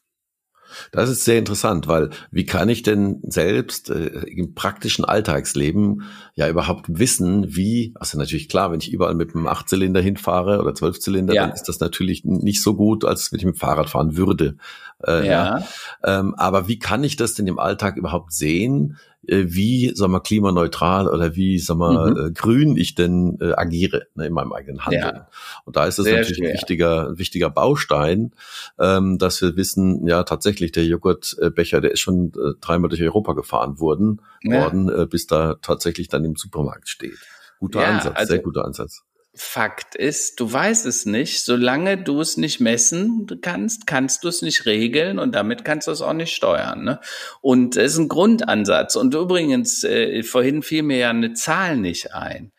Das 0.91 1.09
ist 1.09 1.25
sehr 1.25 1.37
interessant, 1.37 1.87
weil 1.87 2.09
wie 2.31 2.45
kann 2.45 2.69
ich 2.69 2.83
denn 2.83 3.21
selbst 3.23 3.89
äh, 3.89 4.07
im 4.27 4.53
praktischen 4.53 5.05
Alltagsleben 5.05 6.03
ja 6.35 6.47
überhaupt 6.49 6.85
wissen, 6.87 7.55
wie, 7.55 7.93
also 7.95 8.17
natürlich 8.17 8.49
klar, 8.49 8.71
wenn 8.71 8.79
ich 8.79 8.91
überall 8.91 9.15
mit 9.15 9.35
einem 9.35 9.47
Achtzylinder 9.47 10.01
hinfahre 10.01 10.59
oder 10.59 10.73
Zwölfzylinder, 10.73 11.33
ja. 11.33 11.43
dann 11.45 11.53
ist 11.53 11.63
das 11.63 11.79
natürlich 11.79 12.25
nicht 12.25 12.61
so 12.61 12.75
gut, 12.75 13.05
als 13.05 13.31
wenn 13.31 13.39
ich 13.39 13.45
mit 13.45 13.55
dem 13.55 13.59
Fahrrad 13.59 13.89
fahren 13.89 14.17
würde. 14.17 14.57
Äh, 15.05 15.27
ja. 15.27 15.59
ja. 15.59 15.63
Ähm, 16.03 16.35
aber 16.35 16.67
wie 16.67 16.79
kann 16.79 17.03
ich 17.03 17.15
das 17.15 17.33
denn 17.33 17.47
im 17.47 17.59
Alltag 17.59 17.97
überhaupt 17.97 18.33
sehen? 18.33 18.97
Äh, 19.29 19.53
wie, 19.53 19.91
sag 19.93 20.09
mal, 20.09 20.19
klimaneutral 20.19 21.07
oder 21.07 21.35
wie, 21.35 21.59
sag 21.59 21.77
mal, 21.77 22.11
mhm. 22.11 22.27
äh, 22.27 22.31
grün 22.31 22.77
ich 22.77 22.95
denn 22.95 23.37
äh, 23.39 23.53
agiere 23.53 24.07
ne, 24.15 24.27
in 24.27 24.33
meinem 24.33 24.53
eigenen 24.53 24.85
Handeln. 24.85 25.15
Ja. 25.15 25.27
Und 25.65 25.75
da 25.75 25.85
ist 25.85 25.99
es 25.99 26.05
natürlich 26.05 26.37
schwer. 26.37 26.49
ein 26.49 26.53
wichtiger, 26.53 27.07
ein 27.09 27.19
wichtiger 27.19 27.49
Baustein, 27.49 28.31
ähm, 28.79 29.17
dass 29.17 29.41
wir 29.41 29.55
wissen, 29.55 30.07
ja, 30.07 30.23
tatsächlich, 30.23 30.71
der 30.71 30.85
Joghurtbecher, 30.85 31.81
der 31.81 31.91
ist 31.91 31.99
schon 31.99 32.33
äh, 32.35 32.53
dreimal 32.59 32.89
durch 32.89 33.01
Europa 33.01 33.33
gefahren 33.33 33.79
worden, 33.79 34.21
ja. 34.41 34.63
worden 34.63 34.89
äh, 34.89 35.05
bis 35.05 35.27
da 35.27 35.55
tatsächlich 35.61 36.07
dann 36.07 36.25
im 36.25 36.35
Supermarkt 36.35 36.89
steht. 36.89 37.19
Guter 37.59 37.81
ja, 37.81 37.89
Ansatz, 37.89 38.15
also, 38.15 38.33
sehr 38.33 38.41
guter 38.41 38.65
Ansatz. 38.65 39.03
Fakt 39.41 39.95
ist, 39.95 40.39
du 40.41 40.51
weißt 40.51 40.85
es 40.85 41.05
nicht. 41.05 41.45
Solange 41.45 41.97
du 41.97 42.19
es 42.19 42.35
nicht 42.35 42.59
messen 42.59 43.25
kannst, 43.41 43.87
kannst 43.87 44.23
du 44.23 44.27
es 44.27 44.41
nicht 44.41 44.65
regeln 44.65 45.17
und 45.17 45.33
damit 45.33 45.63
kannst 45.63 45.87
du 45.87 45.91
es 45.91 46.01
auch 46.01 46.13
nicht 46.13 46.35
steuern. 46.35 46.83
Ne? 46.83 46.99
Und 47.39 47.77
es 47.77 47.93
ist 47.93 47.99
ein 47.99 48.09
Grundansatz. 48.09 48.97
Und 48.97 49.15
übrigens, 49.15 49.85
äh, 49.85 50.23
vorhin 50.23 50.61
fiel 50.61 50.83
mir 50.83 50.97
ja 50.97 51.09
eine 51.09 51.33
Zahl 51.33 51.77
nicht 51.77 52.13
ein. 52.13 52.51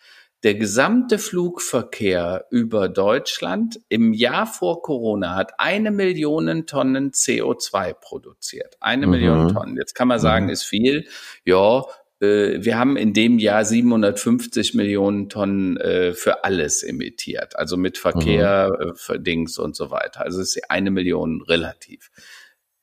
Der 0.42 0.54
gesamte 0.54 1.18
Flugverkehr 1.18 2.46
über 2.50 2.88
Deutschland 2.88 3.78
im 3.90 4.14
Jahr 4.14 4.46
vor 4.46 4.80
Corona 4.80 5.34
hat 5.34 5.52
eine 5.58 5.90
Million 5.90 6.66
Tonnen 6.66 7.10
CO2 7.10 7.92
produziert. 7.92 8.78
Eine 8.80 9.04
mhm. 9.04 9.12
Million 9.12 9.52
Tonnen. 9.52 9.76
Jetzt 9.76 9.94
kann 9.94 10.08
man 10.08 10.18
sagen, 10.18 10.46
mhm. 10.46 10.52
ist 10.52 10.62
viel. 10.62 11.06
Ja, 11.44 11.84
wir 12.20 12.78
haben 12.78 12.96
in 12.96 13.12
dem 13.14 13.38
Jahr 13.38 13.64
750 13.64 14.74
Millionen 14.74 15.28
Tonnen 15.28 15.78
äh, 15.78 16.12
für 16.12 16.44
alles 16.44 16.82
emittiert, 16.82 17.56
also 17.56 17.76
mit 17.76 17.96
Verkehr, 17.96 18.70
mhm. 18.78 18.94
für 18.94 19.18
Dings 19.18 19.58
und 19.58 19.74
so 19.74 19.90
weiter. 19.90 20.20
Also 20.20 20.40
ist 20.40 20.70
eine 20.70 20.90
Million 20.90 21.42
relativ. 21.42 22.10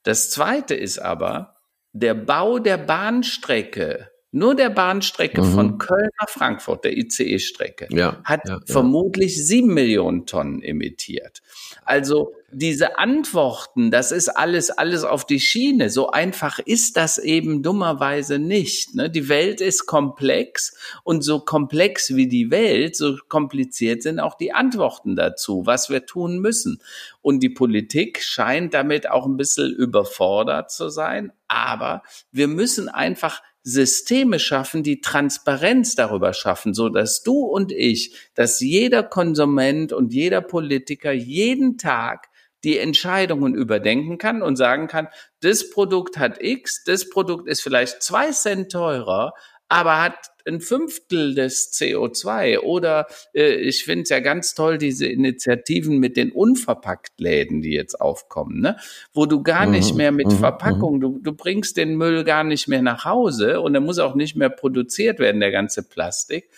Das 0.03 0.31
zweite 0.31 0.73
ist 0.73 0.99
aber, 0.99 1.57
der 1.91 2.13
Bau 2.13 2.59
der 2.59 2.77
Bahnstrecke, 2.77 4.09
nur 4.31 4.55
der 4.55 4.69
Bahnstrecke 4.69 5.41
mhm. 5.41 5.53
von 5.53 5.77
Köln 5.77 6.09
nach 6.19 6.29
Frankfurt, 6.29 6.83
der 6.83 6.97
ICE-Strecke, 6.97 7.87
ja, 7.91 8.21
hat 8.25 8.41
ja, 8.47 8.59
vermutlich 8.65 9.45
sieben 9.45 9.73
Millionen 9.73 10.25
Tonnen 10.25 10.61
emittiert. 10.61 11.41
Also 11.85 12.33
diese 12.51 12.97
Antworten, 12.97 13.91
das 13.91 14.11
ist 14.11 14.29
alles, 14.29 14.69
alles 14.69 15.03
auf 15.03 15.25
die 15.25 15.39
Schiene. 15.39 15.89
So 15.89 16.09
einfach 16.09 16.59
ist 16.59 16.95
das 16.95 17.17
eben 17.17 17.61
dummerweise 17.61 18.39
nicht. 18.39 18.95
Ne? 18.95 19.09
Die 19.09 19.27
Welt 19.27 19.59
ist 19.59 19.85
komplex 19.85 20.77
und 21.03 21.23
so 21.23 21.39
komplex 21.39 22.15
wie 22.15 22.27
die 22.27 22.49
Welt, 22.51 22.95
so 22.95 23.17
kompliziert 23.27 24.01
sind 24.01 24.19
auch 24.19 24.35
die 24.35 24.53
Antworten 24.53 25.15
dazu, 25.15 25.65
was 25.65 25.89
wir 25.89 26.05
tun 26.05 26.39
müssen. 26.39 26.81
Und 27.21 27.41
die 27.41 27.49
Politik 27.49 28.21
scheint 28.21 28.73
damit 28.73 29.09
auch 29.09 29.25
ein 29.25 29.37
bisschen 29.37 29.73
überfordert 29.73 30.71
zu 30.71 30.89
sein. 30.89 31.33
Aber 31.49 32.03
wir 32.31 32.47
müssen 32.47 32.87
einfach 32.89 33.41
Systeme 33.67 34.39
schaffen, 34.39 34.81
die 34.81 35.01
Transparenz 35.01 35.95
darüber 35.95 36.33
schaffen, 36.33 36.73
so 36.73 36.87
dass 36.87 37.21
du 37.21 37.39
und 37.39 37.73
ich, 37.73 38.15
dass 38.33 38.61
jeder 38.61 39.03
Konsument 39.03 39.91
und 39.91 40.13
jeder 40.13 40.39
Politiker 40.39 41.11
jeden 41.11 41.77
Tag 41.77 42.29
die 42.63 42.77
Entscheidungen 42.77 43.55
überdenken 43.55 44.17
kann 44.17 44.41
und 44.41 44.55
sagen 44.55 44.87
kann, 44.87 45.09
das 45.41 45.69
Produkt 45.69 46.17
hat 46.17 46.41
X, 46.41 46.85
das 46.85 47.09
Produkt 47.09 47.49
ist 47.49 47.61
vielleicht 47.61 48.01
zwei 48.01 48.31
Cent 48.31 48.71
teurer, 48.71 49.33
aber 49.69 50.01
hat 50.01 50.15
ein 50.47 50.61
Fünftel 50.61 51.35
des 51.35 51.73
CO2. 51.73 52.59
Oder 52.59 53.07
äh, 53.33 53.55
ich 53.55 53.83
finde 53.83 54.03
es 54.03 54.09
ja 54.09 54.19
ganz 54.19 54.53
toll, 54.53 54.77
diese 54.77 55.07
Initiativen 55.07 55.99
mit 55.99 56.17
den 56.17 56.31
Unverpacktläden, 56.31 57.61
die 57.61 57.73
jetzt 57.73 57.99
aufkommen, 57.99 58.61
ne? 58.61 58.77
wo 59.13 59.25
du 59.25 59.43
gar 59.43 59.65
mhm. 59.65 59.73
nicht 59.73 59.95
mehr 59.95 60.11
mit 60.11 60.27
mhm. 60.27 60.37
Verpackung, 60.37 60.95
mhm. 60.95 61.01
du, 61.01 61.19
du 61.21 61.33
bringst 61.33 61.77
den 61.77 61.97
Müll 61.97 62.23
gar 62.23 62.43
nicht 62.43 62.67
mehr 62.67 62.81
nach 62.81 63.05
Hause 63.05 63.61
und 63.61 63.75
er 63.75 63.81
muss 63.81 63.99
auch 63.99 64.15
nicht 64.15 64.35
mehr 64.35 64.49
produziert 64.49 65.19
werden, 65.19 65.41
der 65.41 65.51
ganze 65.51 65.83
Plastik. 65.83 66.49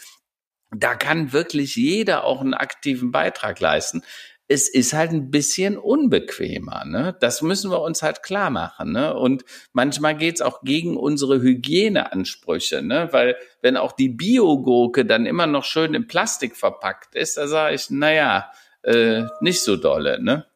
Da 0.71 0.93
kann 0.93 1.33
wirklich 1.33 1.75
jeder 1.75 2.25
auch 2.25 2.41
einen 2.41 2.53
aktiven 2.53 3.11
Beitrag 3.11 3.59
leisten 3.59 4.03
es 4.51 4.67
ist 4.67 4.93
halt 4.93 5.11
ein 5.11 5.29
bisschen 5.29 5.77
unbequemer. 5.77 6.83
Ne? 6.83 7.15
Das 7.19 7.43
müssen 7.43 7.69
wir 7.69 7.81
uns 7.81 8.01
halt 8.01 8.23
klar 8.23 8.49
machen. 8.49 8.91
Ne? 8.91 9.15
Und 9.15 9.45
manchmal 9.73 10.17
geht's 10.17 10.41
auch 10.41 10.63
gegen 10.63 10.97
unsere 10.97 11.39
Hygieneansprüche, 11.39 12.81
ne? 12.81 13.09
weil 13.11 13.35
wenn 13.61 13.77
auch 13.77 13.91
die 13.91 14.09
Biogurke 14.09 15.05
dann 15.05 15.27
immer 15.27 15.45
noch 15.45 15.63
schön 15.63 15.93
in 15.93 16.07
Plastik 16.07 16.55
verpackt 16.57 17.15
ist, 17.15 17.37
da 17.37 17.47
sage 17.47 17.75
ich, 17.75 17.91
naja, 17.91 18.51
äh, 18.81 19.23
nicht 19.39 19.61
so 19.61 19.75
dolle. 19.75 20.21
Ne? 20.21 20.47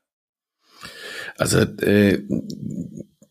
Also 1.37 1.59
äh, 1.59 2.23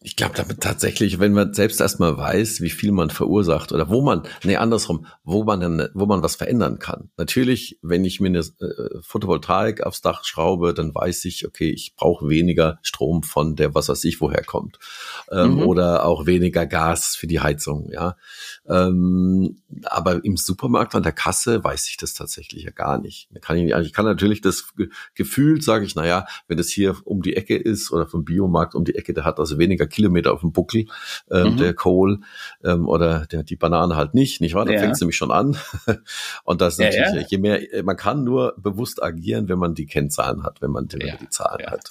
ich 0.04 0.16
glaube 0.16 0.34
damit 0.36 0.60
tatsächlich, 0.60 1.20
wenn 1.20 1.32
man 1.32 1.54
selbst 1.54 1.80
erstmal 1.80 2.16
weiß, 2.16 2.60
wie 2.60 2.70
viel 2.70 2.92
man 2.92 3.10
verursacht 3.10 3.72
oder 3.72 3.88
wo 3.88 4.02
man, 4.02 4.22
nee, 4.42 4.56
andersrum, 4.56 5.06
wo 5.22 5.44
man 5.44 5.60
dann, 5.60 5.88
wo 5.94 6.06
man 6.06 6.22
was 6.22 6.36
verändern 6.36 6.78
kann. 6.78 7.10
Natürlich, 7.16 7.78
wenn 7.82 8.04
ich 8.04 8.20
mir 8.20 8.28
eine 8.28 8.40
äh, 8.40 9.00
Photovoltaik 9.02 9.82
aufs 9.82 10.00
Dach 10.00 10.24
schraube, 10.24 10.74
dann 10.74 10.94
weiß 10.94 11.24
ich, 11.26 11.46
okay, 11.46 11.70
ich 11.70 11.94
brauche 11.96 12.28
weniger 12.28 12.78
Strom 12.82 13.22
von 13.22 13.54
der, 13.54 13.74
was 13.74 13.88
weiß 13.88 14.04
ich, 14.04 14.20
woher 14.20 14.42
kommt. 14.42 14.78
Ähm, 15.30 15.54
mhm. 15.54 15.62
Oder 15.62 16.04
auch 16.04 16.26
weniger 16.26 16.66
Gas 16.66 17.14
für 17.14 17.26
die 17.26 17.40
Heizung, 17.40 17.88
ja. 17.92 18.16
Ähm, 18.68 19.62
aber 19.84 20.24
im 20.24 20.36
Supermarkt 20.36 20.94
an 20.94 21.02
der 21.02 21.12
Kasse 21.12 21.62
weiß 21.62 21.88
ich 21.88 21.96
das 21.96 22.14
tatsächlich 22.14 22.64
ja 22.64 22.70
gar 22.70 22.98
nicht. 22.98 23.28
Da 23.32 23.40
kann 23.40 23.56
ich, 23.56 23.74
also 23.74 23.86
ich 23.86 23.92
kann 23.92 24.04
natürlich 24.04 24.40
das 24.40 24.72
Gefühl, 25.14 25.62
sage 25.62 25.84
ich, 25.84 25.94
naja, 25.94 26.26
wenn 26.48 26.58
das 26.58 26.68
hier 26.68 26.96
um 27.04 27.22
die 27.22 27.36
Ecke 27.36 27.56
ist 27.56 27.92
oder 27.92 28.06
vom 28.06 28.24
Biomarkt 28.24 28.74
um 28.74 28.84
die 28.84 28.96
Ecke, 28.96 29.14
der 29.14 29.24
hat 29.24 29.38
also 29.38 29.58
weniger 29.58 29.86
Kilometer 29.92 30.32
auf 30.32 30.40
dem 30.40 30.52
Buckel, 30.52 30.86
ähm, 31.30 31.52
mhm. 31.52 31.56
der 31.58 31.74
Kohl 31.74 32.20
ähm, 32.64 32.88
oder 32.88 33.26
der, 33.26 33.42
die 33.42 33.56
Banane 33.56 33.96
halt 33.96 34.14
nicht, 34.14 34.40
nicht 34.40 34.54
wahr? 34.54 34.64
Da 34.64 34.72
ja. 34.72 34.80
fängt 34.80 34.94
es 34.94 35.00
nämlich 35.00 35.16
schon 35.16 35.30
an. 35.30 35.56
Und 36.44 36.60
das 36.60 36.78
ist 36.78 36.94
ja, 36.94 37.04
natürlich, 37.04 37.30
ja. 37.30 37.36
je 37.36 37.38
mehr, 37.38 37.84
man 37.84 37.96
kann 37.96 38.24
nur 38.24 38.54
bewusst 38.56 39.02
agieren, 39.02 39.48
wenn 39.48 39.58
man 39.58 39.74
die 39.74 39.86
Kennzahlen 39.86 40.42
hat, 40.42 40.60
wenn 40.62 40.70
man 40.70 40.88
die, 40.88 40.98
die 41.20 41.28
Zahlen 41.28 41.66
hat. 41.66 41.90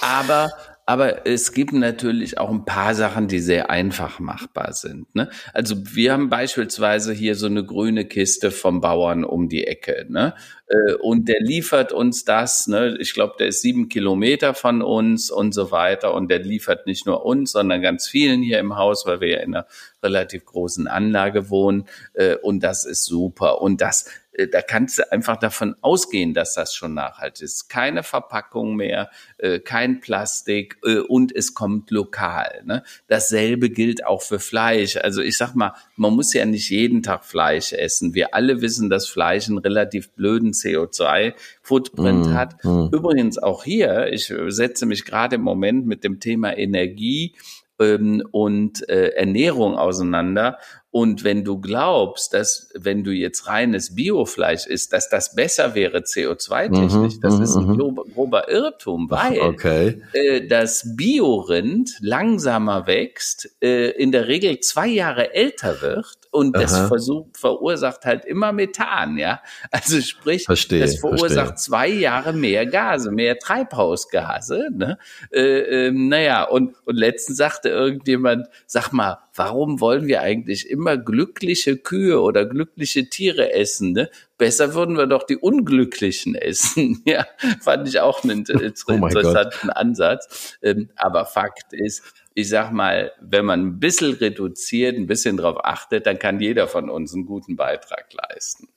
Aber 0.00 0.50
aber 0.90 1.24
es 1.24 1.52
gibt 1.52 1.72
natürlich 1.72 2.38
auch 2.38 2.50
ein 2.50 2.64
paar 2.64 2.96
Sachen, 2.96 3.28
die 3.28 3.38
sehr 3.38 3.70
einfach 3.70 4.18
machbar 4.18 4.72
sind. 4.72 5.14
Ne? 5.14 5.30
Also 5.54 5.76
wir 5.94 6.12
haben 6.12 6.30
beispielsweise 6.30 7.12
hier 7.12 7.36
so 7.36 7.46
eine 7.46 7.64
grüne 7.64 8.06
Kiste 8.06 8.50
vom 8.50 8.80
Bauern 8.80 9.22
um 9.22 9.48
die 9.48 9.68
Ecke. 9.68 10.06
Ne? 10.08 10.34
Äh, 10.66 10.94
und 10.94 11.28
der 11.28 11.42
liefert 11.42 11.92
uns 11.92 12.24
das. 12.24 12.66
Ne? 12.66 12.96
Ich 12.98 13.14
glaube, 13.14 13.34
der 13.38 13.46
ist 13.46 13.62
sieben 13.62 13.88
Kilometer 13.88 14.52
von 14.52 14.82
uns 14.82 15.30
und 15.30 15.52
so 15.52 15.70
weiter. 15.70 16.12
Und 16.12 16.28
der 16.28 16.40
liefert 16.40 16.88
nicht 16.88 17.06
nur 17.06 17.24
uns, 17.24 17.52
sondern 17.52 17.82
ganz 17.82 18.08
vielen 18.08 18.42
hier 18.42 18.58
im 18.58 18.76
Haus, 18.76 19.06
weil 19.06 19.20
wir 19.20 19.28
ja 19.28 19.38
in 19.38 19.54
einer 19.54 19.66
relativ 20.02 20.44
großen 20.44 20.88
Anlage 20.88 21.50
wohnen. 21.50 21.84
Äh, 22.14 22.34
und 22.34 22.64
das 22.64 22.84
ist 22.84 23.04
super. 23.04 23.62
Und 23.62 23.80
das 23.80 24.06
da 24.52 24.62
kannst 24.62 24.98
du 24.98 25.10
einfach 25.10 25.36
davon 25.36 25.74
ausgehen, 25.80 26.34
dass 26.34 26.54
das 26.54 26.74
schon 26.74 26.94
nachhaltig 26.94 27.42
ist. 27.42 27.68
Keine 27.68 28.02
Verpackung 28.02 28.76
mehr, 28.76 29.10
äh, 29.38 29.58
kein 29.58 30.00
Plastik 30.00 30.78
äh, 30.84 30.98
und 30.98 31.34
es 31.34 31.54
kommt 31.54 31.90
lokal. 31.90 32.62
Ne? 32.64 32.82
Dasselbe 33.08 33.70
gilt 33.70 34.04
auch 34.04 34.22
für 34.22 34.38
Fleisch. 34.38 34.96
Also 34.96 35.20
ich 35.20 35.36
sag 35.36 35.54
mal, 35.54 35.74
man 35.96 36.14
muss 36.14 36.32
ja 36.32 36.44
nicht 36.46 36.70
jeden 36.70 37.02
Tag 37.02 37.24
Fleisch 37.24 37.72
essen. 37.72 38.14
Wir 38.14 38.34
alle 38.34 38.60
wissen, 38.60 38.88
dass 38.88 39.08
Fleisch 39.08 39.48
einen 39.48 39.58
relativ 39.58 40.10
blöden 40.10 40.52
CO2-Footprint 40.52 42.26
mm, 42.26 42.34
hat. 42.34 42.64
Mm. 42.64 42.88
Übrigens 42.92 43.38
auch 43.38 43.64
hier, 43.64 44.12
ich 44.12 44.32
setze 44.48 44.86
mich 44.86 45.04
gerade 45.04 45.36
im 45.36 45.42
Moment 45.42 45.86
mit 45.86 46.04
dem 46.04 46.20
Thema 46.20 46.56
Energie 46.56 47.34
ähm, 47.80 48.22
und 48.30 48.88
Ernährung 48.88 49.76
auseinander. 49.76 50.58
Und 50.92 51.22
wenn 51.22 51.44
du 51.44 51.60
glaubst, 51.60 52.34
dass 52.34 52.72
wenn 52.74 53.04
du 53.04 53.12
jetzt 53.12 53.46
reines 53.46 53.94
Biofleisch 53.94 54.66
isst, 54.66 54.92
dass 54.92 55.08
das 55.08 55.36
besser 55.36 55.76
wäre 55.76 55.98
CO2-technisch, 55.98 57.16
mhm, 57.16 57.20
das 57.20 57.38
ist 57.38 57.54
ein 57.54 57.68
mhm. 57.68 57.96
grober 58.12 58.48
Irrtum, 58.50 59.08
weil 59.08 59.38
okay. 59.40 60.02
äh, 60.12 60.46
das 60.48 60.96
Biorind 60.96 61.92
langsamer 62.00 62.88
wächst, 62.88 63.56
äh, 63.62 63.90
in 63.90 64.10
der 64.10 64.26
Regel 64.26 64.58
zwei 64.60 64.88
Jahre 64.88 65.32
älter 65.32 65.80
wird 65.80 66.19
und 66.30 66.56
Aha. 66.56 66.62
das 66.62 66.88
versuch, 66.88 67.26
verursacht 67.34 68.04
halt 68.04 68.24
immer 68.24 68.52
Methan, 68.52 69.18
ja. 69.18 69.42
Also 69.70 70.00
sprich, 70.00 70.44
verstehe, 70.44 70.80
das 70.80 70.98
verursacht 71.00 71.30
verstehe. 71.30 71.54
zwei 71.56 71.88
Jahre 71.88 72.32
mehr 72.32 72.66
Gase, 72.66 73.10
mehr 73.10 73.38
Treibhausgase. 73.38 74.68
Ne? 74.72 74.98
Äh, 75.32 75.86
äh, 75.88 75.90
naja, 75.90 76.44
und, 76.44 76.76
und 76.84 76.96
letztens 76.96 77.38
sagte 77.38 77.68
irgendjemand, 77.68 78.46
sag 78.66 78.92
mal, 78.92 79.18
warum 79.34 79.80
wollen 79.80 80.06
wir 80.06 80.20
eigentlich 80.20 80.70
immer 80.70 80.96
glückliche 80.96 81.76
Kühe 81.76 82.20
oder 82.20 82.46
glückliche 82.46 83.08
Tiere 83.08 83.52
essen? 83.52 83.92
Ne? 83.92 84.10
Besser 84.38 84.74
würden 84.74 84.96
wir 84.96 85.06
doch 85.06 85.24
die 85.24 85.36
Unglücklichen 85.36 86.34
essen. 86.34 87.02
ja, 87.06 87.26
fand 87.60 87.88
ich 87.88 88.00
auch 88.00 88.22
einen 88.22 88.44
oh 88.48 88.58
interessanten 88.92 89.68
oh 89.68 89.74
Ansatz. 89.74 90.58
Ähm, 90.62 90.90
aber 90.94 91.26
Fakt 91.26 91.72
ist, 91.72 92.02
ich 92.34 92.48
sag 92.48 92.72
mal, 92.72 93.12
wenn 93.20 93.44
man 93.44 93.60
ein 93.60 93.80
bisschen 93.80 94.14
reduziert, 94.14 94.96
ein 94.96 95.06
bisschen 95.06 95.36
drauf 95.36 95.64
achtet, 95.64 96.06
dann 96.06 96.18
kann 96.18 96.40
jeder 96.40 96.68
von 96.68 96.88
uns 96.88 97.14
einen 97.14 97.26
guten 97.26 97.56
Beitrag 97.56 98.12
leisten. 98.12 98.68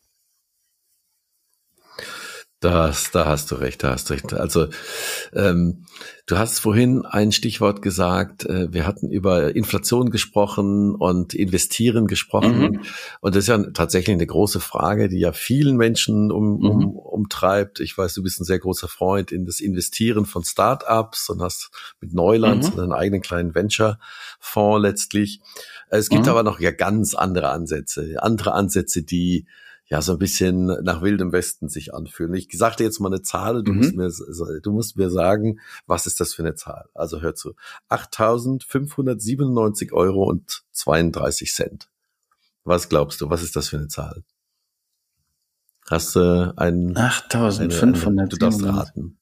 Das, 2.64 3.12
da 3.12 3.26
hast 3.26 3.52
du 3.52 3.56
recht, 3.56 3.84
da 3.84 3.92
hast 3.92 4.10
du 4.10 4.14
recht. 4.14 4.34
Also 4.34 4.68
ähm, 5.34 5.84
du 6.28 6.38
hast 6.38 6.60
vorhin 6.60 7.06
ein 7.06 7.34
Stichwort 7.34 7.82
gesagt, 7.82 8.46
äh, 8.46 8.72
wir 8.72 8.88
hatten 8.88 9.12
über 9.12 9.54
Inflation 9.54 10.12
gesprochen 10.12 10.96
und 10.96 11.34
Investieren 11.34 12.08
gesprochen. 12.08 12.60
Mhm. 12.60 12.82
Und 13.20 13.36
das 13.36 13.44
ist 13.44 13.48
ja 13.50 13.58
tatsächlich 13.72 14.14
eine 14.14 14.26
große 14.26 14.62
Frage, 14.62 15.10
die 15.10 15.20
ja 15.20 15.34
vielen 15.34 15.76
Menschen 15.76 16.32
um, 16.32 16.60
mhm. 16.60 16.66
um, 16.66 16.96
umtreibt. 16.96 17.82
Ich 17.82 17.98
weiß, 17.98 18.14
du 18.14 18.24
bist 18.24 18.40
ein 18.40 18.46
sehr 18.46 18.60
großer 18.60 18.88
Freund 18.88 19.34
in 19.34 19.46
das 19.46 19.60
Investieren 19.60 20.26
von 20.26 20.46
Start-ups 20.46 21.30
und 21.30 21.42
hast 21.42 21.70
mit 22.00 22.14
Neuland 22.14 22.74
mhm. 22.74 22.80
einen 22.80 22.94
eigenen 22.94 23.22
kleinen 23.22 23.56
Venture-Fonds 23.56 24.82
letztlich. 24.82 25.42
Es 25.90 26.08
gibt 26.08 26.24
mhm. 26.24 26.30
aber 26.30 26.44
noch 26.44 26.62
ja 26.62 26.72
ganz 26.72 27.14
andere 27.14 27.50
Ansätze, 27.50 28.24
andere 28.24 28.54
Ansätze, 28.54 29.04
die 29.04 29.48
ja 29.94 30.02
so 30.02 30.12
ein 30.14 30.18
bisschen 30.18 30.66
nach 30.66 31.04
wildem 31.04 31.32
Westen 31.32 31.70
sich 31.70 31.94
anfühlen. 31.94 32.34
Ich 32.34 32.48
sagte 32.52 32.84
jetzt 32.84 33.00
mal 33.00 33.10
eine 33.10 33.22
Zahl, 33.22 33.64
du, 33.64 33.74
mhm. 33.74 33.78
musst 33.78 33.96
mir, 33.96 34.10
du 34.60 34.72
musst 34.72 34.98
mir 34.98 35.12
sagen, 35.12 35.60
was 35.86 36.08
ist 36.08 36.20
das 36.20 36.34
für 36.34 36.42
eine 36.42 36.56
Zahl? 36.56 36.90
Also 36.96 37.22
hör 37.22 37.36
zu. 37.36 37.54
8.597 37.92 39.94
Euro 39.94 40.24
und 40.24 40.64
32 40.72 41.54
Cent. 41.54 41.92
Was 42.64 42.90
glaubst 42.90 43.22
du, 43.22 43.30
was 43.30 43.44
ist 43.44 43.56
das 43.56 43.70
für 43.70 43.78
eine 43.78 43.88
Zahl? 43.88 44.24
Hast 45.88 46.16
du 46.16 46.52
einen... 46.58 46.98
8.500. 46.98 48.30
Du 48.30 48.38
darfst 48.38 48.64
raten. 48.64 49.20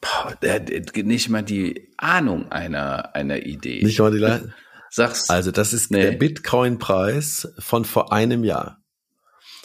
Boah, 0.00 0.34
der, 0.40 0.60
der, 0.60 1.04
nicht 1.04 1.28
mal 1.28 1.42
die 1.42 1.92
Ahnung 1.98 2.50
einer, 2.50 3.14
einer 3.14 3.44
Idee. 3.44 3.84
Nicht 3.84 3.98
mal 3.98 4.10
die 4.10 4.20
Le 4.20 4.54
Sag's. 4.90 5.28
Also 5.30 5.50
das 5.50 5.72
ist 5.72 5.90
nee. 5.90 6.02
der 6.02 6.12
Bitcoin-Preis 6.12 7.52
von 7.58 7.84
vor 7.84 8.12
einem 8.12 8.44
Jahr. 8.44 8.78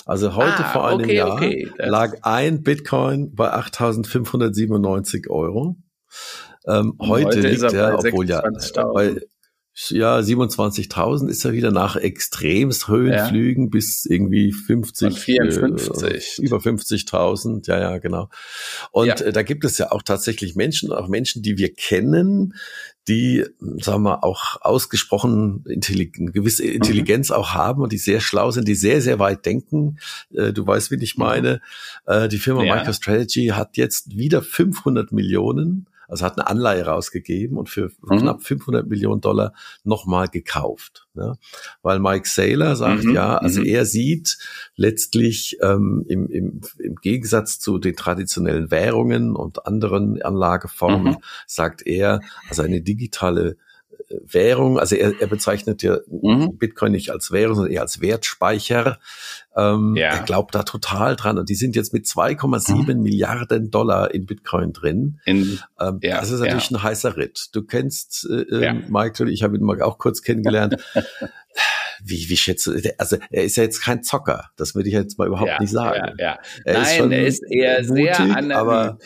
Also 0.05 0.35
heute 0.35 0.65
ah, 0.65 0.71
vor 0.71 0.87
einem 0.87 1.05
okay, 1.05 1.15
Jahr 1.15 1.33
okay. 1.33 1.71
lag 1.77 2.17
ein 2.23 2.63
Bitcoin 2.63 3.33
bei 3.35 3.53
8.597 3.53 5.29
Euro. 5.29 5.77
Ähm, 6.67 6.95
heute, 6.99 7.25
heute 7.25 7.39
liegt 7.41 7.73
er, 7.73 7.99
obwohl 7.99 8.27
ja, 8.27 8.43
bei, 8.93 9.15
ja, 9.89 10.17
27.000 10.17 11.29
ist 11.29 11.45
er 11.45 11.53
wieder 11.53 11.71
nach 11.71 11.95
extremst 11.95 12.89
Höhenflügen 12.89 13.65
ja. 13.65 13.69
bis 13.69 14.05
irgendwie 14.05 14.51
50, 14.51 15.17
54. 15.17 16.03
Äh, 16.03 16.45
über 16.45 16.57
50.000, 16.57 17.67
ja, 17.67 17.79
ja, 17.79 17.97
genau. 17.97 18.29
Und 18.91 19.07
ja. 19.07 19.15
Äh, 19.15 19.31
da 19.31 19.43
gibt 19.43 19.63
es 19.63 19.77
ja 19.77 19.91
auch 19.91 20.01
tatsächlich 20.01 20.55
Menschen, 20.55 20.91
auch 20.91 21.07
Menschen, 21.07 21.41
die 21.41 21.57
wir 21.57 21.73
kennen, 21.73 22.53
die, 23.07 23.45
sagen 23.77 24.03
wir, 24.03 24.23
auch 24.23 24.61
ausgesprochen 24.61 25.63
intelligent, 25.67 26.33
gewisse 26.33 26.63
mhm. 26.63 26.73
Intelligenz 26.73 27.29
mhm. 27.29 27.35
auch 27.35 27.53
haben 27.53 27.81
und 27.81 27.93
die 27.93 27.97
sehr 27.97 28.19
schlau 28.19 28.51
sind, 28.51 28.67
die 28.67 28.75
sehr, 28.75 29.01
sehr 29.01 29.19
weit 29.19 29.45
denken. 29.45 29.97
Äh, 30.33 30.51
du 30.51 30.67
weißt, 30.67 30.91
wie 30.91 31.01
ich 31.01 31.17
mhm. 31.17 31.23
meine. 31.23 31.61
Äh, 32.05 32.27
die 32.27 32.39
Firma 32.39 32.63
ja. 32.63 32.75
MicroStrategy 32.75 33.47
hat 33.47 33.77
jetzt 33.77 34.17
wieder 34.17 34.41
500 34.41 35.13
Millionen 35.13 35.87
also 36.11 36.25
hat 36.25 36.37
eine 36.37 36.47
Anleihe 36.47 36.85
rausgegeben 36.85 37.57
und 37.57 37.69
für 37.69 37.89
mhm. 38.01 38.19
knapp 38.19 38.43
500 38.43 38.85
Millionen 38.85 39.21
Dollar 39.21 39.53
nochmal 39.85 40.27
gekauft. 40.27 41.07
Ne? 41.13 41.37
Weil 41.81 41.99
Mike 41.99 42.27
Saylor 42.27 42.75
sagt, 42.75 43.05
mhm. 43.05 43.15
ja, 43.15 43.37
also 43.37 43.61
mhm. 43.61 43.67
er 43.67 43.85
sieht 43.85 44.37
letztlich 44.75 45.57
ähm, 45.61 46.05
im, 46.09 46.27
im, 46.27 46.61
im 46.79 46.95
Gegensatz 46.97 47.59
zu 47.59 47.77
den 47.77 47.95
traditionellen 47.95 48.71
Währungen 48.71 49.37
und 49.37 49.65
anderen 49.65 50.21
Anlageformen, 50.21 51.13
mhm. 51.13 51.17
sagt 51.47 51.87
er, 51.87 52.19
also 52.49 52.61
eine 52.61 52.81
digitale 52.81 53.55
Währung, 54.23 54.79
also 54.79 54.95
er, 54.95 55.19
er 55.19 55.27
bezeichnet 55.27 55.83
ja 55.83 55.99
mhm. 56.07 56.57
Bitcoin 56.57 56.91
nicht 56.91 57.09
als 57.09 57.31
Währung, 57.31 57.55
sondern 57.55 57.73
eher 57.73 57.81
als 57.81 58.01
Wertspeicher. 58.01 58.99
Ähm, 59.55 59.95
ja. 59.95 60.09
Er 60.09 60.23
glaubt 60.23 60.55
da 60.55 60.63
total 60.63 61.15
dran. 61.15 61.37
Und 61.37 61.49
die 61.49 61.55
sind 61.55 61.75
jetzt 61.75 61.93
mit 61.93 62.05
2,7 62.05 62.93
mhm. 62.93 63.01
Milliarden 63.01 63.71
Dollar 63.71 64.13
in 64.13 64.25
Bitcoin 64.25 64.73
drin. 64.73 65.19
In, 65.25 65.59
ähm, 65.79 65.99
ja, 66.01 66.19
das 66.19 66.31
ist 66.31 66.39
natürlich 66.39 66.69
ja. 66.69 66.77
ein 66.77 66.83
heißer 66.83 67.17
Ritt. 67.17 67.49
Du 67.53 67.63
kennst 67.63 68.27
äh, 68.29 68.63
ja. 68.63 68.73
Michael, 68.73 69.29
ich 69.29 69.43
habe 69.43 69.57
ihn 69.57 69.63
mal 69.63 69.81
auch 69.81 69.97
kurz 69.97 70.21
kennengelernt. 70.21 70.77
wie, 72.03 72.29
wie 72.29 72.37
schätze, 72.37 72.81
also 72.97 73.17
er 73.29 73.43
ist 73.43 73.57
ja 73.57 73.63
jetzt 73.63 73.81
kein 73.81 74.03
Zocker, 74.03 74.49
das 74.55 74.75
würde 74.75 74.89
ich 74.89 74.95
jetzt 74.95 75.17
mal 75.17 75.27
überhaupt 75.27 75.49
ja, 75.49 75.59
nicht 75.59 75.71
sagen. 75.71 76.15
Ja, 76.17 76.25
ja. 76.25 76.39
Er 76.65 76.73
Nein, 76.73 77.11
ist 77.11 77.11
er 77.11 77.27
ist 77.27 77.43
eher 77.51 77.83
mutig, 77.87 78.15
sehr 78.15 78.19
analytisch. 78.19 78.55
Aber 78.55 78.97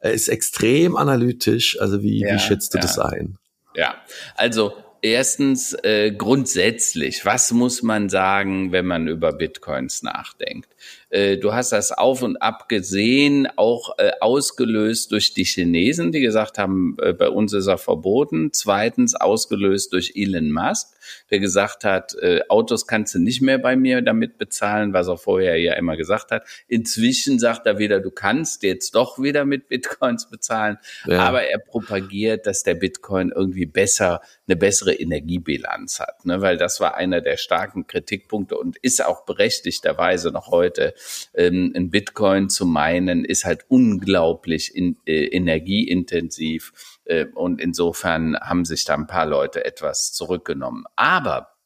er 0.00 0.12
ist 0.12 0.28
extrem 0.28 0.96
analytisch, 0.96 1.80
also 1.80 2.02
wie, 2.02 2.24
wie 2.24 2.38
schätzt 2.38 2.74
du 2.74 2.78
das 2.78 2.98
ein? 2.98 3.38
Ja, 3.74 4.02
also 4.34 4.72
erstens 5.02 5.72
äh, 5.84 6.12
grundsätzlich, 6.12 7.24
was 7.24 7.52
muss 7.52 7.82
man 7.82 8.08
sagen, 8.08 8.72
wenn 8.72 8.86
man 8.86 9.08
über 9.08 9.32
Bitcoins 9.32 10.02
nachdenkt? 10.02 10.68
Äh, 11.10 11.38
du 11.38 11.54
hast 11.54 11.72
das 11.72 11.92
auf 11.92 12.22
und 12.22 12.36
ab 12.36 12.68
gesehen, 12.68 13.48
auch 13.56 13.98
äh, 13.98 14.12
ausgelöst 14.20 15.10
durch 15.12 15.32
die 15.32 15.44
Chinesen, 15.44 16.12
die 16.12 16.20
gesagt 16.20 16.58
haben, 16.58 16.96
äh, 17.00 17.14
bei 17.14 17.30
uns 17.30 17.52
ist 17.54 17.66
er 17.66 17.78
verboten. 17.78 18.50
Zweitens 18.52 19.14
ausgelöst 19.14 19.92
durch 19.92 20.12
Elon 20.16 20.52
Musk, 20.52 20.88
der 21.30 21.40
gesagt 21.40 21.84
hat, 21.84 22.14
Autos 22.48 22.86
kannst 22.86 23.14
du 23.14 23.18
nicht 23.18 23.40
mehr 23.40 23.58
bei 23.58 23.76
mir 23.76 24.02
damit 24.02 24.36
bezahlen, 24.36 24.92
was 24.92 25.08
er 25.08 25.16
vorher 25.16 25.56
ja 25.58 25.74
immer 25.74 25.96
gesagt 25.96 26.30
hat. 26.30 26.46
Inzwischen 26.66 27.38
sagt 27.38 27.66
er 27.66 27.78
wieder, 27.78 28.00
du 28.00 28.10
kannst 28.10 28.62
jetzt 28.62 28.94
doch 28.94 29.18
wieder 29.18 29.44
mit 29.46 29.68
Bitcoins 29.68 30.28
bezahlen, 30.28 30.76
ja. 31.06 31.20
aber 31.20 31.44
er 31.44 31.58
propagiert, 31.58 32.46
dass 32.46 32.62
der 32.62 32.74
Bitcoin 32.74 33.32
irgendwie 33.34 33.64
besser, 33.64 34.20
eine 34.46 34.56
bessere 34.56 34.92
Energiebilanz 34.92 36.00
hat, 36.00 36.26
ne? 36.26 36.42
weil 36.42 36.58
das 36.58 36.80
war 36.80 36.96
einer 36.96 37.20
der 37.20 37.36
starken 37.36 37.86
Kritikpunkte 37.86 38.58
und 38.58 38.76
ist 38.78 39.04
auch 39.04 39.24
berechtigterweise 39.24 40.30
noch 40.30 40.50
heute 40.50 40.94
ähm, 41.34 41.72
ein 41.74 41.90
Bitcoin 41.90 42.48
zu 42.48 42.66
meinen 42.66 43.24
ist 43.24 43.44
halt 43.44 43.64
unglaublich 43.68 44.74
in, 44.74 44.96
äh, 45.06 45.26
energieintensiv 45.26 46.98
äh, 47.04 47.26
und 47.34 47.60
insofern 47.60 48.36
haben 48.38 48.64
sich 48.64 48.84
da 48.84 48.94
ein 48.94 49.06
paar 49.06 49.26
Leute 49.26 49.64
etwas 49.64 50.12
zurückgenommen. 50.12 50.84
Aber 50.96 51.57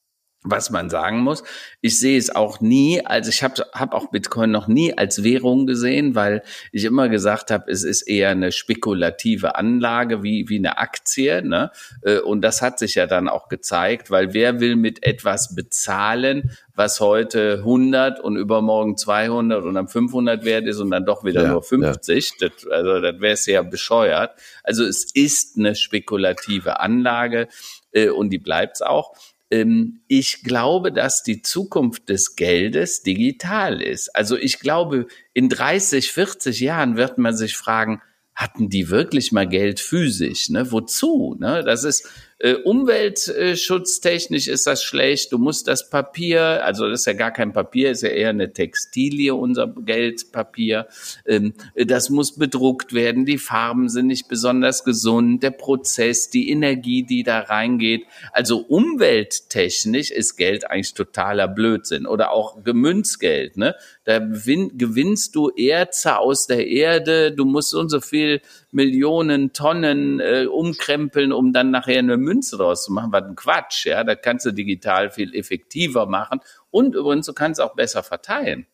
was 0.45 0.70
man 0.70 0.90
sagen 0.90 1.20
muss. 1.20 1.45
Ich 1.80 1.99
sehe 2.01 2.18
es 2.18 2.34
auch 2.34 2.61
nie, 2.61 3.05
also 3.05 3.30
ich 3.30 3.43
habe 3.43 3.64
hab 3.72 3.95
auch 3.95 4.11
Bitcoin 4.11 4.51
noch 4.51 4.66
nie 4.66 4.97
als 4.97 5.22
Währung 5.22 5.66
gesehen, 5.66 6.14
weil 6.14 6.43
ich 6.72 6.84
immer 6.84 7.09
gesagt 7.09 7.51
habe, 7.51 7.70
es 7.70 7.84
ist 7.84 8.03
eher 8.03 8.30
eine 8.30 8.51
spekulative 8.51 9.55
Anlage 9.55 10.22
wie, 10.22 10.49
wie 10.49 10.59
eine 10.59 10.78
Aktie. 10.78 11.43
Ne? 11.43 11.70
Äh, 12.03 12.18
und 12.18 12.43
das 12.43 12.61
hat 12.61 12.78
sich 12.78 12.97
ja 12.97 13.07
dann 13.07 13.28
auch 13.28 13.49
gezeigt, 13.49 14.11
weil 14.11 14.34
wer 14.34 14.61
will 14.61 14.76
mit 14.76 15.07
etwas 15.07 15.55
bezahlen, 15.55 16.51
was 16.74 17.01
heute 17.01 17.59
100 17.59 18.18
und 18.18 18.36
übermorgen 18.36 18.97
200 18.97 19.64
und 19.64 19.74
dann 19.74 19.88
500 19.88 20.45
wert 20.45 20.66
ist 20.66 20.78
und 20.78 20.90
dann 20.90 21.05
doch 21.05 21.24
wieder 21.24 21.43
ja, 21.43 21.49
nur 21.49 21.62
50. 21.62 22.34
Ja. 22.40 22.49
Das, 22.49 22.66
also 22.66 23.01
das 23.01 23.20
wäre 23.20 23.36
sehr 23.36 23.62
bescheuert. 23.62 24.32
Also 24.64 24.84
es 24.84 25.05
ist 25.14 25.59
eine 25.59 25.74
spekulative 25.74 26.80
Anlage 26.80 27.49
äh, 27.93 28.09
und 28.09 28.30
die 28.30 28.38
bleibt's 28.38 28.82
auch. 28.82 29.14
Ähm, 29.53 30.00
ich 30.09 30.42
glaube, 30.42 30.92
dass 30.92 31.22
die 31.22 31.42
Zukunft 31.42 32.09
des 32.09 32.36
Geldes 32.36 33.03
digital 33.03 33.82
ist. 33.82 34.16
Also 34.16 34.36
ich 34.38 34.59
glaube, 34.59 35.07
in 35.34 35.50
30, 35.50 36.11
40 36.11 36.59
Jahren 36.61 36.96
wird 36.96 37.18
man 37.18 37.36
sich 37.36 37.57
fragen, 37.57 38.00
hatten 38.34 38.70
die 38.70 38.88
wirklich 38.88 39.30
mal 39.30 39.46
Geld 39.46 39.78
physisch? 39.78 40.48
Ne? 40.48 40.72
Wozu? 40.72 41.36
Ne? 41.38 41.62
Das 41.64 41.84
ist 41.84 42.09
äh, 42.39 42.55
umweltschutztechnisch 42.55 44.49
ist 44.49 44.66
das 44.66 44.83
schlecht. 44.83 45.30
Du 45.33 45.39
musst 45.39 45.68
das 45.68 45.89
Papier, 45.91 46.64
also 46.64 46.89
das 46.89 47.01
ist 47.01 47.07
ja 47.07 47.12
gar 47.12 47.30
kein 47.30 47.53
Papier, 47.53 47.93
ist 47.93 48.03
ja 48.03 48.09
eher 48.09 48.30
eine 48.30 48.53
Textilie, 48.53 49.35
unser 49.35 49.68
Geldpapier. 49.68 50.89
Ähm, 51.24 51.55
das 51.76 52.11
muss 52.11 52.37
bedruckt 52.37 52.93
werden. 52.93 53.26
Die 53.26 53.39
Farben 53.39 53.89
sind 53.89 54.09
nicht 54.09 54.28
besonders 54.28 54.83
gesund. 54.83 55.43
Der 55.43 55.53
Prozess, 55.53 56.30
die 56.30 56.51
Energie, 56.51 57.05
die 57.05 57.22
da 57.22 57.41
reingeht. 57.41 58.07
Also 58.33 58.59
umwelttechnisch 58.59 60.11
ist 60.11 60.37
Geld 60.37 60.68
eigentlich 60.68 60.95
totaler 60.95 61.49
Blödsinn. 61.49 62.07
Oder 62.07 62.33
auch 62.33 62.64
Gemünzgeld. 62.64 63.57
Ne? 63.57 63.76
Da 64.05 64.18
gewinnst 64.18 65.37
du 65.37 65.51
Erze 65.51 66.18
aus 66.18 66.47
der 66.49 66.66
Erde. 66.66 67.30
Du 67.30 67.45
musst 67.45 67.70
so 67.70 67.78
und 67.78 67.89
so 67.89 68.01
viel 68.01 68.41
Millionen 68.73 69.53
Tonnen 69.53 70.18
äh, 70.18 70.47
umkrempeln, 70.47 71.33
um 71.33 71.53
dann 71.53 71.70
nachher 71.70 71.99
eine 71.99 72.16
Münze 72.16 72.57
draus 72.57 72.85
zu 72.85 72.93
machen. 72.93 73.12
Was 73.12 73.25
ein 73.25 73.37
Quatsch, 73.37 73.87
ja. 73.87 74.03
Da 74.03 74.14
kannst 74.14 74.47
du 74.47 74.51
digital 74.51 75.11
viel 75.11 75.35
effektiver 75.35 76.07
machen. 76.07 76.41
Und 76.70 76.95
übrigens, 76.95 77.27
du 77.27 77.35
kannst 77.35 77.61
auch 77.61 77.75
besser 77.75 78.03
verteilen. 78.03 78.66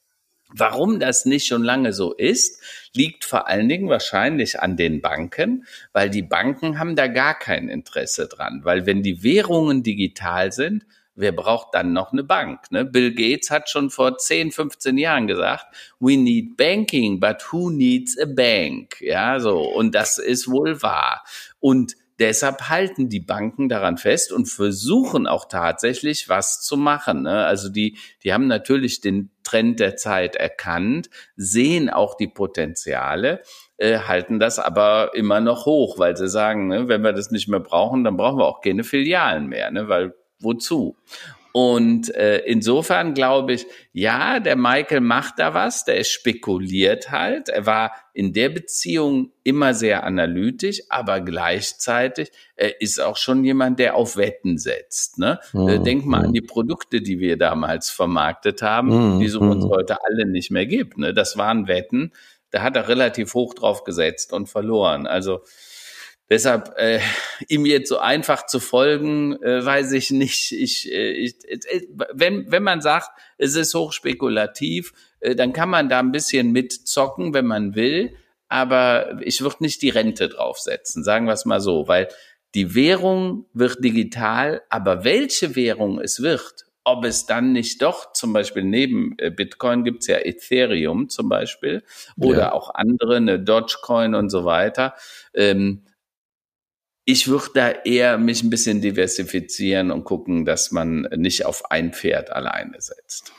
Warum 0.51 0.99
das 0.99 1.27
nicht 1.27 1.47
schon 1.47 1.63
lange 1.63 1.93
so 1.93 2.15
ist, 2.15 2.63
liegt 2.95 3.27
vor 3.27 3.49
allen 3.49 3.69
Dingen 3.69 3.91
wahrscheinlich 3.91 4.61
an 4.61 4.77
den 4.77 5.03
Banken, 5.03 5.67
weil 5.93 6.09
die 6.09 6.23
Banken 6.23 6.79
haben 6.79 6.97
da 6.97 7.07
gar 7.07 7.39
kein 7.39 7.69
Interesse 7.69 8.29
dran. 8.29 8.63
Weil 8.65 8.87
wenn 8.87 9.03
die 9.03 9.23
Währungen 9.23 9.83
digital 9.83 10.53
sind, 10.53 10.87
wer 11.19 11.33
braucht 11.33 11.75
dann 11.75 11.93
noch 11.93 12.12
eine 12.12 12.25
Bank? 12.25 12.71
Ne? 12.71 12.85
Bill 12.85 13.14
Gates 13.14 13.51
hat 13.51 13.69
schon 13.69 13.91
vor 13.91 14.16
10, 14.16 14.53
15 14.53 14.97
Jahren 14.97 15.27
gesagt, 15.27 15.66
we 15.99 16.16
need 16.16 16.57
banking, 16.57 17.21
but 17.21 17.53
who 17.53 17.71
needs 17.71 18.19
a 18.19 18.27
bank? 18.27 19.01
Ja, 19.01 19.41
so. 19.41 19.61
Und 19.61 19.95
das 19.95 20.19
ist 20.19 20.49
wohl 20.49 20.81
wahr. 20.81 21.25
Und 21.61 21.97
deshalb 22.19 22.69
halten 22.69 23.09
die 23.09 23.21
Banken 23.21 23.69
daran 23.69 23.99
fest 23.99 24.33
und 24.33 24.47
versuchen 24.47 25.27
auch 25.27 25.47
tatsächlich 25.47 26.29
was 26.29 26.61
zu 26.61 26.77
machen. 26.77 27.23
Ne? 27.23 27.45
Also 27.45 27.69
die, 27.69 27.99
die 28.23 28.33
haben 28.33 28.47
natürlich 28.47 29.01
den 29.01 29.31
Trend 29.43 29.81
der 29.81 29.97
Zeit 29.97 30.37
erkannt, 30.37 31.11
sehen 31.37 31.91
auch 31.91 32.16
die 32.16 32.29
Potenziale, 32.29 33.43
äh, 33.77 34.01
halten 34.01 34.39
das 34.39 34.59
aber 34.59 35.12
immer 35.14 35.41
noch 35.41 35.66
hoch, 35.66 35.99
weil 35.99 36.16
sie 36.16 36.29
sagen, 36.29 36.69
ne, 36.69 36.89
wenn 36.89 37.03
wir 37.03 37.12
das 37.12 37.31
nicht 37.31 37.49
mehr 37.49 37.61
brauchen, 37.61 38.05
dann 38.05 38.16
brauchen 38.16 38.39
wir 38.39 38.47
auch 38.47 38.61
keine 38.61 38.85
Filialen 38.85 39.47
mehr, 39.47 39.71
ne, 39.71 39.89
weil 39.89 40.14
wozu? 40.41 40.97
Und 41.53 42.14
äh, 42.14 42.39
insofern 42.47 43.14
glaube 43.14 43.55
ich, 43.55 43.66
ja, 43.93 44.39
der 44.39 44.55
Michael 44.55 45.01
macht 45.01 45.39
da 45.39 45.55
was, 45.55 45.84
der 45.84 46.05
spekuliert 46.05 47.11
halt. 47.11 47.49
Er 47.49 47.66
war 47.66 47.93
in 48.12 48.32
der 48.32 48.51
Beziehung 48.51 49.32
immer 49.45 49.74
sehr 49.74 50.05
analytisch, 50.05 50.82
aber 50.89 51.20
gleichzeitig 51.20 52.30
er 52.55 52.80
ist 52.80 53.01
auch 53.01 53.16
schon 53.16 53.43
jemand, 53.45 53.78
der 53.80 53.97
auf 53.97 54.16
Wetten 54.16 54.59
setzt. 54.59 55.18
Ne? 55.18 55.41
Mhm. 55.53 55.82
Denk 55.82 56.05
mal 56.05 56.26
an 56.26 56.32
die 56.32 56.43
Produkte, 56.43 57.01
die 57.01 57.18
wir 57.18 57.36
damals 57.36 57.91
vermarktet 57.91 58.62
haben, 58.62 59.16
mhm. 59.16 59.20
die 59.20 59.26
es 59.26 59.34
uns 59.34 59.64
mhm. 59.64 59.70
heute 59.70 59.97
alle 60.05 60.26
nicht 60.26 60.51
mehr 60.51 60.66
gibt. 60.66 60.99
Ne? 60.99 61.14
Das 61.14 61.39
waren 61.39 61.66
Wetten, 61.66 62.12
da 62.51 62.62
hat 62.62 62.76
er 62.76 62.89
relativ 62.89 63.34
hoch 63.34 63.55
drauf 63.55 63.84
gesetzt 63.84 64.32
und 64.32 64.49
verloren. 64.49 65.07
Also 65.07 65.41
Deshalb 66.31 66.74
äh, 66.76 67.01
ihm 67.49 67.64
jetzt 67.64 67.89
so 67.89 67.99
einfach 67.99 68.47
zu 68.47 68.61
folgen, 68.61 69.41
äh, 69.43 69.64
weiß 69.64 69.93
ich 69.93 70.11
nicht. 70.11 70.53
Ich, 70.53 70.93
äh, 70.93 71.12
ich, 71.12 71.37
äh, 71.49 71.87
wenn, 72.12 72.51
wenn 72.51 72.62
man 72.62 72.83
sagt, 72.83 73.11
es 73.39 73.57
ist 73.57 73.74
hochspekulativ, 73.74 74.93
äh, 75.20 75.35
dann 75.35 75.53
kann 75.53 75.70
man 75.70 75.89
da 75.89 76.01
ein 76.01 76.12
bisschen 76.12 76.53
mitzocken, 76.53 77.33
wenn 77.33 77.47
man 77.47 77.74
will. 77.74 78.14
Aber 78.49 79.20
ich 79.22 79.41
würde 79.41 79.57
nicht 79.61 79.81
die 79.83 79.91
Rente 79.91 80.29
draufsetzen, 80.29 81.03
sagen 81.05 81.26
wir 81.26 81.33
es 81.33 81.45
mal 81.45 81.61
so, 81.61 81.89
weil 81.89 82.09
die 82.55 82.74
Währung 82.74 83.47
wird 83.53 83.85
digital, 83.85 84.62
aber 84.70 85.05
welche 85.05 85.55
Währung 85.55 86.01
es 86.01 86.22
wird, 86.22 86.64
ob 86.85 87.05
es 87.05 87.26
dann 87.26 87.53
nicht 87.53 87.83
doch 87.83 88.12
zum 88.12 88.33
Beispiel 88.33 88.64
neben 88.64 89.14
äh, 89.18 89.31
Bitcoin 89.31 89.85
gibt's 89.85 90.07
ja 90.07 90.16
Ethereum 90.16 91.11
zum 91.11 91.29
Beispiel 91.29 91.83
oder 92.16 92.39
ja. 92.39 92.53
auch 92.53 92.74
andere, 92.74 93.16
eine 93.16 93.39
Dogecoin 93.39 94.14
und 94.14 94.31
so 94.31 94.47
weiter. 94.47 94.95
Ähm, 95.35 95.85
ich 97.09 97.27
würde 97.27 97.47
da 97.55 97.71
eher 97.71 98.19
mich 98.19 98.43
ein 98.43 98.51
bisschen 98.51 98.83
diversifizieren 98.83 99.91
und 99.91 100.05
gucken, 100.05 100.45
dass 100.45 100.73
man 100.73 101.09
nicht 101.17 101.47
auf 101.47 101.71
ein 101.71 101.95
Pferd 101.95 102.31
alleine 102.31 102.83
setzt. 102.83 103.33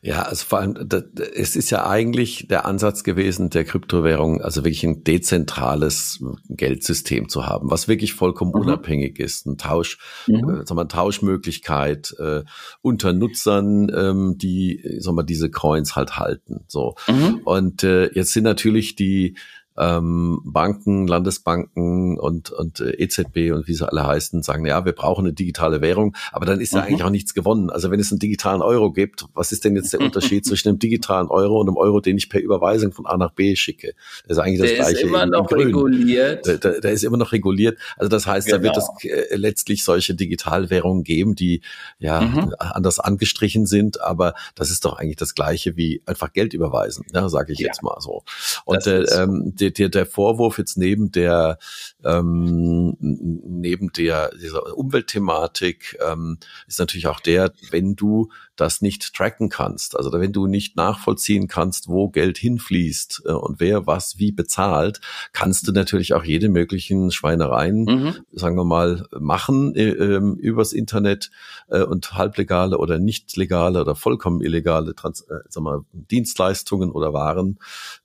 Ja, 0.00 0.22
also 0.22 0.46
vor 0.46 0.60
allem, 0.60 0.88
es 1.34 1.54
ist 1.54 1.68
ja 1.68 1.86
eigentlich 1.86 2.48
der 2.48 2.64
Ansatz 2.64 3.04
gewesen, 3.04 3.50
der 3.50 3.64
Kryptowährung, 3.64 4.40
also 4.40 4.64
wirklich 4.64 4.84
ein 4.84 5.04
dezentrales 5.04 6.24
Geldsystem 6.48 7.28
zu 7.28 7.44
haben, 7.44 7.70
was 7.70 7.88
wirklich 7.88 8.14
vollkommen 8.14 8.52
mhm. 8.54 8.62
unabhängig 8.62 9.18
ist, 9.18 9.44
ein 9.44 9.58
Tausch, 9.58 9.98
mhm. 10.26 10.36
äh, 10.36 10.66
sagen 10.66 10.76
wir, 10.76 10.88
Tauschmöglichkeit 10.88 12.14
äh, 12.18 12.44
unter 12.80 13.12
Nutzern, 13.12 13.92
ähm, 13.94 14.38
die, 14.38 14.82
sagen 14.98 15.18
wir, 15.18 15.24
diese 15.24 15.50
Coins 15.50 15.94
halt 15.94 16.16
halten. 16.16 16.64
So 16.68 16.94
mhm. 17.06 17.42
und 17.44 17.84
äh, 17.84 18.10
jetzt 18.14 18.32
sind 18.32 18.44
natürlich 18.44 18.96
die 18.96 19.36
ähm, 19.78 20.40
Banken, 20.44 21.06
Landesbanken 21.06 22.18
und, 22.18 22.50
und 22.50 22.80
äh, 22.80 22.90
EZB 23.02 23.52
und 23.52 23.68
wie 23.68 23.74
sie 23.74 23.88
alle 23.88 24.06
heißen, 24.06 24.42
sagen, 24.42 24.66
ja, 24.66 24.84
wir 24.84 24.92
brauchen 24.92 25.24
eine 25.24 25.32
digitale 25.32 25.80
Währung, 25.80 26.16
aber 26.32 26.44
dann 26.44 26.60
ist 26.60 26.72
mhm. 26.72 26.78
ja 26.78 26.84
eigentlich 26.84 27.02
auch 27.04 27.10
nichts 27.10 27.34
gewonnen. 27.34 27.70
Also 27.70 27.90
wenn 27.90 28.00
es 28.00 28.10
einen 28.10 28.18
digitalen 28.18 28.62
Euro 28.62 28.92
gibt, 28.92 29.26
was 29.34 29.52
ist 29.52 29.64
denn 29.64 29.76
jetzt 29.76 29.92
der 29.92 30.00
Unterschied 30.10 30.44
zwischen 30.44 30.68
einem 30.68 30.78
digitalen 30.78 31.28
Euro 31.28 31.60
und 31.60 31.68
einem 31.68 31.76
Euro, 31.76 32.00
den 32.00 32.18
ich 32.18 32.28
per 32.28 32.40
Überweisung 32.40 32.92
von 32.92 33.06
A 33.06 33.16
nach 33.16 33.32
B 33.32 33.54
schicke? 33.56 33.94
Das 34.26 34.36
ist 34.36 34.42
eigentlich 34.42 34.60
das 34.60 34.68
der 34.68 34.76
Gleiche. 34.76 34.96
Ist 34.96 35.02
immer 35.02 35.22
in, 35.22 35.30
noch 35.30 35.50
in 35.50 35.56
reguliert. 35.56 36.46
Der, 36.46 36.58
der, 36.58 36.80
der, 36.80 36.92
ist 36.92 37.04
immer 37.04 37.16
noch 37.16 37.32
reguliert. 37.32 37.78
Also 37.96 38.08
das 38.08 38.26
heißt, 38.26 38.48
genau. 38.48 38.58
da 38.58 38.62
wird 38.64 38.76
es 38.76 38.88
genau. 39.00 39.14
äh, 39.14 39.36
letztlich 39.36 39.84
solche 39.84 40.14
Digitalwährungen 40.14 41.04
geben, 41.04 41.36
die 41.36 41.62
ja 41.98 42.20
mhm. 42.20 42.54
anders 42.58 42.98
angestrichen 42.98 43.66
sind, 43.66 44.00
aber 44.00 44.34
das 44.54 44.70
ist 44.70 44.84
doch 44.84 44.98
eigentlich 44.98 45.16
das 45.16 45.34
Gleiche 45.34 45.76
wie 45.76 46.02
einfach 46.06 46.32
Geld 46.32 46.54
überweisen, 46.54 47.06
ja, 47.14 47.28
sage 47.28 47.52
ich 47.52 47.60
ja. 47.60 47.66
jetzt 47.68 47.82
mal 47.82 48.00
so. 48.00 48.24
Und 48.64 48.86
äh, 48.86 49.02
ähm, 49.04 49.54
der, 49.70 49.88
der, 49.88 50.04
der 50.04 50.06
Vorwurf 50.06 50.58
jetzt 50.58 50.76
neben 50.76 51.12
der 51.12 51.58
ähm, 52.04 52.96
neben 53.00 53.92
der 53.92 54.30
dieser 54.36 54.76
Umweltthematik 54.76 55.98
ähm, 56.06 56.38
ist 56.66 56.78
natürlich 56.78 57.06
auch 57.06 57.20
der, 57.20 57.52
wenn 57.70 57.96
du 57.96 58.30
das 58.60 58.82
nicht 58.82 59.14
tracken 59.14 59.48
kannst, 59.48 59.96
also 59.96 60.12
wenn 60.12 60.32
du 60.32 60.46
nicht 60.46 60.76
nachvollziehen 60.76 61.48
kannst, 61.48 61.88
wo 61.88 62.08
Geld 62.08 62.38
hinfließt 62.38 63.22
äh, 63.26 63.32
und 63.32 63.60
wer 63.60 63.86
was 63.86 64.18
wie 64.18 64.32
bezahlt, 64.32 65.00
kannst 65.32 65.66
du 65.66 65.72
natürlich 65.72 66.14
auch 66.14 66.24
jede 66.24 66.48
möglichen 66.48 67.10
Schweinereien, 67.10 67.84
mhm. 67.84 68.16
sagen 68.32 68.56
wir 68.56 68.64
mal, 68.64 69.06
machen 69.18 69.74
äh, 69.74 69.88
ähm, 69.88 70.34
übers 70.36 70.72
Internet 70.72 71.30
äh, 71.68 71.82
und 71.82 72.14
halblegale 72.14 72.78
oder 72.78 72.98
nicht 72.98 73.36
legale 73.36 73.80
oder 73.80 73.94
vollkommen 73.94 74.42
illegale 74.42 74.94
Trans 74.94 75.22
äh, 75.22 75.38
sagen 75.48 75.66
wir, 75.66 75.84
Dienstleistungen 75.92 76.90
oder 76.90 77.12
Waren 77.12 77.58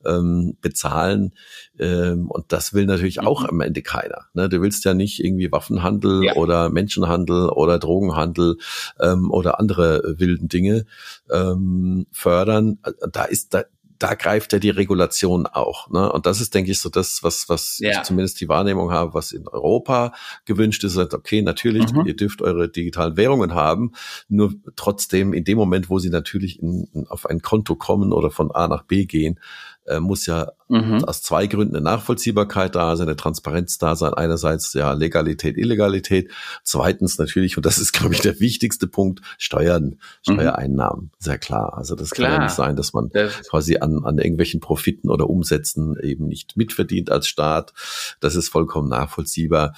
ähm, 0.06 0.58
bezahlen. 0.62 1.34
Ähm, 1.80 2.30
und 2.30 2.46
das 2.50 2.74
will 2.74 2.86
natürlich 2.86 3.22
mhm. 3.22 3.28
auch 3.28 3.44
am 3.44 3.62
Ende 3.62 3.82
keiner. 3.82 4.26
Ne? 4.34 4.50
Du 4.50 4.62
willst 4.62 4.86
ja 4.86 4.94
nicht 4.94 5.24
irgendwie 5.24 5.52
Waffenhandel 5.52 6.26
ja. 6.26 6.36
oder 6.36 6.70
Menschenhandel 6.70 7.50
oder 7.50 7.80
Drogenhandel 7.80 8.58
ähm, 9.00 9.32
oder 9.32 9.60
andere 9.60 10.16
wilden 10.18 10.45
Dinge 10.48 10.86
ähm, 11.32 12.08
fördern. 12.12 12.80
Da 13.12 13.26
ist 13.26 13.54
da 13.54 13.64
da 14.00 14.14
greift 14.16 14.54
ja 14.54 14.60
die 14.60 14.70
Regulation 14.70 15.46
auch. 15.46 15.90
Ne? 15.90 16.12
Und 16.12 16.26
das 16.26 16.42
ist, 16.42 16.54
denke 16.54 16.72
ich, 16.72 16.80
so 16.80 16.90
das, 16.90 17.24
was, 17.24 17.48
was 17.50 17.80
ja. 17.80 17.92
ich 17.92 18.04
zumindest 18.04 18.40
die 18.42 18.50
Wahrnehmung 18.50 18.92
habe, 18.92 19.14
was 19.14 19.32
in 19.32 19.48
Europa 19.48 20.14
gewünscht 20.46 20.84
ist. 20.84 20.98
Okay, 20.98 21.42
natürlich, 21.42 21.92
mhm. 21.94 22.06
ihr 22.06 22.16
dürft 22.16 22.42
eure 22.42 22.70
digitalen 22.70 23.18
Währungen 23.18 23.54
haben, 23.54 23.94
nur 24.28 24.54
trotzdem 24.76 25.34
in 25.34 25.44
dem 25.44 25.58
Moment, 25.58 25.90
wo 25.90 26.00
sie 26.00 26.10
natürlich 26.10 26.62
in, 26.62 27.06
auf 27.10 27.26
ein 27.26 27.42
Konto 27.42 27.76
kommen 27.76 28.12
oder 28.12 28.32
von 28.32 28.52
A 28.52 28.68
nach 28.68 28.84
B 28.84 29.06
gehen, 29.06 29.40
äh, 29.86 30.00
muss 30.00 30.26
ja 30.26 30.52
mhm. 30.68 31.04
aus 31.04 31.22
zwei 31.22 31.48
Gründen 31.48 31.76
eine 31.76 31.84
Nachvollziehbarkeit 31.84 32.76
da 32.76 32.96
sein, 32.96 33.08
eine 33.08 33.16
Transparenz 33.16 33.78
da 33.78 33.96
sein. 33.96 34.14
Einerseits 34.14 34.74
ja 34.74 34.94
Legalität, 34.94 35.58
Illegalität. 35.58 36.32
Zweitens 36.64 37.18
natürlich, 37.18 37.58
und 37.58 37.66
das 37.66 37.78
ist, 37.78 37.94
glaube 37.94 38.14
ich, 38.14 38.22
der 38.22 38.40
wichtigste 38.40 38.88
Punkt, 38.88 39.22
Steuern, 39.38 39.84
mhm. 40.28 40.34
Steuereinnahmen. 40.34 41.12
Sehr 41.20 41.38
klar. 41.38 41.78
Also 41.78 41.96
das 41.96 42.10
klar. 42.10 42.30
kann 42.30 42.38
ja 42.40 42.44
nicht 42.46 42.56
sein, 42.56 42.76
dass 42.76 42.94
man 42.94 43.10
das 43.10 43.48
quasi 43.50 43.78
an, 43.78 44.04
an 44.04 44.18
irgendwelchen 44.18 44.60
Profiten 44.60 45.10
oder 45.10 45.30
Umsätzen 45.30 45.98
eben 46.02 46.28
nicht 46.28 46.58
mitverdient 46.58 47.12
als 47.12 47.28
Staat. 47.28 47.74
Das 48.20 48.36
ist 48.36 48.50
vollkommen 48.50 48.90
nachvollziehbar. 48.90 49.74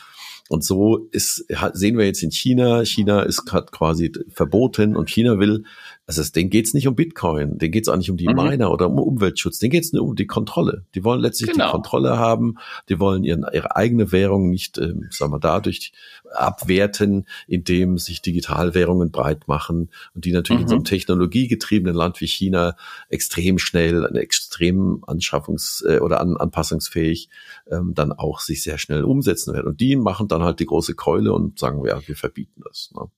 Und 0.49 0.63
so 0.63 1.07
ist, 1.11 1.45
sehen 1.73 1.97
wir 1.97 2.05
jetzt 2.05 2.23
in 2.23 2.31
China. 2.31 2.85
China 2.85 3.23
ist 3.23 3.51
hat 3.51 3.71
quasi 3.71 4.11
verboten 4.29 4.95
und 4.95 5.09
China 5.09 5.39
will 5.39 5.65
also 6.07 6.23
denen 6.23 6.49
geht's 6.49 6.73
nicht 6.73 6.87
um 6.87 6.95
Bitcoin, 6.95 7.57
denen 7.57 7.73
geht's 7.73 7.89
auch 7.89 7.97
nicht 7.97 8.09
um 8.09 8.15
die 8.15 8.29
mhm. 8.29 8.35
Miner 8.35 8.71
oder 8.71 8.89
um 8.89 8.97
Umweltschutz, 8.97 9.59
denen 9.59 9.71
geht's 9.71 9.91
nur 9.91 10.03
um 10.03 10.15
die 10.15 10.25
Kontrolle. 10.25 10.85
Die 10.95 11.03
wollen 11.03 11.19
letztlich 11.19 11.51
genau. 11.51 11.65
die 11.65 11.71
Kontrolle 11.71 12.17
haben, 12.17 12.55
die 12.87 12.97
wollen 13.01 13.25
ihren, 13.25 13.45
ihre 13.51 13.75
eigene 13.75 14.13
Währung 14.13 14.49
nicht, 14.49 14.77
ähm, 14.77 15.07
sagen 15.09 15.33
wir, 15.33 15.39
dadurch 15.39 15.91
abwerten, 16.31 17.27
indem 17.45 17.97
sich 17.97 18.21
Digitalwährungen 18.21 19.11
breit 19.11 19.49
machen 19.49 19.89
und 20.15 20.23
die 20.23 20.31
natürlich 20.31 20.61
mhm. 20.61 20.63
in 20.63 20.69
so 20.69 20.75
einem 20.75 20.81
mhm. 20.83 20.85
technologiegetriebenen 20.85 21.95
Land 21.95 22.21
wie 22.21 22.27
China 22.27 22.77
extrem 23.09 23.59
schnell, 23.59 24.05
extrem 24.15 25.03
anschaffungs- 25.03 25.85
äh, 25.85 25.99
oder 25.99 26.21
an, 26.21 26.37
anpassungsfähig 26.37 27.27
ähm, 27.69 27.93
dann 27.95 28.13
auch 28.13 28.39
sich 28.39 28.63
sehr 28.63 28.77
schnell 28.77 29.03
umsetzen 29.03 29.53
werden. 29.53 29.67
Und 29.67 29.81
die 29.81 29.97
machen 29.97 30.29
dann 30.29 30.43
halt 30.43 30.61
die 30.61 30.67
große 30.67 30.95
Keule 30.95 31.33
und 31.33 31.59
sagen, 31.59 31.85
ja, 31.85 31.99
wir 32.07 32.15
verbieten 32.15 32.61
das. 32.63 32.91
Ne? 32.95 33.09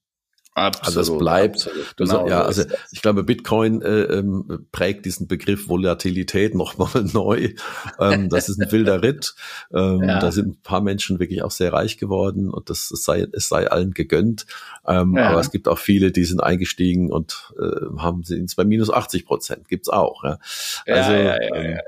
Absolut, 0.56 0.98
also 0.98 1.14
es 1.14 1.20
bleibt, 1.20 1.56
absolut, 1.56 1.98
genau 1.98 2.28
ja, 2.28 2.42
also 2.42 2.64
ich 2.92 3.02
glaube, 3.02 3.24
Bitcoin 3.24 3.82
äh, 3.82 4.02
ähm, 4.02 4.68
prägt 4.72 5.06
diesen 5.06 5.28
Begriff 5.28 5.70
Volatilität 5.70 6.56
nochmal 6.56 7.04
neu. 7.14 7.54
Ähm, 8.00 8.30
das 8.30 8.50
ist 8.50 8.60
ein 8.60 8.72
wilder 8.72 9.02
Ritt. 9.04 9.36
Ähm, 9.74 10.04
ja. 10.04 10.20
Da 10.20 10.32
sind 10.32 10.48
ein 10.48 10.62
paar 10.62 10.82
Menschen 10.82 11.20
wirklich 11.20 11.44
auch 11.44 11.52
sehr 11.52 11.72
reich 11.72 11.98
geworden 11.98 12.50
und 12.50 12.70
das 12.70 12.92
es 12.92 13.04
sei, 13.04 13.28
es 13.32 13.48
sei 13.48 13.70
allen 13.70 13.92
gegönnt. 13.92 14.48
Ähm, 14.86 15.16
ja. 15.16 15.30
Aber 15.30 15.40
es 15.40 15.52
gibt 15.52 15.68
auch 15.68 15.80
viele, 15.80 16.12
die 16.12 16.26
sind 16.26 16.42
eingestiegen 16.42 17.12
und 17.12 17.54
äh, 17.60 17.98
haben 17.98 18.24
sie 18.24 18.44
bei 18.58 18.66
minus 18.66 18.90
80 18.90 19.26
Prozent. 19.26 19.70
Gibt's 19.70 19.88
auch. 19.90 20.24
Ja. 20.24 20.40
Also 20.88 21.12
ähm, 21.12 21.80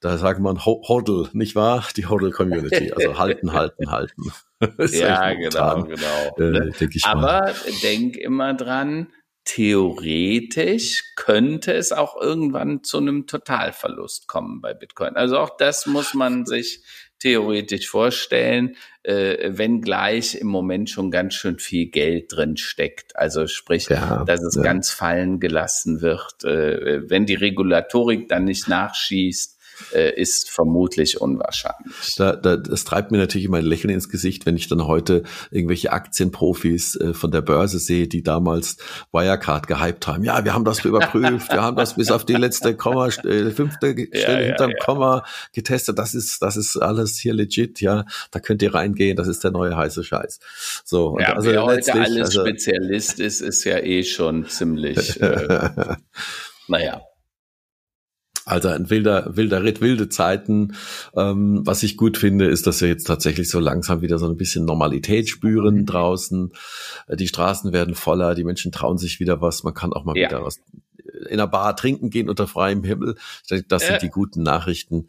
da 0.00 0.16
sagt 0.16 0.40
man 0.40 0.64
Hodl, 0.64 1.28
nicht 1.32 1.54
wahr? 1.54 1.84
Die 1.96 2.06
Hodl 2.06 2.30
Community. 2.30 2.92
Also 2.92 3.18
halten, 3.18 3.52
halten, 3.52 3.90
halten. 3.90 4.32
ja, 4.90 5.34
genau, 5.34 5.84
genau. 5.84 6.36
Äh, 6.38 6.70
denk 6.72 6.92
Aber 7.04 7.54
denk 7.82 8.16
immer 8.16 8.54
dran, 8.54 9.08
theoretisch 9.44 11.04
könnte 11.16 11.72
es 11.72 11.92
auch 11.92 12.20
irgendwann 12.20 12.82
zu 12.82 12.98
einem 12.98 13.26
Totalverlust 13.26 14.28
kommen 14.28 14.60
bei 14.60 14.74
Bitcoin. 14.74 15.16
Also 15.16 15.38
auch 15.38 15.56
das 15.56 15.86
muss 15.86 16.12
man 16.12 16.44
sich 16.44 16.82
theoretisch 17.18 17.88
vorstellen, 17.88 18.76
äh, 19.02 19.50
wenn 19.52 19.80
gleich 19.80 20.34
im 20.34 20.48
Moment 20.48 20.90
schon 20.90 21.10
ganz 21.10 21.34
schön 21.34 21.58
viel 21.58 21.86
Geld 21.86 22.36
drin 22.36 22.56
steckt. 22.56 23.16
Also 23.16 23.46
sprich, 23.46 23.88
ja, 23.88 24.24
dass 24.24 24.42
es 24.42 24.56
ja. 24.56 24.62
ganz 24.62 24.90
fallen 24.90 25.40
gelassen 25.40 26.02
wird, 26.02 26.44
äh, 26.44 27.08
wenn 27.08 27.26
die 27.26 27.34
Regulatorik 27.34 28.28
dann 28.28 28.44
nicht 28.44 28.68
nachschießt 28.68 29.57
äh, 29.92 30.20
ist 30.20 30.50
vermutlich 30.50 31.20
unwahrscheinlich. 31.20 32.14
Da, 32.16 32.36
da, 32.36 32.56
das 32.56 32.84
treibt 32.84 33.10
mir 33.10 33.18
natürlich 33.18 33.46
immer 33.46 33.58
ein 33.58 33.64
Lächeln 33.64 33.92
ins 33.92 34.08
Gesicht, 34.08 34.46
wenn 34.46 34.56
ich 34.56 34.68
dann 34.68 34.86
heute 34.86 35.22
irgendwelche 35.50 35.92
Aktienprofis 35.92 36.96
äh, 36.96 37.14
von 37.14 37.30
der 37.30 37.42
Börse 37.42 37.78
sehe, 37.78 38.08
die 38.08 38.22
damals 38.22 38.76
Wirecard 39.12 39.66
gehypt 39.66 40.06
haben. 40.06 40.24
Ja, 40.24 40.44
wir 40.44 40.54
haben 40.54 40.64
das 40.64 40.84
überprüft, 40.84 41.50
wir 41.52 41.62
haben 41.62 41.76
das 41.76 41.94
bis 41.94 42.10
auf 42.10 42.24
die 42.24 42.34
letzte 42.34 42.76
Komma, 42.76 43.08
äh, 43.08 43.50
fünfte 43.50 43.94
Stelle 44.12 44.12
ja, 44.12 44.40
ja, 44.40 44.46
hinterm 44.48 44.70
ja. 44.70 44.84
Komma 44.84 45.24
getestet. 45.52 45.98
Das 45.98 46.14
ist, 46.14 46.42
das 46.42 46.56
ist 46.56 46.76
alles 46.76 47.18
hier 47.18 47.34
legit, 47.34 47.80
ja. 47.80 48.04
Da 48.30 48.40
könnt 48.40 48.62
ihr 48.62 48.74
reingehen, 48.74 49.16
das 49.16 49.28
ist 49.28 49.44
der 49.44 49.50
neue 49.50 49.76
heiße 49.76 50.04
Scheiß. 50.04 50.40
So, 50.84 51.08
und 51.08 51.22
ja, 51.22 51.34
also 51.34 51.50
wer 51.50 51.64
heute 51.64 51.94
alles 51.94 52.28
also, 52.28 52.46
Spezialist 52.46 53.20
ist, 53.20 53.40
ist 53.40 53.64
ja 53.64 53.78
eh 53.78 54.02
schon 54.04 54.46
ziemlich, 54.46 55.20
äh, 55.20 55.96
naja. 56.68 57.07
Also 58.48 58.68
ein 58.68 58.88
wilder, 58.88 59.36
wilder 59.36 59.62
Ritt, 59.62 59.80
wilde 59.80 60.08
Zeiten. 60.08 60.74
Ähm, 61.14 61.60
was 61.64 61.82
ich 61.82 61.96
gut 61.96 62.16
finde, 62.16 62.46
ist, 62.46 62.66
dass 62.66 62.80
wir 62.80 62.88
jetzt 62.88 63.06
tatsächlich 63.06 63.48
so 63.48 63.60
langsam 63.60 64.00
wieder 64.00 64.18
so 64.18 64.26
ein 64.26 64.36
bisschen 64.36 64.64
Normalität 64.64 65.28
spüren 65.28 65.76
mhm. 65.76 65.86
draußen. 65.86 66.52
Äh, 67.06 67.16
die 67.16 67.28
Straßen 67.28 67.72
werden 67.72 67.94
voller, 67.94 68.34
die 68.34 68.44
Menschen 68.44 68.72
trauen 68.72 68.98
sich 68.98 69.20
wieder 69.20 69.40
was. 69.40 69.64
Man 69.64 69.74
kann 69.74 69.92
auch 69.92 70.04
mal 70.04 70.16
ja. 70.16 70.28
wieder 70.28 70.44
was 70.44 70.60
in 71.26 71.34
einer 71.34 71.46
Bar 71.46 71.76
trinken 71.76 72.10
gehen 72.10 72.28
unter 72.28 72.46
freiem 72.46 72.84
Himmel. 72.84 73.16
Das 73.68 73.86
sind 73.86 74.02
die 74.02 74.08
guten 74.08 74.42
Nachrichten. 74.42 75.08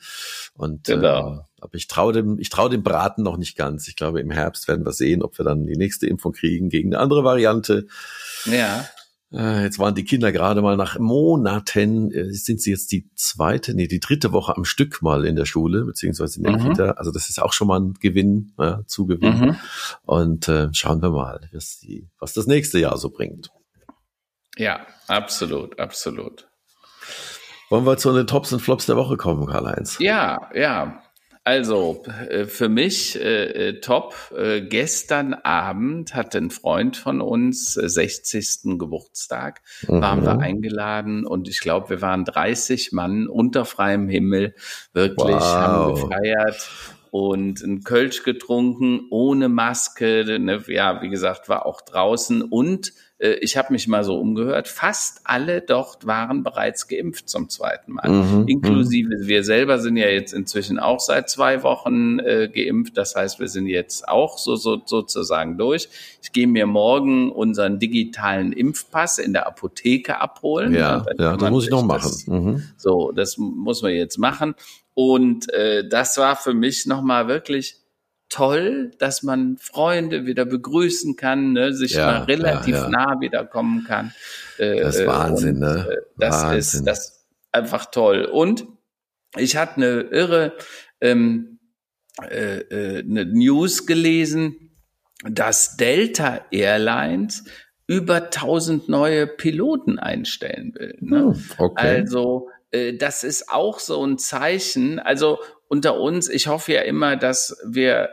Und 0.55 0.85
genau. 0.85 1.35
äh, 1.35 1.39
aber 1.61 1.75
ich 1.75 1.87
traue 1.87 2.13
dem, 2.13 2.39
ich 2.39 2.49
traue 2.49 2.69
dem 2.69 2.83
Braten 2.83 3.23
noch 3.23 3.37
nicht 3.37 3.57
ganz. 3.57 3.87
Ich 3.87 3.95
glaube, 3.95 4.19
im 4.19 4.31
Herbst 4.31 4.67
werden 4.67 4.85
wir 4.85 4.93
sehen, 4.93 5.21
ob 5.21 5.37
wir 5.37 5.45
dann 5.45 5.65
die 5.65 5.77
nächste 5.77 6.07
Impfung 6.07 6.31
kriegen 6.31 6.69
gegen 6.69 6.93
eine 6.93 7.01
andere 7.01 7.23
Variante. 7.23 7.87
Ja. 8.45 8.87
Äh, 9.31 9.63
jetzt 9.63 9.77
waren 9.77 9.93
die 9.93 10.05
Kinder 10.05 10.31
gerade 10.31 10.61
mal 10.61 10.75
nach 10.75 10.97
Monaten, 10.97 12.11
äh, 12.11 12.31
sind 12.31 12.61
sie 12.61 12.71
jetzt 12.71 12.91
die 12.91 13.09
zweite, 13.15 13.75
nee, 13.75 13.87
die 13.87 13.99
dritte 13.99 14.31
Woche 14.31 14.57
am 14.57 14.65
Stück 14.65 15.01
mal 15.01 15.25
in 15.25 15.35
der 15.35 15.45
Schule, 15.45 15.85
beziehungsweise 15.85 16.39
in 16.39 16.43
der 16.43 16.59
mhm. 16.59 16.69
Kita. 16.69 16.91
Also 16.91 17.11
das 17.11 17.29
ist 17.29 17.41
auch 17.41 17.53
schon 17.53 17.67
mal 17.67 17.79
ein 17.79 17.93
Gewinn, 17.99 18.53
ja, 18.57 18.81
Zugewinn. 18.87 19.39
Mhm. 19.39 19.55
Und 20.03 20.47
äh, 20.47 20.69
schauen 20.73 21.01
wir 21.01 21.11
mal, 21.11 21.47
was, 21.53 21.79
die, 21.79 22.09
was 22.19 22.33
das 22.33 22.47
nächste 22.47 22.79
Jahr 22.79 22.97
so 22.97 23.11
bringt. 23.11 23.51
Ja, 24.57 24.85
absolut, 25.07 25.79
absolut. 25.79 26.47
Wollen 27.69 27.85
wir 27.85 27.97
zu 27.97 28.11
den 28.13 28.25
Tops 28.25 28.51
und 28.51 28.61
Flops 28.61 28.87
der 28.87 28.97
Woche 28.97 29.15
kommen, 29.15 29.45
Karl-Heinz? 29.45 29.99
Ja, 29.99 30.49
ja. 30.55 31.03
Also 31.49 32.03
äh, 32.29 32.45
für 32.45 32.69
mich 32.69 33.19
äh, 33.19 33.69
äh, 33.69 33.79
top. 33.81 34.13
Äh, 34.37 34.61
gestern 34.61 35.33
Abend 35.33 36.13
hatte 36.13 36.37
ein 36.37 36.51
Freund 36.51 36.95
von 36.95 37.21
uns 37.21 37.75
äh, 37.75 37.89
60. 37.89 38.77
Geburtstag, 38.77 39.61
mhm. 39.87 39.99
waren 39.99 40.21
wir 40.21 40.37
eingeladen 40.37 41.25
und 41.25 41.49
ich 41.49 41.59
glaube, 41.61 41.89
wir 41.89 42.01
waren 42.03 42.23
30 42.23 42.91
Mann 42.91 43.27
unter 43.27 43.65
freiem 43.65 44.07
Himmel, 44.09 44.53
wirklich 44.93 45.37
wow. 45.37 45.41
haben 45.41 45.95
gefeiert 45.95 46.69
und 47.09 47.63
ein 47.63 47.83
Kölsch 47.83 48.21
getrunken, 48.21 49.07
ohne 49.09 49.49
Maske. 49.49 50.37
Ne, 50.39 50.63
ja, 50.67 51.01
wie 51.01 51.09
gesagt, 51.09 51.49
war 51.49 51.65
auch 51.65 51.81
draußen 51.81 52.43
und 52.43 52.93
ich 53.19 53.57
habe 53.57 53.73
mich 53.73 53.87
mal 53.87 54.03
so 54.03 54.17
umgehört, 54.17 54.69
fast 54.69 55.21
alle 55.25 55.61
dort 55.61 56.07
waren 56.07 56.41
bereits 56.41 56.87
geimpft 56.87 57.27
zum 57.27 57.49
zweiten 57.49 57.93
Mal. 57.93 58.09
Mhm, 58.09 58.47
Inklusive 58.47 59.17
mhm. 59.17 59.27
wir 59.27 59.43
selber 59.43 59.79
sind 59.79 59.97
ja 59.97 60.07
jetzt 60.07 60.33
inzwischen 60.33 60.79
auch 60.79 61.01
seit 61.01 61.29
zwei 61.29 61.61
Wochen 61.63 62.19
äh, 62.19 62.47
geimpft. 62.47 62.97
Das 62.97 63.15
heißt, 63.15 63.39
wir 63.41 63.49
sind 63.49 63.67
jetzt 63.67 64.07
auch 64.07 64.37
so, 64.37 64.55
so 64.55 64.81
sozusagen 64.85 65.57
durch. 65.57 65.89
Ich 66.21 66.31
gehe 66.31 66.47
mir 66.47 66.65
morgen 66.65 67.31
unseren 67.31 67.77
digitalen 67.77 68.53
Impfpass 68.53 69.17
in 69.17 69.33
der 69.33 69.47
Apotheke 69.47 70.21
abholen. 70.21 70.73
Ja, 70.73 71.05
ja, 71.17 71.35
das 71.35 71.49
muss 71.49 71.65
ich 71.65 71.71
noch 71.71 71.83
machen. 71.83 72.03
Das, 72.03 72.27
mhm. 72.27 72.63
So, 72.77 73.11
das 73.11 73.37
muss 73.37 73.81
man 73.81 73.91
jetzt 73.91 74.17
machen. 74.17 74.55
Und 74.93 75.51
äh, 75.53 75.87
das 75.87 76.17
war 76.17 76.37
für 76.37 76.53
mich 76.53 76.85
nochmal 76.85 77.27
wirklich 77.27 77.75
toll, 78.29 78.91
dass 78.99 79.23
man 79.23 79.57
Freunde 79.57 80.25
wieder 80.25 80.45
begrüßen 80.45 81.15
kann, 81.15 81.53
ne, 81.53 81.73
sich 81.73 81.93
ja, 81.93 82.05
mal 82.05 82.23
relativ 82.23 82.75
ja, 82.75 82.83
ja. 82.83 82.89
nah 82.89 83.19
wiederkommen 83.19 83.83
kann. 83.85 84.13
Äh, 84.57 84.81
das 84.81 84.97
ist 84.97 85.07
Wahnsinn, 85.07 85.55
und, 85.55 85.59
ne? 85.59 85.87
Äh, 85.89 85.95
das 86.17 86.43
Wahnsinn. 86.43 86.59
ist 86.59 86.87
das 86.87 86.99
ist 86.99 87.27
einfach 87.51 87.85
toll. 87.91 88.25
Und 88.25 88.67
ich 89.35 89.57
hatte 89.57 89.77
eine 89.77 90.01
irre 90.01 90.53
ähm, 91.01 91.59
äh, 92.23 92.59
äh, 92.59 92.99
eine 92.99 93.25
News 93.25 93.85
gelesen, 93.85 94.71
dass 95.23 95.77
Delta 95.77 96.45
Airlines 96.51 97.45
über 97.87 98.25
1000 98.25 98.87
neue 98.89 99.25
Piloten 99.25 99.99
einstellen 99.99 100.73
will. 100.75 100.97
Ne? 101.01 101.33
Hm, 101.33 101.43
okay. 101.57 101.87
Also 101.87 102.49
äh, 102.71 102.93
das 102.93 103.23
ist 103.23 103.49
auch 103.49 103.79
so 103.79 104.05
ein 104.05 104.17
Zeichen. 104.17 104.99
Also 104.99 105.39
unter 105.67 105.99
uns, 105.99 106.29
ich 106.29 106.47
hoffe 106.47 106.73
ja 106.73 106.81
immer, 106.81 107.15
dass 107.15 107.57
wir 107.65 108.09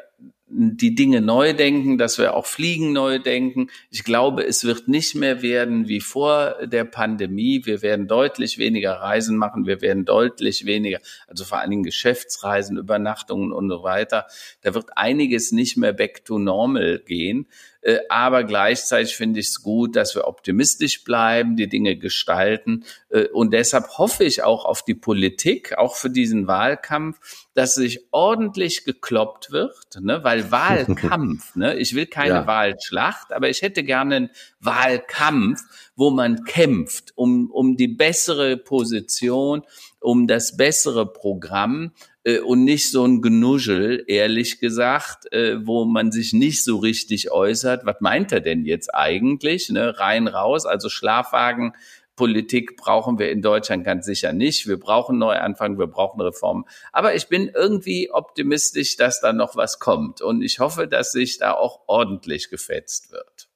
die 0.49 0.95
Dinge 0.95 1.21
neu 1.23 1.55
denken, 1.55 1.99
dass 1.99 2.19
wir 2.19 2.35
auch 2.35 2.47
Fliegen 2.47 2.93
neu 2.93 3.19
denken. 3.19 3.69
Ich 3.91 4.05
glaube, 4.05 4.47
es 4.47 4.65
wird 4.65 4.87
nicht 4.87 5.17
mehr 5.17 5.43
werden 5.43 5.89
wie 5.89 6.01
vor 6.01 6.57
der 6.65 6.85
Pandemie. 6.85 7.63
Wir 7.65 7.83
werden 7.83 8.07
deutlich 8.07 8.57
weniger 8.57 8.93
Reisen 8.93 9.37
machen. 9.37 9.67
Wir 9.67 9.81
werden 9.81 10.05
deutlich 10.05 10.65
weniger, 10.65 11.01
also 11.27 11.45
vor 11.45 11.59
allen 11.59 11.71
Dingen 11.71 11.83
Geschäftsreisen, 11.83 12.79
Übernachtungen 12.79 13.53
und 13.53 13.69
so 13.69 13.83
weiter. 13.83 14.27
Da 14.63 14.75
wird 14.75 14.97
einiges 14.97 15.51
nicht 15.51 15.77
mehr 15.77 15.93
back 15.93 16.25
to 16.25 16.39
normal 16.39 17.03
gehen. 17.05 17.49
Äh, 17.87 18.01
aber 18.09 18.43
gleichzeitig 18.43 19.14
finde 19.14 19.39
ich 19.39 19.47
es 19.47 19.62
gut, 19.62 19.95
dass 19.95 20.16
wir 20.16 20.26
optimistisch 20.26 21.05
bleiben, 21.05 21.55
die 21.55 21.68
Dinge 21.68 21.97
gestalten. 21.97 22.84
Äh, 23.11 23.28
und 23.28 23.53
deshalb 23.53 23.87
hoffe 23.97 24.24
ich 24.24 24.43
auch 24.43 24.64
auf 24.64 24.82
die 24.82 24.95
Politik, 24.95 25.78
auch 25.78 25.95
für 25.95 26.11
diesen 26.11 26.49
Wahlkampf, 26.49 27.47
dass 27.55 27.76
sich 27.76 28.01
ordentlich 28.11 28.84
gekloppt 28.84 29.53
wird, 29.53 29.76
ne? 30.01 30.24
weil 30.24 30.51
Wahlkampf, 30.51 31.55
ne? 31.55 31.76
ich 31.76 31.95
will 31.95 32.07
keine 32.07 32.34
ja. 32.34 32.47
Wahlschlacht, 32.49 33.32
aber 33.32 33.51
ich 33.51 33.62
hätte 33.62 33.84
gerne 33.84 34.16
einen 34.16 34.30
Wahlkampf, 34.59 35.61
wo 35.95 36.11
man 36.11 36.43
kämpft 36.43 37.12
um, 37.14 37.53
um 37.53 37.76
die 37.76 37.89
bessere 37.89 38.57
Position, 38.57 39.62
um 40.01 40.26
das 40.26 40.57
bessere 40.57 41.07
Programm 41.12 41.93
äh, 42.27 42.41
und 42.41 42.64
nicht 42.64 42.91
so 42.91 43.07
ein 43.07 43.22
Genuschel, 43.22 44.05
ehrlich 44.07 44.59
gesagt, 44.59 45.33
äh, 45.33 45.64
wo 45.66 45.85
man 45.85 46.11
sich 46.12 46.33
nicht 46.33 46.64
so 46.64 46.79
richtig 46.79 47.31
äußert. 47.31 47.87
Was 47.87 48.01
meint 48.01 48.33
er 48.33 48.41
denn 48.41 48.64
jetzt 48.64 48.95
eigentlich? 48.95 49.70
Ne? 49.70 49.99
Rein 49.99 50.29
raus, 50.29 50.66
also 50.66 50.89
Schlafwagen 50.89 51.72
Politik 52.16 52.79
brauchen 52.79 53.18
wir 53.18 53.31
in 53.31 53.43
Deutschland 53.43 53.85
ganz 53.85 54.07
sicher 54.07 54.33
nicht. 54.33 54.66
Wir 54.66 54.81
brauchen 54.81 55.18
Neuanfang, 55.18 55.79
wir 55.79 55.87
brauchen 55.87 56.20
Reformen. 56.20 56.64
Aber 56.91 57.14
ich 57.14 57.29
bin 57.29 57.49
irgendwie 57.55 58.11
optimistisch, 58.11 58.97
dass 58.97 59.20
da 59.20 59.35
noch 59.35 59.55
was 59.55 59.79
kommt. 59.79 60.22
Und 60.22 60.41
ich 60.41 60.59
hoffe, 60.59 60.89
dass 60.89 61.12
sich 61.12 61.37
da 61.39 61.53
auch 61.53 61.83
ordentlich 61.87 62.49
gefetzt 62.49 63.12
wird. 63.12 63.49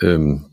Ähm, 0.00 0.51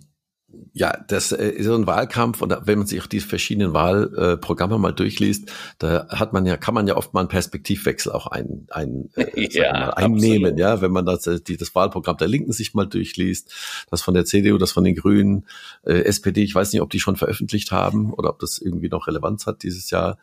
ja, 0.74 0.97
das 1.08 1.32
äh, 1.32 1.50
ist 1.50 1.66
so 1.66 1.76
ein 1.76 1.88
Wahlkampf 1.88 2.41
und 2.41 2.56
wenn 2.64 2.78
man 2.78 2.88
sich 2.88 3.02
auch 3.02 3.08
die 3.08 3.20
verschiedenen 3.20 3.74
Wahlprogramme 3.74 4.78
mal 4.78 4.91
durchliest, 4.91 5.52
da 5.78 6.08
hat 6.10 6.34
man 6.34 6.45
ja, 6.45 6.58
kann 6.58 6.74
man 6.74 6.88
ja 6.88 6.95
oft 6.95 7.14
mal 7.14 7.22
einen 7.22 7.30
Perspektivwechsel 7.30 8.12
auch 8.12 8.28
ein, 8.28 8.68
ein, 8.70 9.10
äh, 9.16 9.47
ja, 9.52 9.72
mal, 9.72 9.89
einnehmen, 9.91 10.54
absolut. 10.54 10.60
ja, 10.60 10.82
wenn 10.82 10.91
man 10.91 11.06
das, 11.06 11.28
äh, 11.28 11.39
die, 11.41 11.58
das 11.58 11.76
Wahlprogramm 11.76 12.18
der 12.18 12.28
Linken 12.28 12.52
sich 12.52 12.74
mal 12.74 12.86
durchliest, 12.86 13.54
das 13.91 14.02
von 14.02 14.14
der 14.14 14.26
CDU, 14.26 14.58
das 14.58 14.72
von 14.72 14.84
den 14.84 14.95
Grünen, 14.95 15.47
äh, 15.84 16.02
SPD, 16.04 16.43
ich 16.43 16.56
weiß 16.56 16.72
nicht, 16.74 16.82
ob 16.82 16.89
die 16.89 17.00
schon 17.00 17.16
veröffentlicht 17.16 17.72
haben 17.72 18.14
oder 18.14 18.30
ob 18.30 18.39
das 18.39 18.58
irgendwie 18.60 18.89
noch 18.89 19.08
Relevanz 19.08 19.45
hat 19.45 19.64
dieses 19.64 19.89
Jahr. 19.89 20.18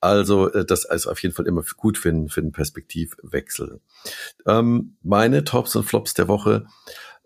Also 0.00 0.52
äh, 0.52 0.64
das 0.64 0.84
ist 0.84 1.06
auf 1.06 1.22
jeden 1.22 1.34
Fall 1.34 1.46
immer 1.46 1.62
gut 1.76 1.98
für 1.98 2.10
einen, 2.10 2.28
für 2.28 2.40
einen 2.40 2.52
Perspektivwechsel. 2.52 3.80
Ähm, 4.46 4.96
meine 5.02 5.44
Tops 5.44 5.74
und 5.76 5.84
Flops 5.84 6.14
der 6.14 6.28
Woche 6.28 6.66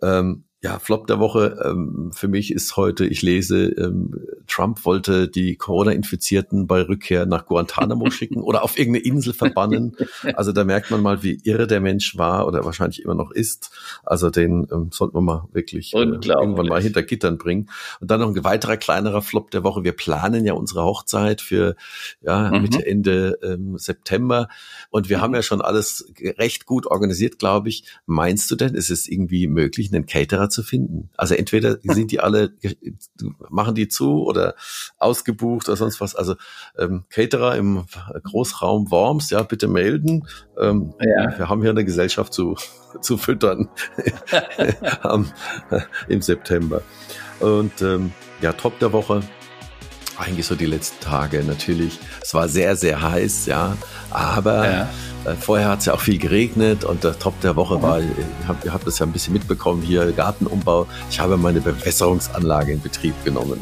ähm, 0.02 0.44
ja, 0.60 0.80
Flop 0.80 1.06
der 1.06 1.20
Woche 1.20 1.60
ähm, 1.64 2.10
für 2.12 2.26
mich 2.26 2.52
ist 2.52 2.76
heute, 2.76 3.06
ich 3.06 3.22
lese, 3.22 3.66
ähm, 3.66 4.26
Trump 4.48 4.84
wollte 4.84 5.28
die 5.28 5.54
Corona-Infizierten 5.54 6.66
bei 6.66 6.82
Rückkehr 6.82 7.26
nach 7.26 7.46
Guantanamo 7.46 8.10
schicken 8.10 8.42
oder 8.42 8.64
auf 8.64 8.76
irgendeine 8.76 9.04
Insel 9.04 9.34
verbannen. 9.34 9.96
Also 10.34 10.50
da 10.50 10.64
merkt 10.64 10.90
man 10.90 11.00
mal, 11.00 11.22
wie 11.22 11.38
irre 11.44 11.68
der 11.68 11.80
Mensch 11.80 12.18
war 12.18 12.48
oder 12.48 12.64
wahrscheinlich 12.64 13.04
immer 13.04 13.14
noch 13.14 13.30
ist. 13.30 13.70
Also 14.02 14.30
den 14.30 14.66
ähm, 14.72 14.88
sollten 14.90 15.16
wir 15.16 15.20
mal 15.20 15.48
wirklich 15.52 15.94
äh, 15.94 15.98
irgendwann 15.98 16.66
mal 16.66 16.82
hinter 16.82 17.04
Gittern 17.04 17.38
bringen. 17.38 17.70
Und 18.00 18.10
dann 18.10 18.18
noch 18.18 18.34
ein 18.34 18.44
weiterer 18.44 18.76
kleinerer 18.76 19.22
Flop 19.22 19.52
der 19.52 19.62
Woche. 19.62 19.84
Wir 19.84 19.92
planen 19.92 20.44
ja 20.44 20.54
unsere 20.54 20.82
Hochzeit 20.82 21.40
für 21.40 21.76
ja, 22.20 22.50
mhm. 22.50 22.62
Mitte, 22.62 22.84
Ende 22.84 23.38
ähm, 23.44 23.78
September. 23.78 24.48
Und 24.90 25.08
wir 25.08 25.18
mhm. 25.18 25.22
haben 25.22 25.34
ja 25.36 25.42
schon 25.42 25.60
alles 25.60 26.12
recht 26.20 26.66
gut 26.66 26.86
organisiert, 26.86 27.38
glaube 27.38 27.68
ich. 27.68 27.84
Meinst 28.06 28.50
du 28.50 28.56
denn, 28.56 28.74
ist 28.74 28.90
es 28.90 29.06
irgendwie 29.06 29.46
möglich, 29.46 29.94
einen 29.94 30.06
Caterer 30.06 30.47
zu 30.50 30.62
finden. 30.62 31.10
Also 31.16 31.34
entweder 31.34 31.78
sind 31.82 32.10
die 32.10 32.20
alle, 32.20 32.52
machen 33.48 33.74
die 33.74 33.88
zu 33.88 34.24
oder 34.24 34.54
ausgebucht 34.98 35.68
oder 35.68 35.76
sonst 35.76 36.00
was. 36.00 36.14
Also 36.14 36.36
ähm, 36.78 37.04
Caterer 37.10 37.56
im 37.56 37.84
Großraum 38.22 38.90
Worms, 38.90 39.30
ja, 39.30 39.42
bitte 39.42 39.68
melden. 39.68 40.26
Ähm, 40.58 40.94
ja. 41.00 41.38
Wir 41.38 41.48
haben 41.48 41.62
hier 41.62 41.70
eine 41.70 41.84
Gesellschaft 41.84 42.32
zu, 42.32 42.56
zu 43.00 43.16
füttern 43.16 43.68
im 46.08 46.22
September. 46.22 46.82
Und 47.40 47.82
ähm, 47.82 48.12
ja, 48.40 48.52
Top 48.52 48.78
der 48.78 48.92
Woche 48.92 49.22
eigentlich 50.18 50.46
so 50.46 50.54
die 50.54 50.66
letzten 50.66 51.00
Tage 51.02 51.42
natürlich. 51.44 51.98
Es 52.20 52.34
war 52.34 52.48
sehr, 52.48 52.76
sehr 52.76 53.00
heiß, 53.00 53.46
ja. 53.46 53.76
Aber 54.10 54.70
ja. 54.70 54.88
Äh, 55.24 55.34
vorher 55.34 55.68
hat 55.68 55.80
es 55.80 55.86
ja 55.86 55.94
auch 55.94 56.00
viel 56.00 56.18
geregnet 56.18 56.84
und 56.84 57.04
der 57.04 57.18
Top 57.18 57.38
der 57.40 57.56
Woche 57.56 57.82
war, 57.82 58.00
ihr 58.00 58.08
habt, 58.46 58.70
habt 58.70 58.86
das 58.86 58.98
ja 58.98 59.06
ein 59.06 59.12
bisschen 59.12 59.32
mitbekommen 59.32 59.82
hier, 59.82 60.12
Gartenumbau. 60.12 60.86
Ich 61.10 61.18
habe 61.20 61.36
meine 61.36 61.60
Bewässerungsanlage 61.60 62.72
in 62.72 62.80
Betrieb 62.80 63.14
genommen. 63.24 63.58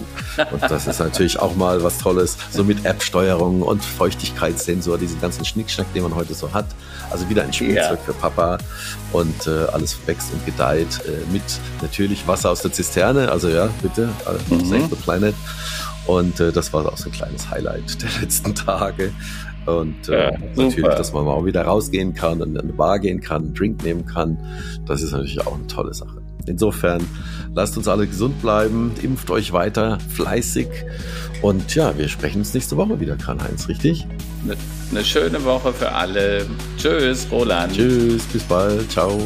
Und 0.53 0.63
das 0.63 0.87
ist 0.87 1.01
natürlich 1.01 1.39
auch 1.39 1.57
mal 1.57 1.83
was 1.83 1.99
Tolles, 1.99 2.37
so 2.51 2.63
mit 2.63 2.85
App-Steuerung 2.85 3.63
und 3.63 3.83
Feuchtigkeitssensor, 3.83 4.99
diesen 4.99 5.21
ganzen 5.21 5.45
Schnickschnack, 5.45 5.93
den 5.95 6.03
man 6.03 6.15
heute 6.15 6.35
so 6.35 6.53
hat. 6.53 6.67
Also 7.11 7.29
wieder 7.29 7.43
ein 7.43 7.53
Spielzeug 7.53 7.99
ja. 7.99 8.05
für 8.05 8.13
Papa 8.13 8.59
und 9.13 9.47
äh, 9.47 9.65
alles 9.73 9.97
wächst 10.07 10.33
und 10.33 10.45
gedeiht 10.45 11.01
äh, 11.07 11.33
mit 11.33 11.43
natürlich 11.81 12.27
Wasser 12.27 12.51
aus 12.51 12.61
der 12.61 12.73
Zisterne. 12.73 13.31
Also 13.31 13.49
ja, 13.49 13.69
bitte, 13.83 14.11
äh, 14.27 14.55
mhm. 14.55 14.65
Save 14.65 14.89
the 14.91 14.97
Planet. 14.97 15.35
Und 16.07 16.41
äh, 16.41 16.53
das 16.53 16.73
war 16.73 16.87
auch 16.87 16.97
so 16.97 17.09
ein 17.09 17.13
kleines 17.13 17.51
Highlight 17.51 18.03
der 18.03 18.11
letzten 18.21 18.55
Tage. 18.55 19.13
Und 19.67 20.09
äh, 20.09 20.31
ja, 20.31 20.39
natürlich, 20.55 20.95
dass 20.95 21.13
man 21.13 21.25
mal 21.25 21.33
auch 21.33 21.45
wieder 21.45 21.63
rausgehen 21.63 22.15
kann 22.15 22.41
und 22.41 22.51
in 22.51 22.59
eine 22.61 22.73
Bar 22.73 23.01
gehen 23.01 23.21
kann, 23.21 23.43
einen 23.43 23.55
Drink 23.55 23.83
nehmen 23.83 24.07
kann. 24.07 24.39
Das 24.87 25.03
ist 25.03 25.13
natürlich 25.13 25.45
auch 25.45 25.57
eine 25.57 25.67
tolle 25.67 25.93
Sache. 25.93 26.23
Insofern, 26.47 27.05
lasst 27.55 27.77
uns 27.77 27.89
alle 27.89 28.07
gesund 28.07 28.41
bleiben, 28.41 28.93
impft 29.03 29.31
euch 29.31 29.53
weiter 29.53 29.99
fleißig 30.15 30.69
und 31.43 31.75
ja, 31.75 31.99
wir 31.99 32.09
sprechen 32.09 32.39
uns 32.39 32.55
nächste 32.55 32.77
Woche 32.77 33.01
wieder, 33.01 33.17
Karl-Heinz, 33.17 33.69
richtig? 33.69 34.07
Eine, 34.45 34.57
eine 34.91 35.05
schöne 35.05 35.45
Woche 35.45 35.73
für 35.73 35.91
alle. 35.91 36.47
Tschüss, 36.79 37.27
Roland. 37.31 37.75
Tschüss, 37.75 38.23
bis 38.25 38.45
bald. 38.45 38.91
Ciao. 38.91 39.19